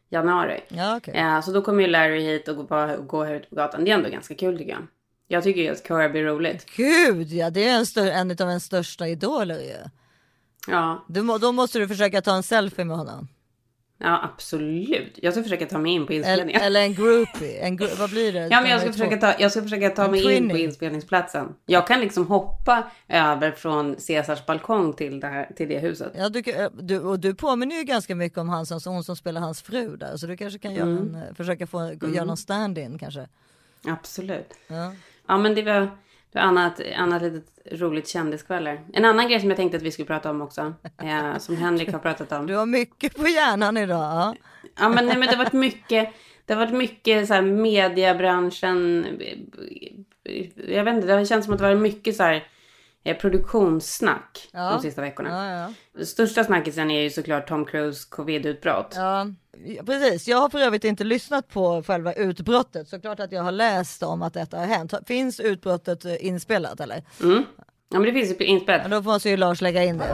januari. 0.10 0.60
Ja, 0.68 0.98
okej. 0.98 1.14
Eh, 1.16 1.42
så 1.42 1.52
då 1.52 1.62
kommer 1.62 1.82
ju 1.84 1.88
Larry 1.90 2.20
hit 2.22 2.48
och 2.48 2.56
gå, 2.56 2.64
på, 2.64 2.96
gå 3.08 3.24
här 3.24 3.34
ute 3.36 3.50
på 3.50 3.56
gatan. 3.56 3.84
Det 3.86 3.92
är 3.92 3.96
ändå 3.96 4.10
ganska 4.10 4.36
kul 4.36 4.58
tycker 4.58 4.72
jag. 4.72 4.88
Jag 5.28 5.44
tycker 5.44 5.62
ju 5.62 5.70
att 5.70 5.88
Kirby 5.88 6.20
är 6.20 6.24
roligt. 6.24 6.66
Gud, 6.76 7.28
ja, 7.32 7.50
det 7.50 7.68
är 7.68 7.76
en, 7.78 7.86
stör, 7.86 8.08
en 8.08 8.32
av 8.32 8.40
ens 8.50 8.64
största 8.64 9.08
idoler 9.08 9.60
ju. 9.60 9.76
Ja, 10.68 11.06
Du, 11.08 11.38
då 11.42 11.52
måste 11.52 11.80
du 11.80 11.88
försöka 11.88 12.22
ta 12.22 12.36
en 12.36 12.44
selfie 12.44 12.86
med 12.86 12.98
honom. 12.98 13.28
Ja 14.04 14.24
absolut. 14.24 15.20
Jag 15.22 15.34
ska 15.34 15.44
försöka 15.44 15.66
ta 15.66 15.78
mig 15.78 15.92
in 15.92 16.06
på 16.08 16.14
inspelningen. 16.14 16.62
eller 16.62 16.82
en 16.82 16.94
groupie. 16.94 17.60
En, 17.62 17.78
gru- 17.80 18.00
vad 18.00 18.10
blir 18.10 18.34
det? 18.34 18.48
Ja 18.52 18.62
men 18.62 18.72
jag 18.72 18.82
ska 18.82 18.92
försöka 18.92 19.18
ta, 19.18 19.34
jag 19.40 19.52
ska 19.52 19.62
försöka 19.62 19.90
ta 19.90 20.06
En 20.06 20.12
mig 20.12 20.20
in 20.20 20.26
på 20.26 20.30
twinning. 20.30 20.58
inspelningsplatsen. 20.66 21.54
Jag 21.66 21.88
kan 21.88 22.00
liksom 22.00 22.28
hoppa 22.28 22.84
över 23.08 23.52
från 23.52 23.96
Caesars 24.08 24.46
balkong 24.46 24.94
till 24.94 25.20
det, 25.20 25.28
här, 25.28 25.50
till 25.56 25.70
det 25.70 25.80
huset. 25.80 26.12
Ja, 26.18 26.30
du, 26.30 26.42
du, 26.82 27.00
och 27.00 27.20
du 27.20 27.36
påminner 27.36 27.76
ju 27.76 27.84
ganska 27.84 28.16
mycket 28.16 28.38
om 28.38 28.50
han 28.50 28.66
som, 28.66 28.80
hon 28.94 29.04
som 29.04 29.16
spelar 29.16 29.42
hans 29.42 29.62
fru 29.62 29.96
där. 29.98 30.18
Så 30.18 30.28
du 30.28 30.38
kanske 30.38 30.60
kan 30.60 30.74
göra 30.74 30.88
Mm. 30.90 31.16
en, 31.16 31.36
försöka 31.36 31.68
få, 31.68 31.94
göra 32.14 32.26
någon 32.26 32.38
stand-in 32.38 33.00
kanske. 33.00 33.28
Absolut. 33.88 34.54
Ja. 34.68 34.94
Ja 35.28 35.38
men 35.38 35.56
det 35.56 35.62
var, 35.64 35.98
det 36.34 36.40
var 36.40 36.48
annat, 36.48 36.82
annat 36.96 37.22
litet 37.22 37.46
roligt 37.72 38.08
kändiskvaller. 38.08 38.82
En 38.94 39.06
annan 39.06 39.28
grej 39.28 39.40
som 39.40 39.50
jag 39.50 39.58
tänkte 39.58 39.78
att 39.78 39.84
vi 39.84 39.92
skulle 39.92 40.06
prata 40.06 40.30
om 40.30 40.42
också. 40.42 40.74
Eh, 41.02 41.38
som 41.38 41.58
Henrik 41.58 41.92
har 41.92 42.00
pratat 42.00 42.32
om. 42.32 42.48
Du 42.48 42.56
har 42.56 42.66
mycket 42.66 43.16
på 43.16 43.28
hjärnan 43.28 43.78
idag. 43.78 44.38
Ja. 44.80 44.90
Men, 44.90 45.06
nej, 45.06 45.18
men 45.18 45.28
det 45.28 45.36
har 45.36 45.44
varit 45.44 45.54
mycket. 45.54 46.10
Det 46.46 46.54
har 46.54 46.66
varit 46.66 46.76
mycket 46.76 47.28
så 47.28 47.34
här 47.34 47.42
mediebranschen. 47.42 49.06
Jag 50.68 50.84
vet 50.84 50.96
inte, 50.96 51.08
det 51.08 51.14
har 51.14 51.26
känts 51.26 51.46
som 51.46 51.54
att 51.54 51.60
det 51.60 51.68
var 51.68 51.76
mycket 51.76 52.16
så 52.16 52.24
här 52.24 52.48
eh, 53.04 53.18
produktionssnack 53.18 54.50
Ja. 54.52 54.70
de 54.70 54.82
sista 54.82 55.02
veckorna. 55.02 55.30
Ja, 55.30 55.72
ja. 55.98 56.06
Största 56.06 56.44
snackisen 56.44 56.92
är 56.92 57.02
ju 57.02 57.10
såklart 57.10 57.48
Tom 57.48 57.66
Cruise 57.66 58.08
covid-utbrott. 58.10 58.94
Ja, 58.96 59.28
precis. 59.86 60.28
Jag 60.28 60.38
har 60.38 60.50
för 60.50 60.60
övrigt 60.60 60.84
inte 60.84 61.04
lyssnat 61.04 61.48
på 61.48 61.84
själva 61.88 62.14
utbrottet. 62.14 62.88
Så 62.88 63.00
klart 63.02 63.20
att 63.20 63.32
jag 63.32 63.44
har 63.44 63.52
läst 63.52 64.04
om 64.04 64.22
att 64.22 64.34
detta 64.34 64.58
har 64.58 64.66
hänt. 64.66 64.94
Finns 65.06 65.40
utbrottet 65.40 66.06
eh, 66.06 66.26
inspelat 66.26 66.80
eller? 66.80 67.04
Mm. 67.24 67.44
Ja 67.90 68.00
men 68.00 68.14
det 68.14 68.26
finns 68.26 68.42
inspelat. 68.42 68.82
Ja, 68.84 68.90
då 68.90 69.02
måste 69.02 69.30
ju 69.30 69.38
Lars 69.38 69.62
lägga 69.62 69.84
in 69.84 69.98
det. 69.98 70.14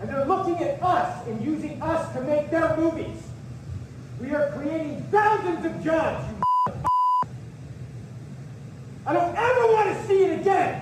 And 0.00 0.10
they're 0.10 0.26
looking 0.26 0.54
at 0.56 0.78
us 0.82 1.26
and 1.28 1.40
using 1.46 1.80
us 1.82 2.12
to 2.14 2.20
make 2.22 2.50
their 2.50 2.76
movies. 2.76 3.25
We 4.20 4.34
are 4.34 4.50
creating 4.52 5.02
thousands 5.10 5.66
of 5.66 5.84
jobs, 5.84 6.24
you 6.30 6.72
I 9.06 9.12
don't 9.12 9.36
ever 9.36 9.66
want 9.72 9.96
to 9.96 10.06
see 10.06 10.24
it 10.24 10.40
again. 10.40 10.80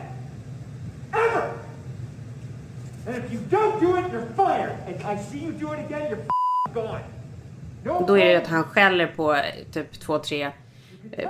Ever. 1.12 1.59
And 3.07 3.16
if 3.16 3.33
you 3.33 3.38
don't 3.51 3.81
do 3.81 3.97
it, 3.97 4.11
you're 4.12 4.27
fired. 4.37 4.79
And 4.87 5.03
I 5.03 5.16
see 5.16 5.38
you 5.38 5.53
do 5.53 5.73
it 5.73 5.81
again, 5.81 6.09
you're 6.11 6.20
f***ing 6.20 6.75
gone. 6.75 7.03
No 7.85 8.05
Då 8.07 8.18
är 8.18 8.25
det 8.25 8.37
att 8.37 8.47
han 8.47 8.64
skäller 8.64 9.07
på 9.07 9.37
typ 9.73 10.01
två, 10.01 10.18
tre 10.18 10.51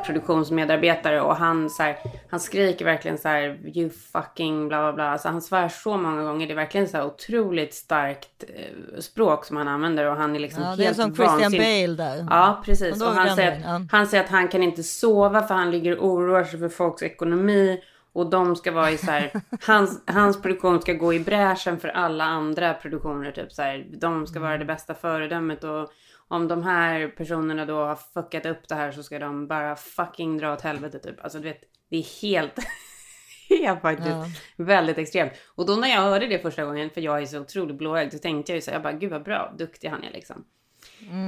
produktionsmedarbetare 0.06 1.20
och 1.20 1.36
han 1.36 1.70
så 1.70 1.82
här, 1.82 1.96
han 2.30 2.40
skriker 2.40 2.84
verkligen 2.84 3.18
så 3.18 3.28
här 3.28 3.58
you 3.74 3.90
fucking 3.90 4.68
bla 4.68 4.82
bla 4.82 4.92
bla. 4.92 5.04
Alltså 5.10 5.28
han 5.28 5.42
svär 5.42 5.68
så 5.68 5.96
många 5.96 6.22
gånger. 6.22 6.46
Det 6.46 6.52
är 6.52 6.56
verkligen 6.56 6.88
så 6.88 6.96
här 6.96 7.06
otroligt 7.06 7.74
starkt 7.74 8.44
eh, 8.48 9.00
språk 9.00 9.44
som 9.44 9.56
han 9.56 9.68
använder 9.68 10.10
och 10.10 10.16
han 10.16 10.36
är 10.36 10.40
liksom 10.40 10.62
Ja, 10.62 10.68
helt 10.68 10.78
det 10.78 10.86
är 10.86 10.94
som 10.94 11.14
Christian 11.14 11.40
vansinnig. 11.40 11.88
Bale 11.88 12.10
där. 12.10 12.26
Ja, 12.30 12.62
precis. 12.64 13.02
Och 13.02 13.08
han 13.08 13.36
säger, 13.36 13.60
ja. 13.64 13.76
att, 13.76 13.92
han 13.92 14.06
säger 14.06 14.24
att 14.24 14.30
han 14.30 14.48
kan 14.48 14.62
inte 14.62 14.82
sova 14.82 15.42
för 15.42 15.54
han 15.54 15.70
ligger 15.70 15.98
och 15.98 16.08
oroar 16.08 16.44
sig 16.44 16.58
för 16.58 16.68
folks 16.68 17.02
ekonomi. 17.02 17.80
Och 18.12 18.30
de 18.30 18.56
ska 18.56 18.72
vara 18.72 18.90
i 18.90 18.98
så 18.98 19.10
här, 19.10 19.32
hans, 19.66 20.02
hans 20.06 20.42
produktion 20.42 20.82
ska 20.82 20.92
gå 20.92 21.14
i 21.14 21.20
bräschen 21.20 21.80
för 21.80 21.88
alla 21.88 22.24
andra 22.24 22.74
produktioner. 22.74 23.32
Typ 23.32 23.52
så 23.52 23.62
här, 23.62 23.86
de 23.92 24.26
ska 24.26 24.40
vara 24.40 24.58
det 24.58 24.64
bästa 24.64 24.94
föredömet 24.94 25.64
och 25.64 25.90
om 26.28 26.48
de 26.48 26.62
här 26.62 27.08
personerna 27.08 27.64
då 27.66 27.76
har 27.84 27.96
fuckat 27.96 28.46
upp 28.46 28.68
det 28.68 28.74
här 28.74 28.92
så 28.92 29.02
ska 29.02 29.18
de 29.18 29.46
bara 29.46 29.76
fucking 29.76 30.38
dra 30.38 30.52
åt 30.52 30.60
helvete 30.60 30.98
typ. 30.98 31.24
Alltså 31.24 31.38
du 31.38 31.44
vet, 31.44 31.60
det 31.90 31.96
är 31.96 32.22
helt, 32.22 32.54
helt 33.48 33.80
faktiskt 33.80 34.08
Ja. 34.08 34.26
väldigt 34.56 34.98
extremt. 34.98 35.32
Och 35.54 35.66
då 35.66 35.76
när 35.76 35.88
jag 35.88 36.00
hörde 36.00 36.26
det 36.26 36.38
första 36.38 36.64
gången, 36.64 36.90
för 36.90 37.00
jag 37.00 37.22
är 37.22 37.26
så 37.26 37.40
otroligt 37.40 37.76
blåögd, 37.78 38.12
så 38.12 38.18
tänkte 38.18 38.52
jag 38.52 38.56
ju 38.56 38.62
så 38.62 38.70
här, 38.70 38.76
jag 38.76 38.82
bara 38.82 38.92
gud 38.92 39.10
vad 39.10 39.22
bra, 39.24 39.54
duktig 39.58 39.88
han 39.88 40.04
är 40.04 40.10
liksom. 40.12 40.44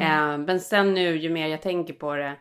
Eh, 0.01 0.39
men 0.39 0.61
sen 0.61 0.95
nu, 0.95 1.17
ju 1.17 1.31
mer 1.31 1.47
jag 1.49 1.63
tänker 1.63 1.95
på 1.95 2.15
det, 2.15 2.37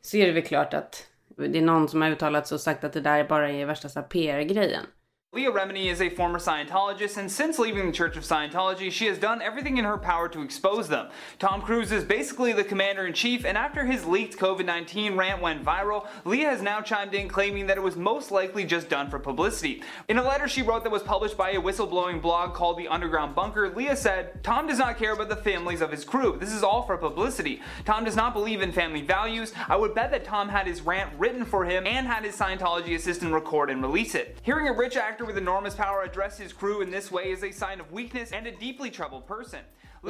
så 0.00 0.16
är 0.16 0.26
det 0.26 0.32
väl 0.32 0.42
klart 0.42 0.74
att 0.74 1.06
det 1.36 1.58
är 1.58 1.62
någon 1.62 1.88
som 1.88 2.02
har 2.02 2.10
uttalat 2.10 2.46
sig 2.46 2.54
och 2.54 2.60
sagt 2.60 2.84
att 2.84 2.92
det 2.92 3.00
där 3.00 3.24
bara 3.24 3.50
är 3.50 3.66
värsta 3.66 4.02
PR-grejen. 4.02 4.84
Leah 5.34 5.52
Remini 5.52 5.92
is 5.92 6.00
a 6.00 6.08
former 6.08 6.38
Scientologist, 6.38 7.18
and 7.18 7.30
since 7.30 7.58
leaving 7.58 7.84
the 7.84 7.92
Church 7.92 8.16
of 8.16 8.22
Scientology, 8.22 8.90
she 8.90 9.04
has 9.04 9.18
done 9.18 9.42
everything 9.42 9.76
in 9.76 9.84
her 9.84 9.98
power 9.98 10.26
to 10.26 10.40
expose 10.40 10.88
them. 10.88 11.10
Tom 11.38 11.60
Cruise 11.60 11.92
is 11.92 12.02
basically 12.02 12.54
the 12.54 12.64
commander 12.64 13.06
in 13.06 13.12
chief, 13.12 13.44
and 13.44 13.58
after 13.58 13.84
his 13.84 14.06
leaked 14.06 14.38
COVID 14.38 14.64
19 14.64 15.16
rant 15.16 15.42
went 15.42 15.62
viral, 15.62 16.08
Leah 16.24 16.48
has 16.48 16.62
now 16.62 16.80
chimed 16.80 17.12
in 17.12 17.28
claiming 17.28 17.66
that 17.66 17.76
it 17.76 17.82
was 17.82 17.94
most 17.94 18.30
likely 18.30 18.64
just 18.64 18.88
done 18.88 19.10
for 19.10 19.18
publicity. 19.18 19.82
In 20.08 20.16
a 20.16 20.22
letter 20.22 20.48
she 20.48 20.62
wrote 20.62 20.82
that 20.84 20.90
was 20.90 21.02
published 21.02 21.36
by 21.36 21.50
a 21.50 21.60
whistleblowing 21.60 22.22
blog 22.22 22.54
called 22.54 22.78
The 22.78 22.88
Underground 22.88 23.34
Bunker, 23.34 23.68
Leah 23.68 23.96
said, 23.96 24.42
Tom 24.42 24.66
does 24.66 24.78
not 24.78 24.96
care 24.96 25.12
about 25.12 25.28
the 25.28 25.36
families 25.36 25.82
of 25.82 25.90
his 25.90 26.06
crew. 26.06 26.38
This 26.40 26.54
is 26.54 26.62
all 26.62 26.84
for 26.84 26.96
publicity. 26.96 27.60
Tom 27.84 28.02
does 28.02 28.16
not 28.16 28.32
believe 28.32 28.62
in 28.62 28.72
family 28.72 29.02
values. 29.02 29.52
I 29.68 29.76
would 29.76 29.94
bet 29.94 30.10
that 30.10 30.24
Tom 30.24 30.48
had 30.48 30.66
his 30.66 30.80
rant 30.80 31.12
written 31.18 31.44
for 31.44 31.66
him 31.66 31.86
and 31.86 32.06
had 32.06 32.24
his 32.24 32.34
Scientology 32.34 32.94
assistant 32.94 33.34
record 33.34 33.68
and 33.68 33.82
release 33.82 34.14
it. 34.14 34.38
Hearing 34.42 34.68
a 34.68 34.72
rich 34.72 34.96
actor 34.96 35.17
with 35.26 35.38
enormous 35.38 35.74
power 35.74 36.02
address 36.04 36.40
his 36.40 36.52
crew 36.52 36.82
in 36.82 36.90
this 36.92 37.12
way 37.12 37.32
is 37.32 37.42
a 37.42 37.52
sign 37.52 37.80
of 37.80 37.86
weakness 37.92 38.32
and 38.32 38.46
a 38.46 38.50
deeply 38.60 38.90
troubled 38.90 39.26
person. 39.26 39.60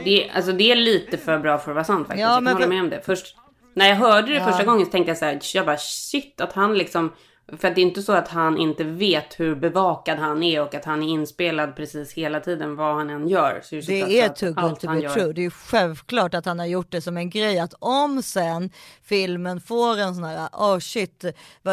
Det, 0.05 0.31
alltså 0.31 0.53
det 0.53 0.73
är 0.73 0.77
lite 0.77 1.19
för 1.19 1.39
bra 1.39 1.59
för 1.59 1.71
att 1.71 1.75
vara 1.75 1.85
sant 1.85 2.07
faktiskt. 2.07 2.21
Ja, 2.23 2.29
jag 2.29 2.35
kan 2.37 2.45
men 2.45 2.53
hålla 2.55 2.67
med 2.67 2.81
om 2.81 2.91
det. 2.91 3.01
Först, 3.05 3.37
när 3.75 3.89
jag 3.89 3.97
hörde 3.97 4.29
det 4.29 4.35
Ja. 4.39 4.47
första 4.47 4.65
gången 4.65 4.87
så 4.87 4.93
tänkte 4.93 5.11
jag 5.11 5.19
så 5.19 5.25
här, 5.25 5.41
jag 5.55 5.67
bara 5.67 5.77
shit 5.77 6.41
att 6.41 6.53
han 6.53 6.75
liksom 6.79 7.13
För 7.59 7.69
att 7.69 7.75
det 7.75 7.81
är 7.81 7.83
inte 7.83 8.03
så 8.03 8.13
att 8.13 8.29
han 8.29 8.59
inte 8.59 8.85
vet 8.85 9.41
hur 9.41 9.55
bevakad 9.55 10.19
han 10.19 10.43
är 10.43 10.63
och 10.63 10.75
att 10.75 10.85
han 10.85 11.03
är 11.03 11.09
inspelad 11.09 11.77
precis 11.77 12.13
hela 12.13 12.41
tiden 12.41 12.77
vad 12.77 12.95
han 12.97 13.11
än 13.11 13.29
gör. 13.29 13.61
Så 13.65 13.75
Det 13.75 14.21
är 14.21 14.27
att 14.27 14.37
too 14.37 14.53
good 14.53 14.81
to 14.81 14.87
be 14.93 15.09
true. 15.09 15.33
Det 15.33 15.45
är 15.45 15.51
självklart 15.51 16.35
att 16.35 16.47
han 16.47 16.59
har 16.59 16.67
gjort 16.67 16.91
det 16.93 17.01
som 17.01 17.17
en 17.17 17.31
grej 17.31 17.59
att 17.59 17.75
om 17.79 18.23
sen 18.23 18.71
filmen 19.03 19.61
får 19.61 19.99
en 19.99 20.15
sån 20.15 20.25
här, 20.25 20.49
oh 20.53 20.79
shit, 20.79 21.25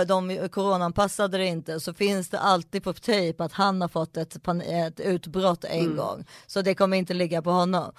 de 0.08 0.48
coronaanpassade 0.52 1.38
det 1.38 1.46
inte, 1.46 1.80
så 1.80 1.94
finns 1.94 2.30
det 2.30 2.40
alltid 2.40 2.84
på 2.84 2.94
tejp 2.94 3.44
att 3.44 3.54
han 3.54 3.82
har 3.82 3.88
fått 3.88 4.18
ett, 4.18 4.36
ett 4.70 5.00
utbrott 5.00 5.64
en 5.64 5.80
Mm. 5.80 5.98
gång. 5.98 6.26
Så 6.48 6.62
det 6.62 6.76
kommer 6.76 6.98
inte 6.98 7.14
ligga 7.14 7.42
på 7.42 7.50
honom. 7.52 7.92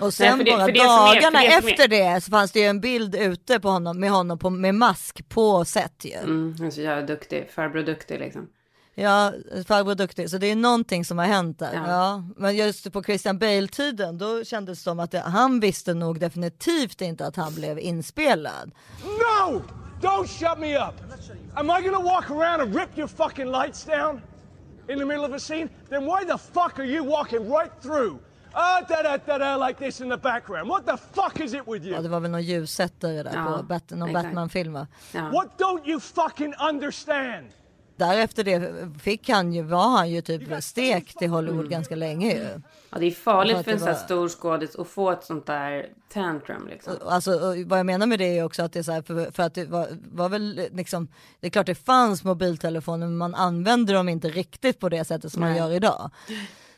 Och 0.00 0.14
sen 0.14 0.36
för 0.38 0.44
det- 0.44 0.50
bara 0.50 0.60
som 0.66 0.74
är- 0.74 1.14
dagarna 1.14 1.38
det 1.40 1.46
är- 1.46 1.58
efter 1.58 1.88
det 1.88 2.20
så 2.24 2.30
fanns 2.30 2.52
det 2.52 2.60
ju 2.60 2.66
en 2.66 2.80
bild 2.80 3.14
ute 3.14 3.60
på 3.60 3.68
honom 3.68 4.00
med 4.00 4.10
honom 4.10 4.38
på, 4.38 4.50
med 4.50 4.74
mask 4.74 5.28
på 5.28 5.64
set 5.64 6.04
ju. 6.04 6.12
Mm, 6.14 6.54
han 6.58 6.66
är 6.66 6.70
så 6.70 6.80
jävla 6.80 7.06
duktig. 7.22 7.50
Farbror 7.50 7.82
duktig 7.82 8.20
liksom. 8.20 8.48
Ja, 8.94 9.32
farbror 9.66 9.94
duktig. 9.94 10.30
Så 10.30 10.38
det 10.38 10.46
är 10.46 10.56
någonting 10.56 11.04
som 11.04 11.18
har 11.18 11.26
hänt 11.26 11.58
där. 11.58 11.74
Ja. 11.74 11.86
Ja. 11.86 12.24
Men 12.36 12.56
just 12.56 12.92
på 12.92 13.02
Christian 13.02 13.38
Bale-tiden, 13.38 14.18
då 14.18 14.44
kändes 14.44 14.78
det 14.78 14.82
som 14.82 15.00
att 15.00 15.10
det, 15.10 15.20
han 15.20 15.60
visste 15.60 15.94
nog 15.94 16.20
definitivt 16.20 17.00
inte 17.00 17.26
att 17.26 17.36
han 17.36 17.54
blev 17.54 17.78
inspelad. 17.78 18.70
No! 19.02 19.62
Don't 20.00 20.26
shut 20.26 20.58
me 20.58 20.76
up! 20.76 20.94
Am 21.54 21.70
I 21.70 21.82
gonna 21.82 22.00
walk 22.00 22.30
around 22.30 22.60
and 22.60 22.74
rip 22.74 22.98
your 22.98 23.08
fucking 23.08 23.46
lights 23.46 23.84
down 23.84 24.20
in 24.88 24.98
the 24.98 25.04
middle 25.04 25.24
of 25.24 25.32
a 25.32 25.38
scene? 25.38 25.68
Then 25.88 26.04
why 26.04 26.24
the 26.24 26.38
fuck 26.38 26.78
are 26.78 26.84
you 26.84 27.04
walking 27.04 27.48
right 27.48 27.82
through? 27.82 28.18
Ah, 28.52 28.80
da 28.88 29.02
da 29.02 29.18
da 29.26 29.38
da, 29.38 29.66
like 29.66 29.78
this 29.86 30.00
in 30.00 30.10
the 30.10 30.16
background. 30.16 30.68
What 30.68 30.86
the 30.86 30.96
fuck 31.12 31.40
is 31.40 31.54
it 31.54 31.62
with 31.66 31.86
Ja, 31.86 31.92
you? 31.92 32.02
det 32.02 32.08
var 32.08 32.20
väl 32.20 32.30
någon 32.30 32.42
ljussättare 32.42 33.22
där 33.22 33.32
Ja, 33.34 33.56
på 33.58 33.62
Bat- 33.62 33.90
någon. 33.90 34.12
Batman-film 34.12 34.72
va? 34.72 34.86
Ja. 35.12 35.20
What 35.32 35.48
don't 35.58 35.88
you 35.88 36.00
fucking 36.00 36.54
understand? 36.70 37.46
Därefter 37.96 38.44
det 38.44 38.72
fick 39.02 39.28
han 39.28 39.52
ju, 39.52 39.62
var 39.62 39.88
han 39.88 40.10
ju 40.10 40.20
typ 40.20 40.62
stekt 40.64 41.22
i 41.22 41.26
Hollywood 41.26 41.70
ganska 41.70 41.96
länge 41.96 42.32
ju. 42.34 42.60
Ja, 42.90 42.98
det 42.98 43.06
är 43.06 43.10
farligt 43.10 43.56
att 43.56 43.64
för 43.64 43.72
en 43.72 43.78
sån 43.78 43.88
här 43.88 43.94
var- 43.94 44.00
stor 44.00 44.28
skådis 44.28 44.76
att 44.76 44.88
få 44.88 45.10
ett 45.10 45.24
sånt 45.24 45.46
där 45.46 45.86
tantrum 46.12 46.66
liksom. 46.68 46.92
Alltså 47.06 47.32
och 47.32 47.56
vad 47.66 47.78
jag 47.78 47.86
menar 47.86 48.06
med 48.06 48.18
det 48.18 48.38
är 48.38 48.44
också 48.44 48.62
att 48.62 48.72
det 48.72 48.78
är 48.78 48.82
så 48.82 48.92
här, 48.92 49.02
för, 49.02 49.30
för 49.30 49.42
att 49.42 49.54
det 49.54 49.64
var, 49.64 49.86
var 50.12 50.28
väl 50.28 50.68
liksom, 50.72 51.08
det 51.40 51.46
är 51.46 51.50
klart 51.50 51.66
det 51.66 51.74
fanns 51.74 52.24
mobiltelefoner 52.24 53.06
men 53.06 53.16
man 53.16 53.34
använder 53.34 53.94
dem 53.94 54.08
inte 54.08 54.28
riktigt 54.28 54.80
på 54.80 54.88
det 54.88 55.04
sättet 55.04 55.32
som 55.32 55.40
man 55.40 55.50
Nej. 55.50 55.58
gör 55.58 55.70
idag. 55.70 56.10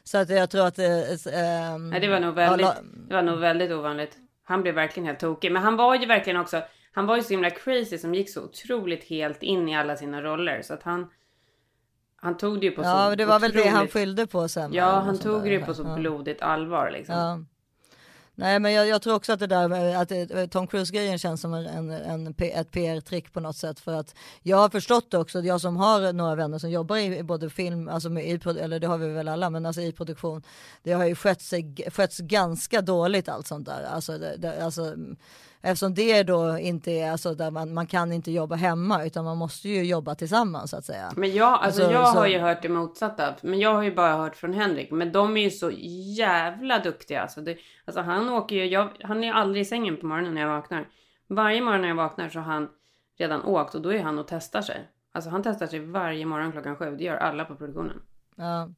Så 0.04 0.18
att 0.18 0.28
jag 0.30 0.50
tror 0.50 0.66
att 0.66 0.74
det, 0.76 1.18
ehm, 1.32 1.90
Nej, 1.90 2.00
det 2.00 2.08
var 2.08 2.20
nog 2.20 2.30
ja, 2.30 2.34
väldigt, 2.34 2.66
la- 2.66 2.74
det 3.08 3.14
var 3.14 3.22
nog 3.22 3.38
väldigt 3.38 3.72
ovanligt. 3.72 4.16
Han 4.44 4.62
blev 4.62 4.74
verkligen 4.74 5.06
helt 5.06 5.20
tokig. 5.20 5.52
Men 5.52 5.62
han 5.62 5.76
var 5.76 5.94
ju 5.94 6.06
verkligen 6.06 6.40
också, 6.40 6.62
han 6.92 7.06
var 7.06 7.16
ju 7.16 7.22
så 7.22 7.28
himla 7.30 7.50
crazy 7.50 7.98
som 7.98 8.14
gick 8.14 8.30
så 8.30 8.42
otroligt 8.44 9.04
helt 9.04 9.42
in 9.42 9.68
i 9.68 9.76
alla 9.76 9.96
sina 9.96 10.22
roller. 10.22 10.62
Så 10.62 10.74
att 10.74 10.82
han, 10.82 11.10
han 12.16 12.36
tog 12.36 12.60
det 12.60 12.66
ju 12.66 12.72
på 12.72 12.82
så 12.82 12.88
Ja, 12.88 13.16
det 13.16 13.24
var 13.24 13.40
väl 13.40 13.52
det 13.52 13.62
han 13.68 13.74
otroligt- 13.74 13.92
skyllde 13.92 14.26
på 14.26 14.48
sen. 14.48 14.72
Ja, 14.74 14.90
han 15.00 15.18
tog 15.18 15.42
det 15.42 15.48
ju 15.50 15.64
på 15.64 15.74
så 15.74 15.82
Ja. 15.82 15.94
blodigt 15.96 16.42
allvar 16.42 16.90
liksom. 16.90 17.14
Ja. 17.14 17.38
Nej 18.36 18.60
men 18.60 18.72
jag, 18.72 18.86
jag 18.88 19.02
tror 19.02 19.14
också 19.14 19.32
att 19.32 19.40
det 19.40 19.46
där 19.46 19.68
med 19.68 20.00
att 20.00 20.10
eh, 20.10 20.46
Tom 20.46 20.66
Cruise-grejen 20.66 21.18
känns 21.18 21.40
som 21.40 21.54
en, 21.54 21.66
en, 21.66 21.90
en, 21.90 22.34
ett 22.38 22.70
PR-trick 22.70 23.32
på 23.32 23.40
något 23.40 23.56
sätt. 23.56 23.80
För 23.80 23.92
att 23.92 24.14
jag 24.42 24.56
har 24.56 24.68
förstått 24.68 25.10
det 25.10 25.18
också, 25.18 25.40
jag 25.40 25.60
som 25.60 25.76
har 25.76 26.12
några 26.12 26.34
vänner 26.34 26.58
som 26.58 26.70
jobbar 26.70 26.96
i, 26.96 27.18
i 27.18 27.22
både 27.22 27.50
film, 27.50 27.88
alltså 27.88 28.10
med, 28.10 28.24
i, 28.24 28.40
eller 28.60 28.80
det 28.80 28.86
har 28.86 28.98
vi 28.98 29.08
väl 29.08 29.28
alla, 29.28 29.50
men 29.50 29.66
alltså 29.66 29.80
i 29.80 29.92
produktion. 29.92 30.42
Det 30.82 30.92
har 30.92 31.04
ju 31.04 31.14
skett 31.14 31.42
sig, 31.42 31.74
skötts 31.92 32.18
ganska 32.18 32.80
dåligt 32.80 33.28
allt 33.28 33.46
sånt 33.46 33.66
där. 33.66 33.84
Alltså, 33.84 34.18
det, 34.18 34.36
det, 34.36 34.64
alltså, 34.64 34.82
mm, 34.82 35.16
eftersom 35.64 35.94
det 35.94 36.22
då 36.22 36.58
inte 36.58 36.90
är, 36.92 37.10
alltså 37.10 37.34
där 37.34 37.50
man, 37.50 37.74
man 37.74 37.86
kan 37.86 38.12
inte 38.12 38.30
jobba 38.30 38.54
hemma 38.56 39.04
utan 39.04 39.24
man 39.24 39.36
måste 39.36 39.68
ju 39.68 39.84
jobba 39.84 40.14
tillsammans 40.14 40.70
så 40.70 40.76
att 40.76 40.84
säga. 40.84 41.12
Men 41.16 41.32
jag, 41.34 41.52
alltså, 41.52 41.64
Alltså, 41.82 41.92
jag 41.92 42.12
så- 42.12 42.18
har 42.18 42.26
ju 42.26 42.38
hört 42.38 42.62
det 42.62 42.68
motsatta. 42.68 43.34
Men 43.42 43.58
jag 43.58 43.74
har 43.74 43.82
ju 43.82 43.94
bara 43.94 44.16
hört 44.16 44.36
från 44.36 44.52
Henrik. 44.52 44.90
Men 44.90 45.12
de 45.12 45.36
är 45.36 45.40
ju 45.42 45.50
så 45.50 45.70
jävla 46.16 46.78
duktiga. 46.78 47.22
Alltså, 47.22 47.40
det, 47.40 47.56
alltså 47.84 48.00
han 48.02 48.28
åker 48.28 48.56
ju, 48.56 48.66
jag, 48.66 48.88
han 49.02 49.24
är 49.24 49.32
aldrig 49.32 49.62
i 49.62 49.64
sängen 49.64 49.96
på 49.96 50.06
morgonen 50.06 50.34
när 50.34 50.40
jag 50.40 50.48
vaknar. 50.48 50.88
Varje 51.28 51.60
morgon 51.60 51.80
när 51.80 51.88
jag 51.88 51.94
vaknar 51.94 52.28
så 52.28 52.38
har 52.38 52.52
han 52.52 52.68
redan 53.18 53.42
åkt 53.42 53.74
och 53.74 53.82
då 53.82 53.92
är 53.92 54.02
han 54.02 54.18
och 54.18 54.26
testar 54.28 54.62
sig. 54.62 54.88
Alltså 55.12 55.30
han 55.30 55.42
testar 55.42 55.66
sig 55.66 55.80
varje 55.80 56.26
morgon 56.26 56.52
klockan 56.52 56.76
sju. 56.76 56.96
Det 56.96 57.04
gör 57.04 57.16
alla 57.16 57.44
på 57.44 57.54
produktionen. 57.56 58.00
Ja. 58.36 58.68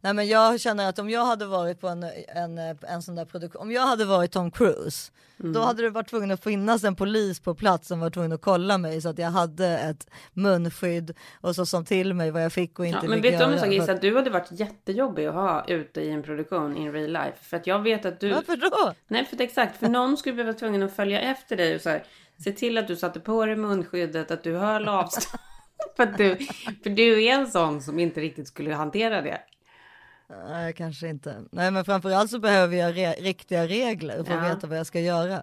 Nej 0.00 0.14
men 0.14 0.28
jag 0.28 0.60
känner 0.60 0.88
att 0.88 0.98
om 0.98 1.10
jag 1.10 1.24
hade 1.24 1.46
varit 1.46 1.80
på 1.80 1.88
en, 1.88 2.02
en, 2.28 2.58
en 2.58 3.02
sån 3.02 3.14
där 3.14 3.24
produktion, 3.24 3.62
om 3.62 3.70
jag 3.72 3.86
hade 3.86 4.04
varit 4.04 4.32
Tom 4.32 4.50
Cruise, 4.50 5.12
Mm. 5.40 5.52
då 5.52 5.60
hade 5.60 5.82
det 5.82 5.90
varit 5.90 6.08
tvungen 6.10 6.30
att 6.30 6.44
finnas 6.44 6.84
en 6.84 6.96
polis 6.96 7.40
på 7.40 7.54
plats 7.54 7.88
som 7.88 8.00
var 8.00 8.10
tvungen 8.10 8.32
att 8.32 8.40
kolla 8.40 8.78
mig 8.78 9.00
så 9.00 9.08
att 9.08 9.18
jag 9.18 9.30
hade 9.30 9.66
ett 9.78 10.06
munskydd 10.32 11.14
och 11.40 11.54
så 11.54 11.66
som 11.66 11.84
till 11.84 12.14
mig 12.14 12.30
vad 12.30 12.44
jag 12.44 12.52
fick 12.52 12.78
och 12.78 12.86
inte 12.86 12.98
Ja, 13.02 13.08
men 13.08 13.22
fick 13.22 13.32
vet 13.32 13.38
du 13.38 13.44
om 13.44 13.52
en 13.52 13.58
sak 13.58 13.68
Gissa? 13.68 13.94
du 13.94 14.16
hade 14.16 14.30
varit 14.30 14.48
jättejobbig 14.50 15.26
att 15.26 15.34
ha 15.34 15.64
ute 15.68 16.00
i 16.00 16.10
en 16.10 16.22
produktion 16.22 16.76
in 16.76 16.92
real 16.92 17.12
life. 17.12 17.36
För 17.42 17.56
att 17.56 17.66
jag 17.66 17.78
vet 17.78 18.04
att 18.06 18.20
du... 18.20 18.32
Varför 18.32 18.56
då? 18.56 18.94
Nej, 19.08 19.24
för 19.24 19.36
att 19.36 19.40
exakt. 19.40 19.78
För 19.78 19.88
någon 19.88 20.16
skulle 20.16 20.34
behöva 20.34 20.58
tvungen 20.58 20.82
att 20.82 20.96
följa 20.96 21.20
efter 21.20 21.56
dig 21.56 21.74
och 21.74 21.80
så 21.80 21.88
här, 21.90 22.04
se 22.44 22.52
till 22.52 22.78
att 22.78 22.88
du 22.88 22.96
satte 22.96 23.20
på 23.20 23.46
dig 23.46 23.56
munskyddet, 23.56 24.30
att 24.30 24.42
du 24.42 24.56
höll 24.56 24.88
avstånd. 24.88 25.40
för, 25.96 26.02
att 26.02 26.18
du, 26.18 26.36
för 26.82 26.90
du 26.90 27.24
är 27.24 27.34
en 27.34 27.46
sån 27.50 27.82
som 27.82 27.98
inte 27.98 28.20
riktigt 28.20 28.48
skulle 28.48 28.74
hantera 28.74 29.22
det. 29.22 29.40
Nej 30.48 30.72
kanske 30.72 31.08
inte. 31.08 31.34
Nej 31.50 31.70
men 31.70 31.84
framförallt 31.84 32.30
så 32.30 32.38
behöver 32.38 32.76
jag 32.76 32.94
re- 32.94 33.20
riktiga 33.22 33.66
regler 33.66 34.14
för 34.24 34.34
att 34.36 34.42
Ja. 34.48 34.54
veta 34.54 34.66
vad 34.66 34.78
jag 34.78 34.86
ska 34.86 35.00
göra. 35.00 35.42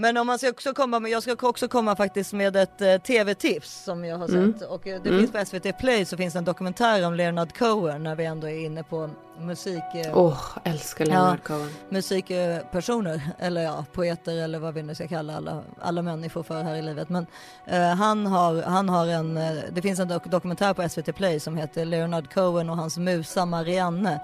Men 0.00 0.16
om 0.16 0.26
man 0.26 0.38
ska 0.38 0.48
också 0.50 0.74
komma 0.74 1.00
med, 1.00 1.10
jag 1.10 1.22
ska 1.22 1.48
också 1.48 1.68
komma 1.68 1.96
faktiskt 1.96 2.32
med 2.32 2.56
ett 2.56 2.80
eh, 2.80 2.96
tv-tips 2.98 3.84
som 3.84 4.04
jag 4.04 4.18
har 4.18 4.28
Mm. 4.28 4.52
sett 4.58 4.68
och 4.68 4.86
eh, 4.86 5.02
det 5.02 5.10
finns 5.10 5.32
på 5.32 5.44
SVT 5.44 5.78
Play 5.78 6.04
så 6.04 6.16
finns 6.16 6.32
det 6.34 6.38
en 6.38 6.44
dokumentär 6.44 7.06
om 7.06 7.14
Leonard 7.14 7.58
Cohen 7.58 8.02
när 8.02 8.14
vi 8.14 8.24
ändå 8.24 8.48
är 8.48 8.64
inne 8.64 8.82
på 8.82 9.10
musik. 9.38 9.82
eh, 9.94 10.18
Åh, 10.18 10.40
älskar 10.64 11.06
Leonard 11.06 11.42
Cohen. 11.44 11.70
musikpersoner, 11.88 13.20
eller 13.38 13.62
ja, 13.62 13.84
poeter 13.92 14.36
eller 14.36 14.58
vad 14.58 14.74
vi 14.74 14.82
nu 14.82 14.94
ska 14.94 15.08
kalla 15.08 15.36
alla, 15.36 15.62
alla 15.80 16.02
människor 16.02 16.42
för 16.42 16.62
här 16.62 16.74
i 16.74 16.82
livet. 16.82 17.08
Men 17.08 17.26
eh, 17.66 17.82
han, 17.88 18.26
har, 18.26 18.62
han 18.62 18.88
har 18.88 19.06
en, 19.06 19.36
eh, 19.36 19.52
det 19.72 19.82
finns 19.82 19.98
en 20.00 20.08
dok- 20.12 20.28
dokumentär 20.30 20.74
på 20.74 20.88
SVT 20.88 21.12
Play 21.16 21.40
som 21.40 21.56
heter 21.56 21.84
Leonard 21.84 22.34
Cohen 22.34 22.70
och 22.70 22.76
hans 22.76 22.98
musa 22.98 23.46
Marianne. 23.46 24.20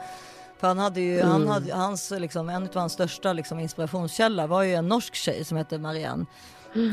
För 0.59 0.69
han 0.69 0.79
hade 0.79 1.01
ju, 1.01 1.23
han 1.23 1.49
hade, 1.49 1.75
hans, 1.75 2.11
liksom, 2.11 2.49
en 2.49 2.63
av 2.63 2.75
hans 2.75 2.93
största 2.93 3.33
liksom, 3.33 3.59
inspirationskälla 3.59 4.47
var 4.47 4.63
ju 4.63 4.75
en 4.75 4.89
norsk 4.89 5.15
tjej 5.15 5.45
som 5.45 5.57
hette 5.57 5.79
Marianne. 5.79 6.27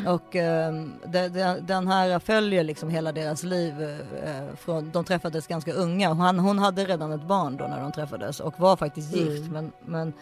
Och 0.07 0.35
eh, 0.35 0.73
de, 1.05 1.27
de, 1.27 1.59
den 1.61 1.87
här 1.87 2.19
följer 2.19 2.63
liksom 2.63 2.89
hela 2.89 3.11
deras 3.11 3.43
liv. 3.43 3.81
Eh, 4.23 4.55
från, 4.57 4.91
de 4.91 5.03
träffades 5.03 5.47
ganska 5.47 5.73
unga. 5.73 6.09
Och 6.09 6.15
Han, 6.15 6.39
hon 6.39 6.59
hade 6.59 6.85
redan 6.85 7.11
ett 7.11 7.27
barn 7.27 7.57
då 7.57 7.67
när 7.67 7.81
de 7.81 7.91
träffades 7.91 8.39
och 8.39 8.59
var 8.59 8.75
faktiskt 8.75 9.15
gift. 9.15 9.51
Men, 9.51 9.71
men, 9.85 10.13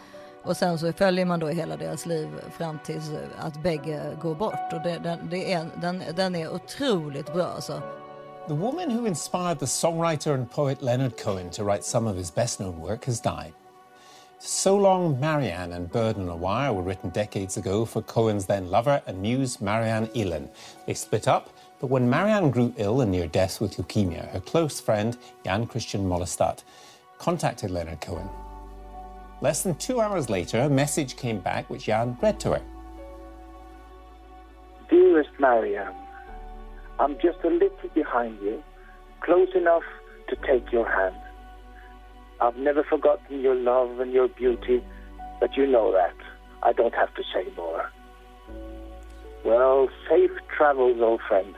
och 0.44 0.56
sen 0.56 0.78
så 0.78 0.92
följer 0.92 1.24
man 1.24 1.40
då 1.40 1.48
hela 1.48 1.76
deras 1.76 2.06
liv 2.06 2.28
fram 2.58 2.78
tills 2.84 3.10
att 3.38 3.62
bägge 3.62 4.16
går 4.22 4.34
bort. 4.34 4.72
Och 4.72 4.80
det, 4.82 4.98
den, 4.98 5.18
det 5.30 5.52
är, 5.52 5.66
den, 5.80 6.02
den 6.16 6.34
är 6.34 6.54
otroligt 6.54 7.32
bra 7.32 7.46
alltså. 7.46 7.82
The 8.50 8.56
woman 8.56 8.90
who 8.90 9.06
inspired 9.06 9.60
the 9.60 9.66
songwriter 9.66 10.34
and 10.34 10.50
poet 10.50 10.82
Leonard 10.82 11.16
Cohen 11.16 11.50
to 11.50 11.62
write 11.62 11.84
some 11.84 12.08
of 12.08 12.16
his 12.16 12.32
best 12.32 12.58
known 12.58 12.80
work 12.80 13.04
has 13.04 13.20
died. 13.20 13.52
So 14.40 14.76
Long, 14.76 15.20
Marianne 15.20 15.70
and 15.70 15.88
Bird 15.88 16.16
on 16.16 16.28
a 16.28 16.34
Wire 16.34 16.72
were 16.72 16.82
written 16.82 17.10
decades 17.10 17.58
ago 17.58 17.84
for 17.84 18.02
Cohen's 18.02 18.46
then 18.46 18.68
lover 18.68 19.00
and 19.06 19.22
muse 19.22 19.60
Marianne 19.60 20.10
Elan. 20.16 20.50
They 20.84 20.94
split 20.94 21.28
up, 21.28 21.50
but 21.78 21.90
when 21.90 22.10
Marianne 22.10 22.50
grew 22.50 22.74
ill 22.76 23.02
and 23.02 23.12
near 23.12 23.28
death 23.28 23.60
with 23.60 23.76
leukemia, 23.76 24.28
her 24.32 24.40
close 24.40 24.80
friend, 24.80 25.16
Jan 25.44 25.68
Christian 25.68 26.04
Molestat, 26.04 26.64
contacted 27.18 27.70
Leonard 27.70 28.00
Cohen. 28.00 28.28
Less 29.40 29.62
than 29.62 29.76
two 29.76 30.00
hours 30.00 30.28
later, 30.28 30.58
a 30.62 30.68
message 30.68 31.16
came 31.16 31.38
back 31.38 31.70
which 31.70 31.84
Jan 31.84 32.18
read 32.20 32.40
to 32.40 32.54
her. 32.54 32.62
Dearest 34.88 35.30
Marianne, 35.38 35.94
I'm 37.00 37.14
just 37.14 37.38
a 37.44 37.48
little 37.48 37.88
behind 37.94 38.38
you, 38.42 38.62
close 39.20 39.48
enough 39.54 39.82
to 40.28 40.36
take 40.46 40.70
your 40.70 40.86
hand. 40.86 41.16
I've 42.42 42.56
never 42.56 42.84
forgotten 42.84 43.40
your 43.40 43.54
love 43.54 44.00
and 44.00 44.12
your 44.12 44.28
beauty, 44.28 44.84
but 45.40 45.56
you 45.56 45.66
know 45.66 45.92
that. 45.92 46.14
I 46.62 46.74
don't 46.74 46.94
have 46.94 47.14
to 47.14 47.22
say 47.32 47.46
more. 47.56 47.90
Well, 49.46 49.88
safe 50.10 50.30
travels, 50.54 51.00
old 51.00 51.22
friend. 51.26 51.54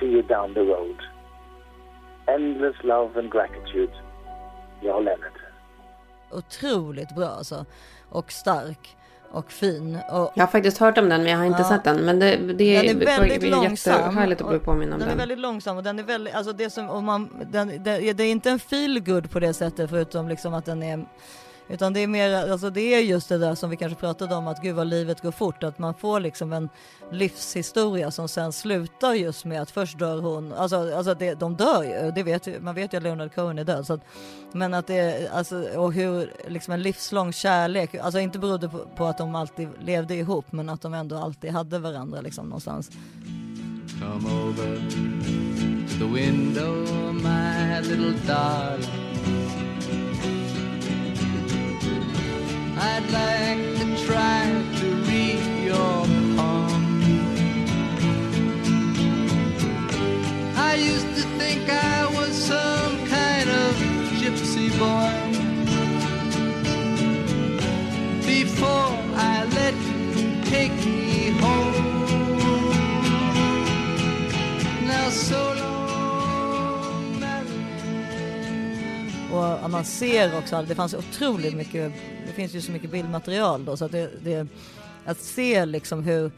See 0.00 0.06
you 0.06 0.22
down 0.22 0.54
the 0.54 0.64
road. 0.64 0.98
Endless 2.26 2.74
love 2.82 3.16
and 3.16 3.30
gratitude. 3.30 3.92
Your 4.82 5.00
Leonard. 5.00 5.32
Otroligt 6.30 7.14
bra 7.14 7.26
alltså. 7.26 7.64
Och 8.10 8.32
stark 8.32 8.96
och 9.30 9.52
fin. 9.52 9.98
Och, 10.12 10.32
Jag 10.34 10.42
har 10.42 10.46
faktiskt 10.46 10.78
hört 10.78 10.98
om 10.98 11.08
den, 11.08 11.22
men 11.22 11.30
jag 11.32 11.38
har 11.38 11.44
inte 11.44 11.62
Ja. 11.62 11.68
sett 11.68 11.84
den. 11.84 11.96
Men 12.04 12.18
det, 12.18 12.36
det 12.36 12.42
Den 12.82 13.00
är 13.02 13.06
väldigt 13.06 13.40
det 13.40 13.46
är 13.46 13.50
långsam. 13.50 13.92
jättehärligt 13.94 14.40
att 14.40 14.48
bli 14.48 14.56
och- 14.58 14.62
påminn 14.64 14.92
om 14.92 14.98
den. 14.98 15.08
den. 15.08 15.16
är 15.16 15.20
väldigt 15.20 15.38
långsam 15.38 15.76
och 15.76 15.82
den 15.82 15.98
är 15.98 16.02
väldigt, 16.02 16.34
alltså 16.34 16.52
det 16.52 16.70
som, 16.70 16.90
om 16.90 17.04
man, 17.04 17.30
den, 17.50 17.68
det, 17.68 18.12
det 18.12 18.22
är 18.24 18.30
inte 18.30 18.50
en 18.50 18.58
feel 18.58 19.00
good 19.00 19.30
på 19.30 19.40
det 19.40 19.54
sättet 19.54 19.90
förutom 19.90 20.28
liksom 20.28 20.54
att 20.54 20.64
den 20.64 20.82
är 20.82 21.06
utan 21.68 21.92
det 21.92 22.00
är 22.00 22.06
mer, 22.06 22.50
alltså 22.50 22.70
det 22.70 22.94
är 22.94 23.00
just 23.00 23.28
det 23.28 23.38
där 23.38 23.54
som 23.54 23.70
vi 23.70 23.76
kanske 23.76 24.00
pratade 24.00 24.34
om 24.34 24.46
att 24.46 24.62
gud 24.62 24.74
vad 24.76 24.86
livet 24.86 25.20
går 25.22 25.30
fort. 25.32 25.62
Att 25.64 25.78
man 25.78 25.94
får 25.94 26.20
liksom 26.20 26.52
en 26.52 26.68
livshistoria 27.12 28.10
som 28.10 28.28
sen 28.28 28.52
slutar 28.52 29.12
just 29.14 29.44
med 29.44 29.62
att 29.62 29.70
först 29.70 29.98
dör 29.98 30.18
hon, 30.20 30.52
alltså, 30.52 30.96
alltså 30.96 31.14
det, 31.14 31.34
de 31.34 31.56
dör 31.56 31.82
ju, 31.82 32.10
det 32.10 32.22
vet, 32.22 32.46
ju- 32.46 32.60
man 32.60 32.74
vet 32.74 32.92
ju 32.92 32.96
att 32.96 33.02
Leonard 33.02 33.34
Cohen 33.34 33.58
är 33.58 33.64
död. 33.64 33.86
Så 33.86 33.92
att, 33.92 34.00
men 34.52 34.74
att 34.74 34.86
det, 34.86 35.30
alltså, 35.32 35.56
och 35.76 35.92
hur 35.92 36.32
liksom 36.48 36.74
en 36.74 36.82
livslång 36.82 37.32
kärlek, 37.32 37.94
alltså 37.94 38.20
inte 38.20 38.38
berodde 38.38 38.68
på, 38.68 38.78
på 38.96 39.04
att 39.04 39.18
de 39.18 39.34
alltid 39.34 39.68
levde 39.80 40.14
ihop 40.14 40.52
men 40.52 40.68
att 40.68 40.82
de 40.82 40.94
ändå 40.94 41.16
alltid 41.16 41.50
hade 41.50 41.78
varandra 41.78 42.20
liksom 42.20 42.46
någonstans. 42.46 42.90
Come 44.00 44.28
over 44.28 44.76
to 45.88 45.98
the 45.98 46.04
window, 46.14 46.74
my 47.14 47.80
little 47.88 48.14
darling. 48.26 49.15
I'd 52.78 53.10
like 53.10 53.78
to 53.78 54.04
try 54.04 54.42
to 54.80 54.86
read 55.08 55.64
your 55.64 56.04
palm. 56.36 57.02
I 60.56 60.74
used 60.74 61.08
to 61.16 61.22
think 61.38 61.70
I 61.70 62.06
was 62.14 62.34
some 62.34 62.98
kind 63.06 63.48
of 63.48 63.76
gypsy 64.20 64.68
boy. 64.78 65.12
Before 68.26 68.92
I 69.16 69.44
let 69.54 69.74
you 70.18 70.44
take 70.44 70.74
me 70.84 71.30
home. 71.40 71.96
Now 74.86 75.08
so 75.10 75.54
long, 75.54 75.76
Och 79.32 79.70
man 79.70 79.84
ser 79.84 80.38
också, 80.38 80.64
det 80.68 80.74
fanns 80.74 80.94
otroligt 80.94 81.54
mycket, 81.56 81.92
finns 82.36 82.54
ju 82.54 82.60
så 82.60 82.72
mycket 82.72 82.90
bildmaterial 82.90 83.64
då 83.64 83.76
så 83.76 83.84
att 83.84 83.92
det, 83.92 84.10
det 84.24 84.48
att 85.04 85.18
se 85.18 85.66
liksom 85.66 86.02
hur 86.02 86.30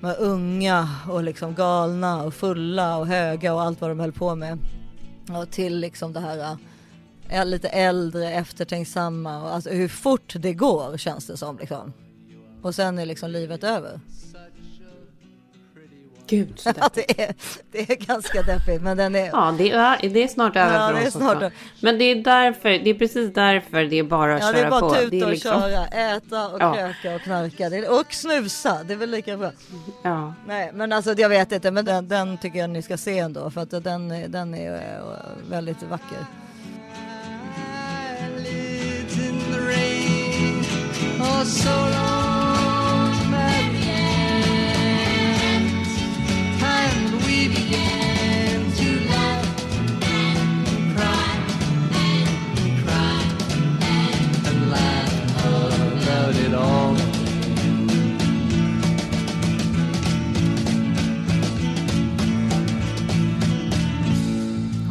de 0.00 0.14
unga 0.18 0.88
och 1.10 1.24
liksom 1.24 1.54
galna 1.54 2.22
och 2.22 2.34
fulla 2.34 2.96
och 2.96 3.06
höga 3.06 3.54
och 3.54 3.62
allt 3.62 3.80
vad 3.80 3.90
de 3.90 4.00
höll 4.00 4.12
på 4.12 4.34
med. 4.34 4.58
Och 5.38 5.50
till 5.50 5.78
liksom 5.78 6.12
det 6.12 6.20
här 6.20 6.56
äh, 7.28 7.44
lite 7.44 7.68
äldre, 7.68 8.32
eftertänksamma 8.32 9.42
och 9.42 9.54
alltså 9.54 9.70
hur 9.70 9.88
fort 9.88 10.34
det 10.36 10.52
går 10.52 10.96
känns 10.96 11.26
det 11.26 11.36
som 11.36 11.58
liksom. 11.58 11.92
Och 12.62 12.74
sen 12.74 12.98
är 12.98 13.06
liksom 13.06 13.30
livet 13.30 13.64
över. 13.64 14.00
Gud, 16.28 16.52
så 16.60 16.72
Ja, 16.80 16.90
det, 16.94 17.22
är, 17.22 17.34
det 17.72 17.90
är 17.90 17.96
ganska 17.96 18.42
deppigt 18.42 18.82
men 18.82 18.96
den 18.96 19.14
är... 19.14 19.26
Ja, 19.26 19.54
det 19.58 19.70
är, 19.70 20.08
det 20.08 20.22
är 20.22 20.28
snart 20.28 20.56
över 20.56 20.74
Ja, 20.74 20.86
för 20.88 20.94
det 20.94 21.00
är 21.02 21.06
oss 21.06 21.12
snart 21.12 21.34
också. 21.34 21.44
över. 21.46 21.52
Men 21.82 21.98
det 21.98 22.04
är 22.04 22.14
därför, 22.14 22.68
det 22.68 22.90
är 22.90 22.94
precis 22.94 23.34
därför 23.34 23.84
det 23.84 23.98
är 23.98 24.02
bara 24.02 24.34
att 24.34 24.40
Ja 24.42 24.46
det 24.52 24.58
köra 24.58 24.66
är 24.66 24.70
bara 24.70 24.80
på. 24.80 24.90
tuta 24.94 25.10
det 25.10 25.20
är 25.20 25.24
och 25.24 25.30
liksom, 25.30 25.60
köra, 25.60 25.86
äta 25.86 26.48
och 26.48 26.60
Ja. 26.62 26.74
kröka 26.74 27.14
och 27.16 27.20
knarka 27.22 27.68
det 27.70 27.76
är, 27.76 28.00
och 28.00 28.14
snusa, 28.14 28.78
det 28.84 28.92
är 28.92 28.96
väl 28.98 29.10
lika 29.10 29.36
bra. 29.36 29.50
Ja. 30.02 30.34
Nej 30.46 30.70
men 30.74 30.92
alltså 30.92 31.12
jag 31.16 31.28
vet 31.28 31.52
inte 31.52 31.70
men 31.70 31.84
den, 31.84 32.08
den 32.08 32.38
tycker 32.38 32.58
jag 32.58 32.70
ni 32.70 32.82
ska 32.82 32.96
se 32.96 33.18
ändå 33.18 33.50
för 33.50 33.60
att 33.60 33.84
den, 33.84 34.10
är- 34.10 34.28
den 34.28 34.54
är 34.54 34.74
eh, 34.74 34.80
väldigt 35.50 35.82
vacker. 35.82 36.18
Oh, 41.20 41.42
so 41.44 41.70
long, 41.70 42.17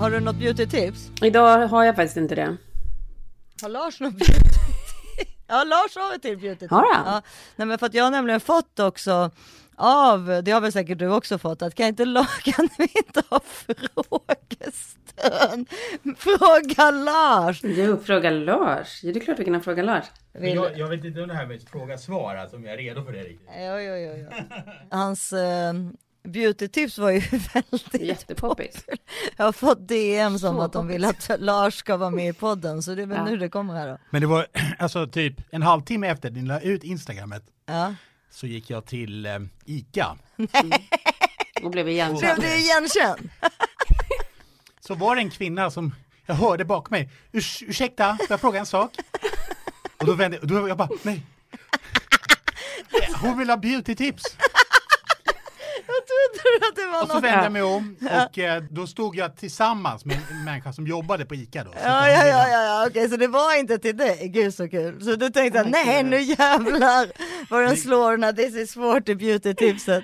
Har 0.07 0.11
du 0.11 0.19
något 0.19 0.35
beauty-tips? 0.35 1.11
Idag 1.21 1.67
har 1.67 1.83
jag 1.83 1.95
faktiskt 1.95 2.17
inte 2.17 2.35
det. 2.35 2.57
Har 3.61 3.69
Lars 3.69 3.99
något 3.99 4.13
beauty 4.13 4.33
Ja 5.47 5.63
Lars 5.63 5.95
har 5.95 6.15
ett 6.15 6.21
till 6.21 6.37
beauty-tips. 6.37 6.69
Har 6.71 6.93
han? 6.95 7.13
Ja. 7.13 7.21
Nej 7.55 7.67
men 7.67 7.77
för 7.77 7.85
att 7.85 7.93
jag 7.93 8.03
har 8.03 8.11
nämligen 8.11 8.39
fått 8.39 8.79
också 8.79 9.31
av, 9.75 10.41
det 10.43 10.51
har 10.51 10.61
väl 10.61 10.71
säkert 10.71 10.99
du 10.99 11.07
också 11.07 11.37
fått, 11.37 11.61
att 11.61 11.75
kan 11.75 11.87
inte 11.87 12.05
Lars, 12.05 12.43
kan 12.43 12.69
vi 12.77 12.83
inte 12.83 13.23
ha 13.29 13.39
frågestund? 13.43 15.69
Fråga 16.17 16.91
Lars! 16.91 17.59
Jo, 17.63 17.97
fråga 18.03 18.29
Lars. 18.29 19.03
Ja, 19.03 19.13
det 19.13 19.19
är 19.19 19.23
klart 19.23 19.39
vi 19.39 19.45
kan 19.45 19.53
ha 19.55 19.61
fråga 19.61 19.83
Lars. 19.83 20.05
Vill- 20.33 20.55
Jag, 20.55 20.77
jag 20.77 20.87
vet 20.87 21.05
inte 21.05 21.21
om 21.21 21.27
det 21.27 21.33
här 21.33 21.45
med 21.45 21.61
fråga-svar, 21.69 22.35
alltså 22.35 22.55
om 22.55 22.63
jag 22.63 22.73
är 22.73 22.77
redo 22.77 23.05
för 23.05 23.13
det 23.13 23.23
riktigt. 23.23 23.49
Jo, 23.57 23.77
jo, 23.79 23.95
jo, 23.95 24.13
jo. 24.17 24.29
Hans 24.91 25.33
eh, 25.33 25.73
beauty-tips 26.28 26.99
var 26.99 27.09
ju 27.11 27.19
väldigt 27.53 27.93
Jättepoppis. 28.01 28.86
Jag 29.38 29.45
har 29.45 29.51
fått 29.51 29.88
DM 29.88 30.39
som 30.39 30.59
att 30.59 30.73
de 30.73 30.88
vill 30.88 31.05
att 31.05 31.30
Lars 31.39 31.75
ska 31.75 31.97
vara 31.97 32.09
med 32.09 32.30
i 32.30 32.34
podden, 32.34 32.84
så 32.84 32.95
det 32.95 33.01
är 33.01 33.05
väl 33.05 33.17
Ja. 33.17 33.25
nu 33.25 33.38
det 33.38 33.49
kommer 33.49 33.73
här 33.73 33.88
då. 33.88 33.97
Men 34.09 34.21
det 34.21 34.28
var 34.28 34.47
alltså 34.80 35.07
typ 35.07 35.36
en 35.49 35.61
halvtimme 35.61 36.07
efter 36.07 36.30
ni 36.32 36.41
la 36.41 36.59
ut 36.59 36.84
Instagrammet 36.84 37.43
Ja. 37.65 37.93
så 38.32 38.47
gick 38.47 38.69
jag 38.69 38.86
till 38.86 39.25
eh, 39.25 39.39
ICA. 39.65 40.17
Och 41.63 41.71
blev 41.71 41.71
Blev 41.71 41.88
igenkänd. 41.89 42.41
du 42.41 42.47
igenkänd? 42.57 43.30
Så 44.88 44.95
var 44.95 45.15
det 45.15 45.21
en 45.21 45.30
kvinna 45.30 45.71
som 45.71 45.95
jag 46.25 46.36
hörde 46.36 46.65
bakom 46.65 46.91
mig. 46.91 47.09
Urs, 47.32 47.63
ursäkta, 47.67 48.17
får 48.17 48.28
jag 48.30 48.41
fråga 48.41 48.59
en 48.59 48.65
sak? 48.65 48.95
Och 49.99 50.05
då 50.05 50.13
vände 50.13 50.38
och 50.39 50.47
då 50.47 50.67
jag 50.67 50.78
bara, 50.78 50.89
nej. 51.03 51.21
Hon 53.21 53.38
vill 53.38 53.49
ha 53.49 53.57
beauty-tips. 53.57 54.23
Trodde 56.34 56.67
att 56.69 56.75
det 56.75 56.88
var 56.91 57.01
Och 57.01 57.07
så 57.07 57.13
något. 57.13 57.23
vände 57.23 57.43
jag 57.43 57.51
mig 57.51 57.61
om 57.61 57.95
och 58.28 58.38
eh, 58.39 58.63
då 58.69 58.88
stod 58.88 59.15
jag 59.15 59.38
tillsammans 59.38 60.05
med 60.05 60.17
en 60.32 60.43
människa 60.43 60.73
som 60.73 60.88
jobbade 60.88 61.25
på 61.25 61.36
ICA 61.36 61.63
då. 61.63 61.71
Så 61.71 61.78
Ja, 61.84 62.09
ja, 62.09 62.25
ja, 62.28 62.47
ja, 62.49 62.63
ja, 62.63 62.88
okej, 62.89 63.09
så 63.09 63.17
det 63.17 63.28
var 63.28 63.59
inte 63.59 63.78
till 63.78 63.97
dig, 63.97 64.28
gud 64.34 64.53
så 64.53 64.69
kul. 64.69 65.03
Så 65.03 65.15
du 65.15 65.30
tänkte, 65.30 65.61
Oh 65.61 65.67
nej 65.69 66.03
nu 66.03 66.21
jävlar 66.21 67.07
vad 67.49 67.63
den 67.63 67.78
slår 67.78 68.11
den 68.11 68.23
här 68.23 68.34
This 68.34 68.55
is 68.55 68.71
svårt 68.71 69.09
i 69.09 69.15
beauty-tipset. 69.15 70.03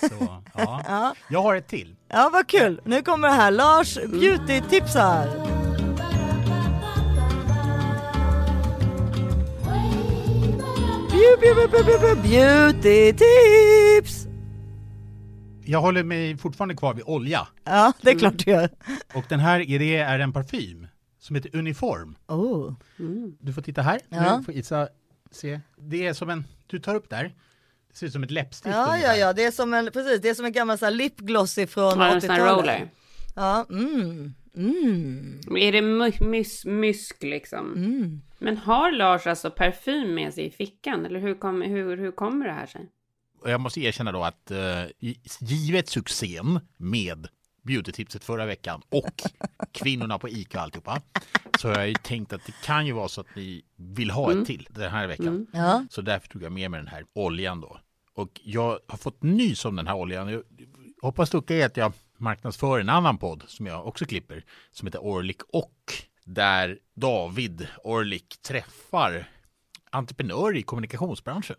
Så, 0.00 0.40
ja. 0.88 1.14
Jag 1.28 1.42
har 1.42 1.54
ett 1.56 1.68
till. 1.68 1.96
Ja, 2.08 2.30
vad 2.32 2.46
kul. 2.46 2.80
Nu 2.84 3.02
kommer 3.02 3.28
det 3.28 3.34
här, 3.34 3.50
Lars 3.50 3.98
beauty-tipsar. 3.98 5.50
Beau- 11.10 11.36
beau- 11.40 11.54
beau- 11.54 11.68
beau- 11.68 11.84
beau- 11.84 11.98
beau- 12.00 12.22
Beauty-tips! 12.82 14.26
Jag 15.70 15.80
håller 15.80 16.02
mig 16.04 16.36
fortfarande 16.38 16.74
kvar 16.74 16.94
vid 16.94 17.04
olja. 17.06 17.48
Ja, 17.64 17.92
det 18.02 18.10
är 18.10 18.18
klart 18.18 18.44
du 18.44 18.50
gör. 18.50 18.68
Och 19.14 19.24
den 19.28 19.40
här 19.40 19.60
är- 19.60 19.78
det 19.78 19.96
är 19.96 20.18
en 20.18 20.32
parfym 20.32 20.86
som 21.18 21.36
heter 21.36 21.56
Uniform. 21.58 22.16
Oh. 22.28 22.72
Du 23.40 23.52
får 23.52 23.62
titta 23.62 23.82
här. 23.82 24.00
Ja. 24.08 24.38
Nu 24.38 24.44
får 24.44 24.54
Isa 24.54 24.88
se. 25.30 25.60
Det 25.76 26.06
är 26.06 26.12
som 26.12 26.30
en, 26.30 26.44
du 26.66 26.78
tar 26.78 26.94
upp 26.94 27.10
där. 27.10 27.34
Det 27.90 27.96
ser 27.96 28.06
ut 28.06 28.12
som 28.12 28.22
ett 28.22 28.30
läppstift 28.30 28.74
Ja, 28.76 28.86
ja, 28.88 28.94
ungefär. 28.94 29.14
ja, 29.16 29.32
det 29.32 29.44
är 29.44 29.50
som 29.50 29.74
en, 29.74 29.90
precis, 29.92 30.20
det 30.22 30.28
är 30.28 30.34
som 30.34 30.44
en 30.44 30.52
gammal 30.52 30.78
så 30.78 30.84
här 30.84 30.92
lipgloss 30.92 31.58
ifrån 31.58 31.98
Ja, 31.98 32.06
en 32.14 32.20
sån 32.20 32.30
här 32.30 32.40
80-talet. 32.40 32.58
roller. 32.64 32.90
Ja, 33.36 33.66
mm, 33.70 34.34
mm. 34.56 35.40
Är 35.56 35.72
det 35.72 35.82
my- 35.82 36.10
mys- 36.20 36.68
mysk 36.68 37.22
liksom? 37.22 37.72
Mm. 37.76 38.20
Men 38.38 38.56
har 38.56 38.92
Lars 38.92 39.26
alltså 39.26 39.50
parfym 39.50 40.14
med 40.14 40.34
sig 40.34 40.46
i 40.46 40.50
fickan? 40.50 41.06
Eller 41.06 41.20
hur, 41.20 41.34
kom, 41.34 41.62
hur, 41.62 41.96
hur 41.96 42.12
kommer 42.12 42.46
det 42.46 42.52
här 42.52 42.66
sig? 42.66 42.88
Och 43.40 43.50
jag 43.50 43.60
måste 43.60 43.80
erkänna 43.80 44.12
då 44.12 44.24
att 44.24 44.50
eh, 44.50 44.84
givet 45.40 45.88
succén 45.88 46.60
med 46.76 47.28
beautytipset 47.62 48.24
förra 48.24 48.46
veckan 48.46 48.82
och 48.88 49.22
kvinnorna 49.72 50.18
på 50.18 50.28
ICA 50.28 50.58
och 50.58 50.62
alltihopa 50.62 51.00
så 51.58 51.68
har 51.68 51.78
jag 51.78 51.88
ju 51.88 51.94
tänkt 51.94 52.32
att 52.32 52.46
det 52.46 52.54
kan 52.64 52.86
ju 52.86 52.92
vara 52.92 53.08
så 53.08 53.20
att 53.20 53.34
ni 53.36 53.62
vill 53.76 54.10
ha 54.10 54.32
ett 54.32 54.46
till 54.46 54.68
den 54.70 54.90
här 54.90 55.06
veckan. 55.06 55.46
Ja. 55.52 55.86
Så 55.90 56.02
därför 56.02 56.28
tog 56.28 56.42
jag 56.42 56.52
med 56.52 56.70
mig 56.70 56.80
den 56.80 56.88
här 56.88 57.04
oljan 57.12 57.60
då. 57.60 57.80
Och 58.14 58.40
jag 58.44 58.78
har 58.88 58.98
fått 58.98 59.22
nys 59.22 59.64
om 59.64 59.76
den 59.76 59.86
här 59.86 59.94
oljan. 59.94 60.28
Jag 60.28 60.42
hoppas 61.02 61.32
Luca 61.32 61.54
är 61.54 61.66
att 61.66 61.76
jag 61.76 61.92
marknadsför 62.16 62.80
en 62.80 62.88
annan 62.88 63.18
podd 63.18 63.42
som 63.46 63.66
jag 63.66 63.86
också 63.86 64.04
klipper 64.04 64.44
som 64.70 64.86
heter 64.86 64.98
Orlik 64.98 65.42
och 65.52 65.74
där 66.24 66.78
David 66.94 67.68
Orlik 67.84 68.42
träffar 68.42 69.28
entreprenörer 69.90 70.56
i 70.56 70.62
kommunikationsbranschen. 70.62 71.56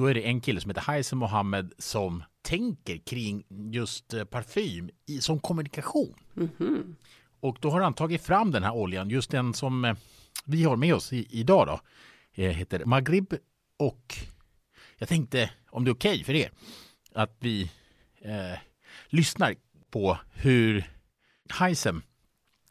Då 0.00 0.06
är 0.06 0.14
det 0.14 0.20
en 0.20 0.40
kille 0.40 0.60
som 0.60 0.70
heter 0.70 0.80
Haisen 0.82 1.18
Mohammed 1.18 1.72
som 1.78 2.22
tänker 2.42 2.98
kring 2.98 3.44
just 3.72 4.14
eh, 4.14 4.24
parfym 4.24 4.90
i, 5.06 5.20
som 5.20 5.40
kommunikation. 5.40 6.14
Och 7.40 7.58
då 7.60 7.70
har 7.70 7.80
han 7.80 7.94
tagit 7.94 8.22
fram 8.22 8.50
den 8.50 8.62
här 8.62 8.74
oljan, 8.74 9.10
just 9.10 9.30
den 9.30 9.54
som 9.54 9.84
eh, 9.84 9.96
vi 10.44 10.64
har 10.64 10.76
med 10.76 10.94
oss 10.94 11.12
i, 11.12 11.26
idag 11.30 11.66
då. 11.66 11.80
Eh, 12.42 12.50
heter 12.50 12.84
Maghrib 12.84 13.34
och 13.76 14.14
jag 14.98 15.08
tänkte 15.08 15.50
om 15.70 15.84
det 15.84 15.90
är 15.90 15.94
okej 15.94 16.24
för 16.24 16.34
er 16.34 16.50
att 17.14 17.36
vi 17.38 17.70
eh, 18.20 18.58
lyssnar 19.08 19.54
på 19.90 20.18
hur 20.32 20.90
Heisem 21.50 22.02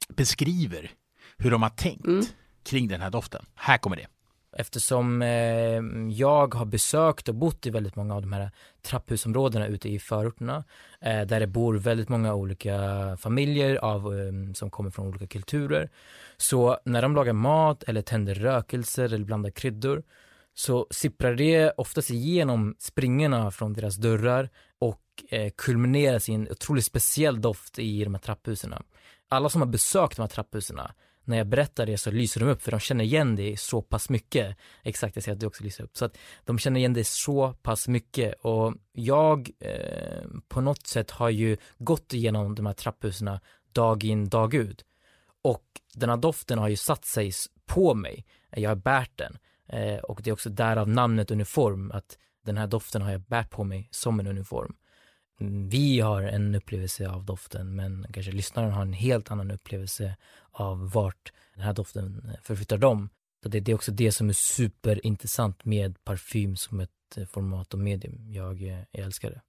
beskriver 0.09 0.91
hur 1.37 1.51
de 1.51 1.61
har 1.61 1.69
tänkt 1.69 2.35
kring 2.63 2.87
den 2.87 3.01
här 3.01 3.09
doften. 3.09 3.45
Här 3.55 3.77
kommer 3.77 3.95
det. 3.95 4.07
Eftersom 4.51 5.21
eh, 5.21 5.81
jag 6.09 6.53
har 6.53 6.65
besökt 6.65 7.29
och 7.29 7.35
bott 7.35 7.65
i 7.65 7.69
väldigt 7.69 7.95
många 7.95 8.15
av 8.15 8.21
de 8.21 8.33
här 8.33 8.51
trapphusområdena 8.81 9.67
ute 9.67 9.89
i 9.89 9.99
förorterna 9.99 10.63
eh, 11.01 11.21
där 11.21 11.39
det 11.39 11.47
bor 11.47 11.75
väldigt 11.75 12.09
många 12.09 12.33
olika 12.33 12.77
familjer 13.19 13.75
av, 13.75 14.19
eh, 14.19 14.53
som 14.53 14.69
kommer 14.69 14.89
från 14.89 15.07
olika 15.07 15.27
kulturer. 15.27 15.89
Så 16.37 16.77
när 16.85 17.01
de 17.01 17.15
lagar 17.15 17.33
mat 17.33 17.83
eller 17.83 18.01
tänder 18.01 18.35
rökelser 18.35 19.13
eller 19.13 19.25
blandar 19.25 19.49
kryddor 19.49 20.03
så 20.53 20.87
sipprar 20.91 21.33
det 21.35 21.71
oftast 21.77 22.09
igenom 22.09 22.75
springorna 22.79 23.51
från 23.51 23.73
deras 23.73 23.95
dörrar 23.95 24.49
och 24.79 25.01
eh, 25.29 25.51
kulmineras 25.57 26.29
i 26.29 26.33
en 26.33 26.47
otroligt 26.51 26.85
speciell 26.85 27.41
doft 27.41 27.79
i 27.79 28.03
de 28.03 28.13
här 28.13 28.21
trapphusen. 28.21 28.73
Alla 29.29 29.49
som 29.49 29.61
har 29.61 29.67
besökt 29.67 30.15
de 30.15 30.21
här 30.21 30.29
trapphusen 30.29 30.79
när 31.29 31.37
jag 31.37 31.47
berättar 31.47 31.85
det 31.85 31.97
så 31.97 32.11
lyser 32.11 32.39
de 32.39 32.49
upp 32.49 32.61
för 32.61 32.71
de 32.71 32.79
känner 32.79 33.03
igen 33.03 33.35
dig 33.35 33.57
så 33.57 33.81
pass 33.81 34.09
mycket. 34.09 34.57
Exakt, 34.83 35.15
jag 35.15 35.23
ser 35.23 35.31
att 35.31 35.39
du 35.39 35.45
också 35.45 35.63
lyser 35.63 35.83
upp. 35.83 35.97
Så 35.97 36.05
att 36.05 36.17
de 36.45 36.59
känner 36.59 36.79
igen 36.79 36.93
dig 36.93 37.03
så 37.03 37.53
pass 37.53 37.87
mycket 37.87 38.33
och 38.41 38.73
jag 38.93 39.49
eh, 39.59 40.27
på 40.47 40.61
något 40.61 40.87
sätt 40.87 41.11
har 41.11 41.29
ju 41.29 41.57
gått 41.77 42.13
igenom 42.13 42.55
de 42.55 42.65
här 42.65 42.73
trapphusen 42.73 43.39
dag 43.73 44.03
in, 44.03 44.29
dag 44.29 44.53
ut. 44.53 44.85
Och 45.41 45.63
den 45.93 46.09
här 46.09 46.17
doften 46.17 46.59
har 46.59 46.67
ju 46.67 46.75
satt 46.75 47.05
sig 47.05 47.31
på 47.65 47.93
mig. 47.93 48.25
Jag 48.49 48.69
har 48.69 48.75
bärt 48.75 49.17
den. 49.17 49.37
Eh, 49.67 49.99
och 49.99 50.21
det 50.23 50.29
är 50.29 50.33
också 50.33 50.49
därav 50.49 50.89
namnet 50.89 51.31
uniform, 51.31 51.91
att 51.91 52.17
den 52.45 52.57
här 52.57 52.67
doften 52.67 53.01
har 53.01 53.11
jag 53.11 53.21
bärt 53.21 53.49
på 53.49 53.63
mig 53.63 53.87
som 53.91 54.19
en 54.19 54.27
uniform. 54.27 54.75
Vi 55.69 55.99
har 55.99 56.21
en 56.21 56.55
upplevelse 56.55 57.09
av 57.09 57.25
doften 57.25 57.75
men 57.75 58.07
kanske 58.13 58.31
lyssnaren 58.31 58.71
har 58.71 58.81
en 58.81 58.93
helt 58.93 59.31
annan 59.31 59.51
upplevelse 59.51 60.15
av 60.51 60.91
vart 60.91 61.33
den 61.53 61.63
här 61.63 61.73
doften 61.73 62.31
förflyttar 62.43 62.77
dem. 62.77 63.09
Så 63.43 63.49
det, 63.49 63.59
det 63.59 63.71
är 63.71 63.75
också 63.75 63.91
det 63.91 64.11
som 64.11 64.29
är 64.29 64.33
superintressant 64.33 65.65
med 65.65 66.03
parfym 66.03 66.55
som 66.55 66.79
ett 66.79 66.89
eh, 67.17 67.25
format 67.25 67.73
och 67.73 67.79
medium. 67.79 68.31
Jag, 68.31 68.63
eh, 68.63 68.79
jag 68.91 69.05
älskar 69.05 69.29
det. 69.29 69.41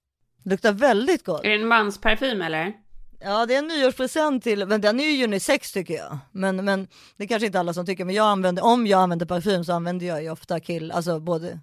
Luktar 0.49 0.73
väldigt 0.73 1.25
gott. 1.25 1.45
Är 1.45 1.49
det 1.49 1.55
en 1.55 1.67
mansparfym 1.67 2.41
eller? 2.41 2.73
Ja 3.19 3.45
det 3.45 3.55
är 3.55 3.59
en 3.59 3.67
nyårspresent 3.67 4.43
till, 4.43 4.65
men 4.67 4.81
den 4.81 4.99
är 4.99 5.11
ju 5.11 5.23
unisex 5.23 5.71
tycker 5.71 5.93
jag. 5.93 6.17
Men, 6.31 6.65
men 6.65 6.87
det 7.17 7.23
är 7.23 7.27
kanske 7.27 7.45
inte 7.45 7.59
alla 7.59 7.73
som 7.73 7.85
tycker, 7.85 8.05
men 8.05 8.15
jag 8.15 8.25
använder, 8.25 8.63
om 8.63 8.87
jag 8.87 9.01
använder 9.01 9.25
parfym 9.25 9.63
så 9.63 9.73
använder 9.73 10.05
jag 10.05 10.23
ju 10.23 10.29
ofta 10.29 10.59
kill, 10.59 10.91
alltså 10.91 11.19
både. 11.19 11.59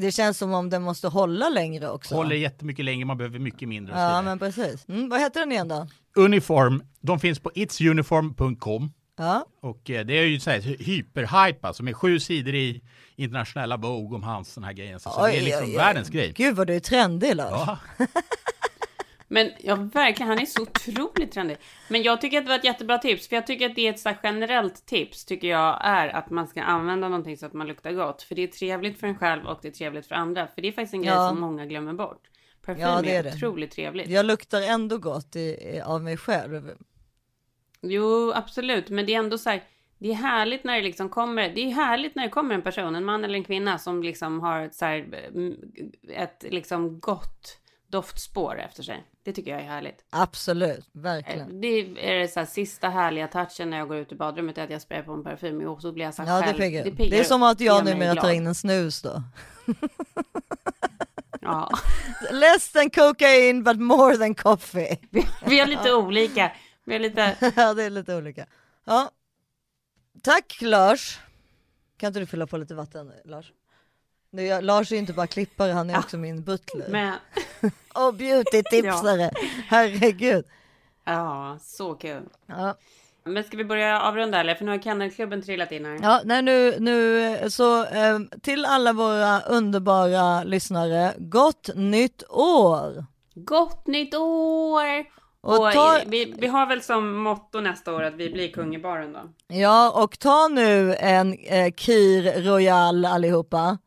Det 0.00 0.12
känns 0.12 0.38
som 0.38 0.54
om 0.54 0.70
den 0.70 0.82
måste 0.82 1.08
hålla 1.08 1.48
längre 1.48 1.90
också. 1.90 2.14
Håller 2.14 2.36
jättemycket 2.36 2.84
längre, 2.84 3.04
man 3.04 3.18
behöver 3.18 3.38
mycket 3.38 3.68
mindre. 3.68 4.00
Ja 4.00 4.22
men 4.22 4.38
precis. 4.38 4.88
Mm, 4.88 5.08
vad 5.08 5.20
heter 5.20 5.40
den 5.40 5.52
igen 5.52 5.68
då? 5.68 5.86
Uniform, 6.16 6.82
de 7.00 7.20
finns 7.20 7.38
på 7.38 7.50
itsuniform.com. 7.54 8.92
Ja. 9.18 9.46
Och 9.62 9.90
eh, 9.90 10.06
det 10.06 10.18
är 10.18 10.22
ju 10.22 10.40
så 10.40 10.50
här 10.50 10.60
hyperhype 10.60 11.66
alltså 11.66 11.82
med 11.82 11.96
sju 11.96 12.20
sidor 12.20 12.54
i 12.54 12.82
internationella 13.16 13.76
Vogue 13.76 14.16
om 14.16 14.22
hans 14.22 14.54
den 14.54 14.64
här 14.64 14.72
grejen. 14.72 15.00
Så, 15.00 15.10
så 15.10 15.26
det 15.26 15.36
är 15.36 15.42
liksom 15.42 15.72
världens 15.72 16.08
grej. 16.08 16.32
Gud 16.36 16.56
vad 16.56 16.66
du 16.66 16.74
är 16.74 16.80
trendig 16.80 17.36
Lars. 17.36 17.50
Ja. 17.50 17.78
Men 19.28 19.50
ja, 19.58 19.74
verkligen, 19.74 20.28
han 20.28 20.38
är 20.38 20.46
så 20.46 20.62
otroligt 20.62 21.32
trendig. 21.32 21.56
Men 21.88 22.02
jag 22.02 22.20
tycker 22.20 22.38
att 22.38 22.44
det 22.44 22.48
var 22.48 22.58
ett 22.58 22.64
jättebra 22.64 22.98
tips, 22.98 23.28
för 23.28 23.36
jag 23.36 23.46
tycker 23.46 23.66
att 23.70 23.74
det 23.76 23.86
är 23.86 23.90
ett 23.92 24.00
så 24.00 24.12
generellt 24.22 24.86
tips, 24.86 25.24
tycker 25.24 25.48
jag, 25.48 25.80
är 25.84 26.08
att 26.08 26.30
man 26.30 26.46
ska 26.48 26.62
använda 26.62 27.08
någonting 27.08 27.36
så 27.36 27.46
att 27.46 27.52
man 27.52 27.66
luktar 27.66 27.92
gott. 27.92 28.22
För 28.22 28.34
det 28.34 28.42
är 28.42 28.46
trevligt 28.46 29.00
för 29.00 29.06
en 29.06 29.18
själv 29.18 29.46
och 29.46 29.58
det 29.62 29.68
är 29.68 29.72
trevligt 29.72 30.06
för 30.06 30.14
andra. 30.14 30.46
För 30.46 30.62
det 30.62 30.68
är 30.68 30.72
faktiskt 30.72 30.94
en 30.94 31.02
grej 31.02 31.14
Ja. 31.14 31.28
som 31.28 31.40
många 31.40 31.66
glömmer 31.66 31.92
bort. 31.92 32.22
Parfym 32.62 32.82
Ja, 32.82 33.02
det 33.02 33.14
är, 33.14 33.18
är 33.18 33.22
det. 33.22 33.34
otroligt 33.34 33.70
trevligt. 33.70 34.08
Jag 34.08 34.26
luktar 34.26 34.62
ändå 34.62 34.98
gott 34.98 35.36
i, 35.36 35.40
i, 35.40 35.80
av 35.84 36.02
mig 36.02 36.16
själv. 36.16 36.70
Jo, 37.82 38.32
absolut, 38.34 38.90
men 38.90 39.06
det 39.06 39.14
är 39.14 39.18
ändå 39.18 39.38
så 39.38 39.50
här. 39.50 39.62
Det 39.98 40.10
är 40.10 40.14
härligt 40.14 40.64
när 40.64 40.76
det 40.76 40.82
liksom 40.82 41.08
kommer, 41.08 41.48
det 41.54 41.60
är 41.60 41.70
härligt 41.74 42.14
när 42.14 42.22
det 42.22 42.28
kommer 42.28 42.54
en 42.54 42.62
person, 42.62 42.94
en 42.94 43.04
man 43.04 43.24
eller 43.24 43.34
en 43.34 43.44
kvinna 43.44 43.78
som 43.78 44.02
liksom 44.02 44.40
har 44.40 44.60
ett 44.60 44.74
så 44.74 44.84
här, 44.84 45.28
mm, 45.34 45.56
ett 46.14 46.44
liksom 46.50 47.00
gott 47.00 47.58
doftspår 47.88 48.60
efter 48.60 48.82
sig. 48.82 49.04
Det 49.22 49.32
tycker 49.32 49.50
jag 49.50 49.60
är 49.60 49.64
härligt. 49.64 50.04
Absolut, 50.10 50.88
verkligen. 50.92 51.60
Det 51.60 51.66
är 52.10 52.18
det 52.18 52.28
så 52.28 52.40
här, 52.40 52.46
sista 52.46 52.88
härliga 52.88 53.28
touchen 53.28 53.70
när 53.70 53.78
jag 53.78 53.88
går 53.88 53.96
ut 53.96 54.12
ur 54.12 54.16
badrummet 54.16 54.58
är 54.58 54.64
att 54.64 54.70
jag 54.70 54.82
sprayar 54.82 55.02
på 55.02 55.12
en 55.12 55.24
parfym 55.24 55.68
och 55.68 55.82
så 55.82 55.92
blir 55.92 56.04
jag 56.04 56.14
så 56.14 56.22
här 56.22 56.34
Ja 56.34 56.40
det 56.40 56.46
själv. 56.46 56.58
piggar. 56.58 56.84
Det, 56.84 56.90
piggar 56.90 57.18
är 57.18 57.24
som 57.24 57.42
att 57.42 57.60
jag 57.60 57.84
numera 57.84 58.14
tar 58.14 58.30
in 58.30 58.46
en 58.46 58.54
snus 58.54 59.02
då. 59.02 59.22
Ja. 61.46 61.70
Less 62.32 62.72
than 62.72 62.90
cocaine 62.90 63.62
but 63.62 63.80
more 63.80 64.16
than 64.16 64.34
coffee. 64.34 64.98
Vi 65.46 65.58
har 65.60 65.66
lite 65.66 65.94
olika. 65.94 66.52
Vi 66.84 66.92
har 66.92 67.00
lite... 67.00 67.36
ja 67.56 67.74
det 67.74 67.84
är 67.84 67.90
lite 67.90 68.16
olika. 68.16 68.46
Ja. 68.84 69.10
Tack 70.22 70.58
Lars. 70.60 71.20
Kan 71.96 72.06
inte 72.08 72.20
du 72.20 72.26
fylla 72.26 72.46
på 72.46 72.56
lite 72.56 72.74
vatten 72.74 73.12
Lars? 73.24 73.52
Nu, 74.30 74.42
jag, 74.42 74.64
Lars 74.64 74.90
är 74.92 74.96
ju 74.96 75.00
inte 75.00 75.12
bara 75.12 75.26
klippare, 75.26 75.72
han 75.72 75.90
är 75.90 75.98
också 75.98 76.16
min 76.16 76.42
butler. 76.42 76.86
Men... 76.88 77.14
Och 77.94 78.14
beauty-tipsare. 78.14 79.30
Herregud. 79.68 80.44
Ja, 81.04 81.58
så 81.62 81.94
kul. 81.94 82.22
Ja. 82.46 82.74
Men 83.24 83.44
ska 83.44 83.56
vi 83.56 83.64
börja 83.64 84.00
avrunda 84.00 84.40
eller? 84.40 84.54
För 84.54 84.64
nu 84.64 84.70
har 84.70 84.78
kennelklubben 84.78 85.42
trillat 85.42 85.72
in 85.72 85.84
här. 85.84 85.98
Ja, 86.02 86.20
nej, 86.24 86.42
nu, 86.42 86.76
nu 86.78 87.50
så 87.50 87.84
eh, 87.84 88.18
till 88.42 88.64
alla 88.64 88.92
våra 88.92 89.40
underbara 89.40 90.44
lyssnare, 90.44 91.14
gott 91.18 91.70
nytt 91.74 92.22
år! 92.30 93.04
Gott 93.34 93.86
nytt 93.86 94.14
år! 94.14 95.04
Och 95.40 95.58
Och, 95.66 95.72
ta- 95.72 96.00
vi, 96.06 96.34
vi 96.38 96.46
har 96.46 96.66
väl 96.66 96.82
som 96.82 97.12
motto 97.16 97.60
nästa 97.60 97.94
år 97.94 98.02
att 98.02 98.14
vi 98.14 98.30
blir 98.30 98.48
kung 98.52 98.74
i 98.74 98.78
baren 98.78 99.12
då. 99.12 99.20
Ja, 99.56 100.02
och 100.04 100.18
ta 100.18 100.48
nu 100.48 100.94
en 100.94 101.32
eh, 101.38 101.72
Kir 101.76 102.42
Royal 102.42 103.04
allihopa. 103.04 103.78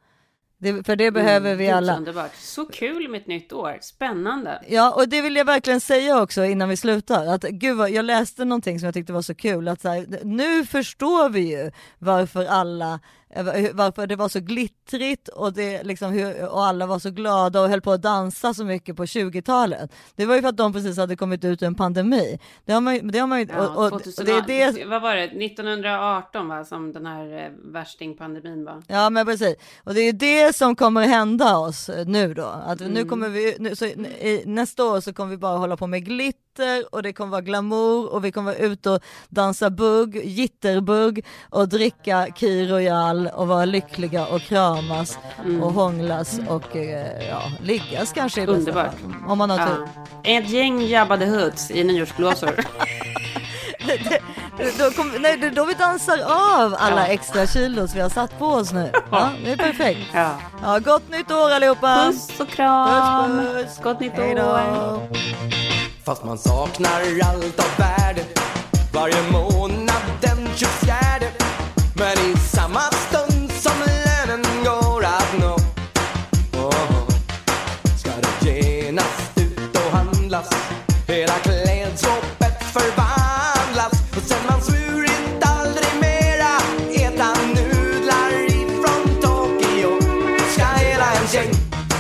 Det, 0.62 0.84
för 0.86 0.96
det 0.96 1.12
behöver 1.12 1.56
vi 1.56 1.64
Gud, 1.64 1.72
så 1.72 1.78
alla. 1.78 1.98
Underbart. 1.98 2.36
Så 2.36 2.66
kul 2.66 3.10
med 3.10 3.22
ett 3.22 3.28
nytt 3.28 3.54
år. 3.54 3.78
Spännande. 3.82 4.62
Ja, 4.68 4.92
och 4.92 5.10
det 5.10 5.22
vill 5.22 5.36
jag 5.36 5.46
verkligen 5.46 5.82
säga 5.82 6.22
också 6.22 6.46
innan 6.46 6.70
vi 6.70 6.78
slutar. 6.78 7.28
Att 7.28 7.42
gud 7.42 7.78
vad, 7.78 7.92
jag 7.92 8.06
läste 8.06 8.46
någonting 8.46 8.80
som 8.80 8.86
jag 8.86 8.94
tyckte 8.94 9.14
var 9.14 9.22
så 9.22 9.36
kul. 9.36 9.68
Att 9.68 9.82
så 9.82 9.90
här, 9.90 10.06
nu 10.24 10.66
förstår 10.66 11.30
vi 11.30 11.40
ju 11.40 11.72
varför 12.00 12.46
alla, 12.46 13.00
varför 13.74 14.08
det 14.08 14.16
var 14.16 14.30
så 14.30 14.40
glittrigt 14.40 15.28
och, 15.28 15.54
det 15.54 15.84
liksom 15.84 16.12
hur, 16.12 16.50
och 16.50 16.66
alla 16.66 16.86
var 16.86 17.00
så 17.00 17.10
glada 17.12 17.62
och 17.62 17.70
höll 17.70 17.82
på 17.82 17.92
att 17.92 18.02
dansa 18.02 18.54
så 18.54 18.64
mycket 18.66 18.96
på 18.96 19.06
20-talet. 19.06 19.92
Det 20.16 20.26
var 20.26 20.36
ju 20.36 20.42
för 20.42 20.50
att 20.50 20.58
de 20.58 20.74
precis 20.74 20.98
hade 20.98 21.16
kommit 21.16 21.44
ut 21.46 21.62
ur 21.64 21.68
en 21.68 21.76
pandemi. 21.76 22.40
Det 22.66 22.74
har 22.74 22.82
man, 22.82 23.08
det 23.08 23.20
har 23.20 23.28
man 23.28 23.40
ju, 23.40 23.48
Ja, 23.50 23.68
och, 23.68 23.78
och, 23.78 23.94
och 23.94 24.04
2000, 24.04 24.26
det 24.26 24.32
är 24.32 24.72
det 24.74 24.86
Vad 24.86 25.02
var 25.02 25.16
det? 25.16 25.24
1918 25.24 26.48
va? 26.48 26.66
Som 26.66 26.94
den 26.94 27.06
här 27.06 27.46
eh, 27.46 27.52
värstingpandemin 27.74 28.66
var. 28.66 28.84
Ja 28.88 29.10
men 29.10 29.26
precis. 29.26 29.56
Och 29.84 29.94
det 29.94 30.02
är 30.02 30.14
det 30.14 30.56
som 30.56 30.76
kommer 30.76 31.08
hända 31.08 31.58
oss 31.58 31.90
eh, 31.90 32.06
nu 32.06 32.34
då. 32.34 32.46
Att 32.46 32.80
nu 32.80 32.86
Mm. 32.86 33.10
kommer 33.10 33.30
vi, 33.30 33.56
nu, 33.60 33.76
så, 33.76 33.86
i, 33.86 34.44
nästa 34.46 34.84
år 34.86 35.02
så 35.02 35.14
kommer 35.14 35.30
vi 35.32 35.38
bara 35.38 35.58
hålla 35.58 35.78
på 35.78 35.88
med 35.88 36.06
glitter 36.06 36.40
och 36.92 37.04
det 37.04 37.14
kommer 37.14 37.32
vara 37.32 37.42
glamour 37.42 38.14
och 38.14 38.26
vi 38.26 38.32
kommer 38.32 38.52
vara 38.52 38.62
ute 38.66 38.90
och 38.90 39.02
dansa 39.30 39.70
bugg, 39.70 40.16
jitterbugg 40.26 41.26
och 41.50 41.70
dricka 41.70 42.28
Kir 42.36 42.68
Royal 42.68 43.28
och 43.34 43.48
vara 43.48 43.66
lyckliga 43.66 44.26
och 44.28 44.42
kramas 44.42 45.18
Mm. 45.46 45.64
och 45.64 45.74
hånglas 45.74 46.40
och 46.50 46.76
eh, 46.76 47.28
ja, 47.30 47.42
liggas 47.64 48.14
kanske 48.14 48.42
i 48.42 48.46
Underbart. 48.46 48.86
fall. 48.86 49.14
Om 49.28 49.38
man 49.38 49.50
har 49.50 49.68
tur. 49.68 49.88
Ett 50.24 50.50
gäng 50.50 50.82
Jabba 50.82 51.18
the 51.18 51.26
Hoods 51.26 51.72
i 51.72 51.84
nyårsblåsor. 51.84 52.52
Då, 54.80 54.92
kom, 54.92 55.12
nej, 55.20 55.52
då 55.56 55.66
vi 55.66 55.74
dansar 55.74 56.18
av 56.62 56.76
alla 56.80 57.08
Ja. 57.08 57.14
extra 57.14 57.48
kilos 57.48 57.96
vi 57.96 58.02
har 58.02 58.10
satt 58.10 58.40
på 58.40 58.46
oss 58.46 58.72
nu. 58.74 58.92
Ja, 59.12 59.30
det 59.44 59.52
är 59.52 59.58
perfekt. 59.58 60.00
Ja. 60.14 60.32
Ja, 60.64 60.80
gott 60.80 61.10
nytt 61.12 61.32
år 61.32 61.52
allihopa! 61.52 62.04
Puss 62.06 62.40
och 62.40 62.48
kram! 62.50 63.38
Puss, 63.38 63.54
puss. 63.66 63.80
Gott 63.84 64.00
nytt 64.00 64.16
då. 64.16 65.00
Fast 66.10 66.26
man 66.26 66.38
saknar 66.38 67.02
allt 67.24 67.60
av 67.60 67.78
värde. 67.78 68.22
Varje 68.94 69.32
månad 69.32 70.02
den 70.22 70.50
24 70.56 70.96
Men 71.94 72.32
i 72.32 72.38
samma 72.38 72.80
stund 72.80 73.52
som 73.52 73.74
lönen 73.80 74.44
går 74.64 75.04
att 75.04 75.40
nå. 75.40 75.56
Oh, 76.62 77.10
Ska 77.98 78.10
det 78.22 78.52
genast 78.52 79.38
ut 79.38 79.76
och 79.76 79.98
handlas. 79.98 80.50
Hela 81.08 81.34
klädskåpet 81.34 82.64
förvandlas. 82.74 83.94
Och 84.18 84.24
sen 84.24 84.46
man 84.50 84.62
svurit 84.62 85.44
aldrig 85.46 85.94
mera. 86.02 86.58
Äta 86.94 87.34
nudlar 87.56 88.32
ifrån 88.48 89.22
Tokyo. 89.22 90.00
Ska 90.52 90.66
hela 90.66 91.14
en 91.14 91.28
gäng 91.32 91.52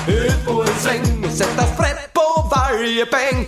ut 0.07 0.45
på 0.45 0.61
en 0.61 0.79
sväng. 0.79 1.25
Och 1.25 1.31
sätta 1.31 1.63
sprätt 1.63 2.13
på 2.13 2.49
varje 2.55 3.05
peng. 3.05 3.47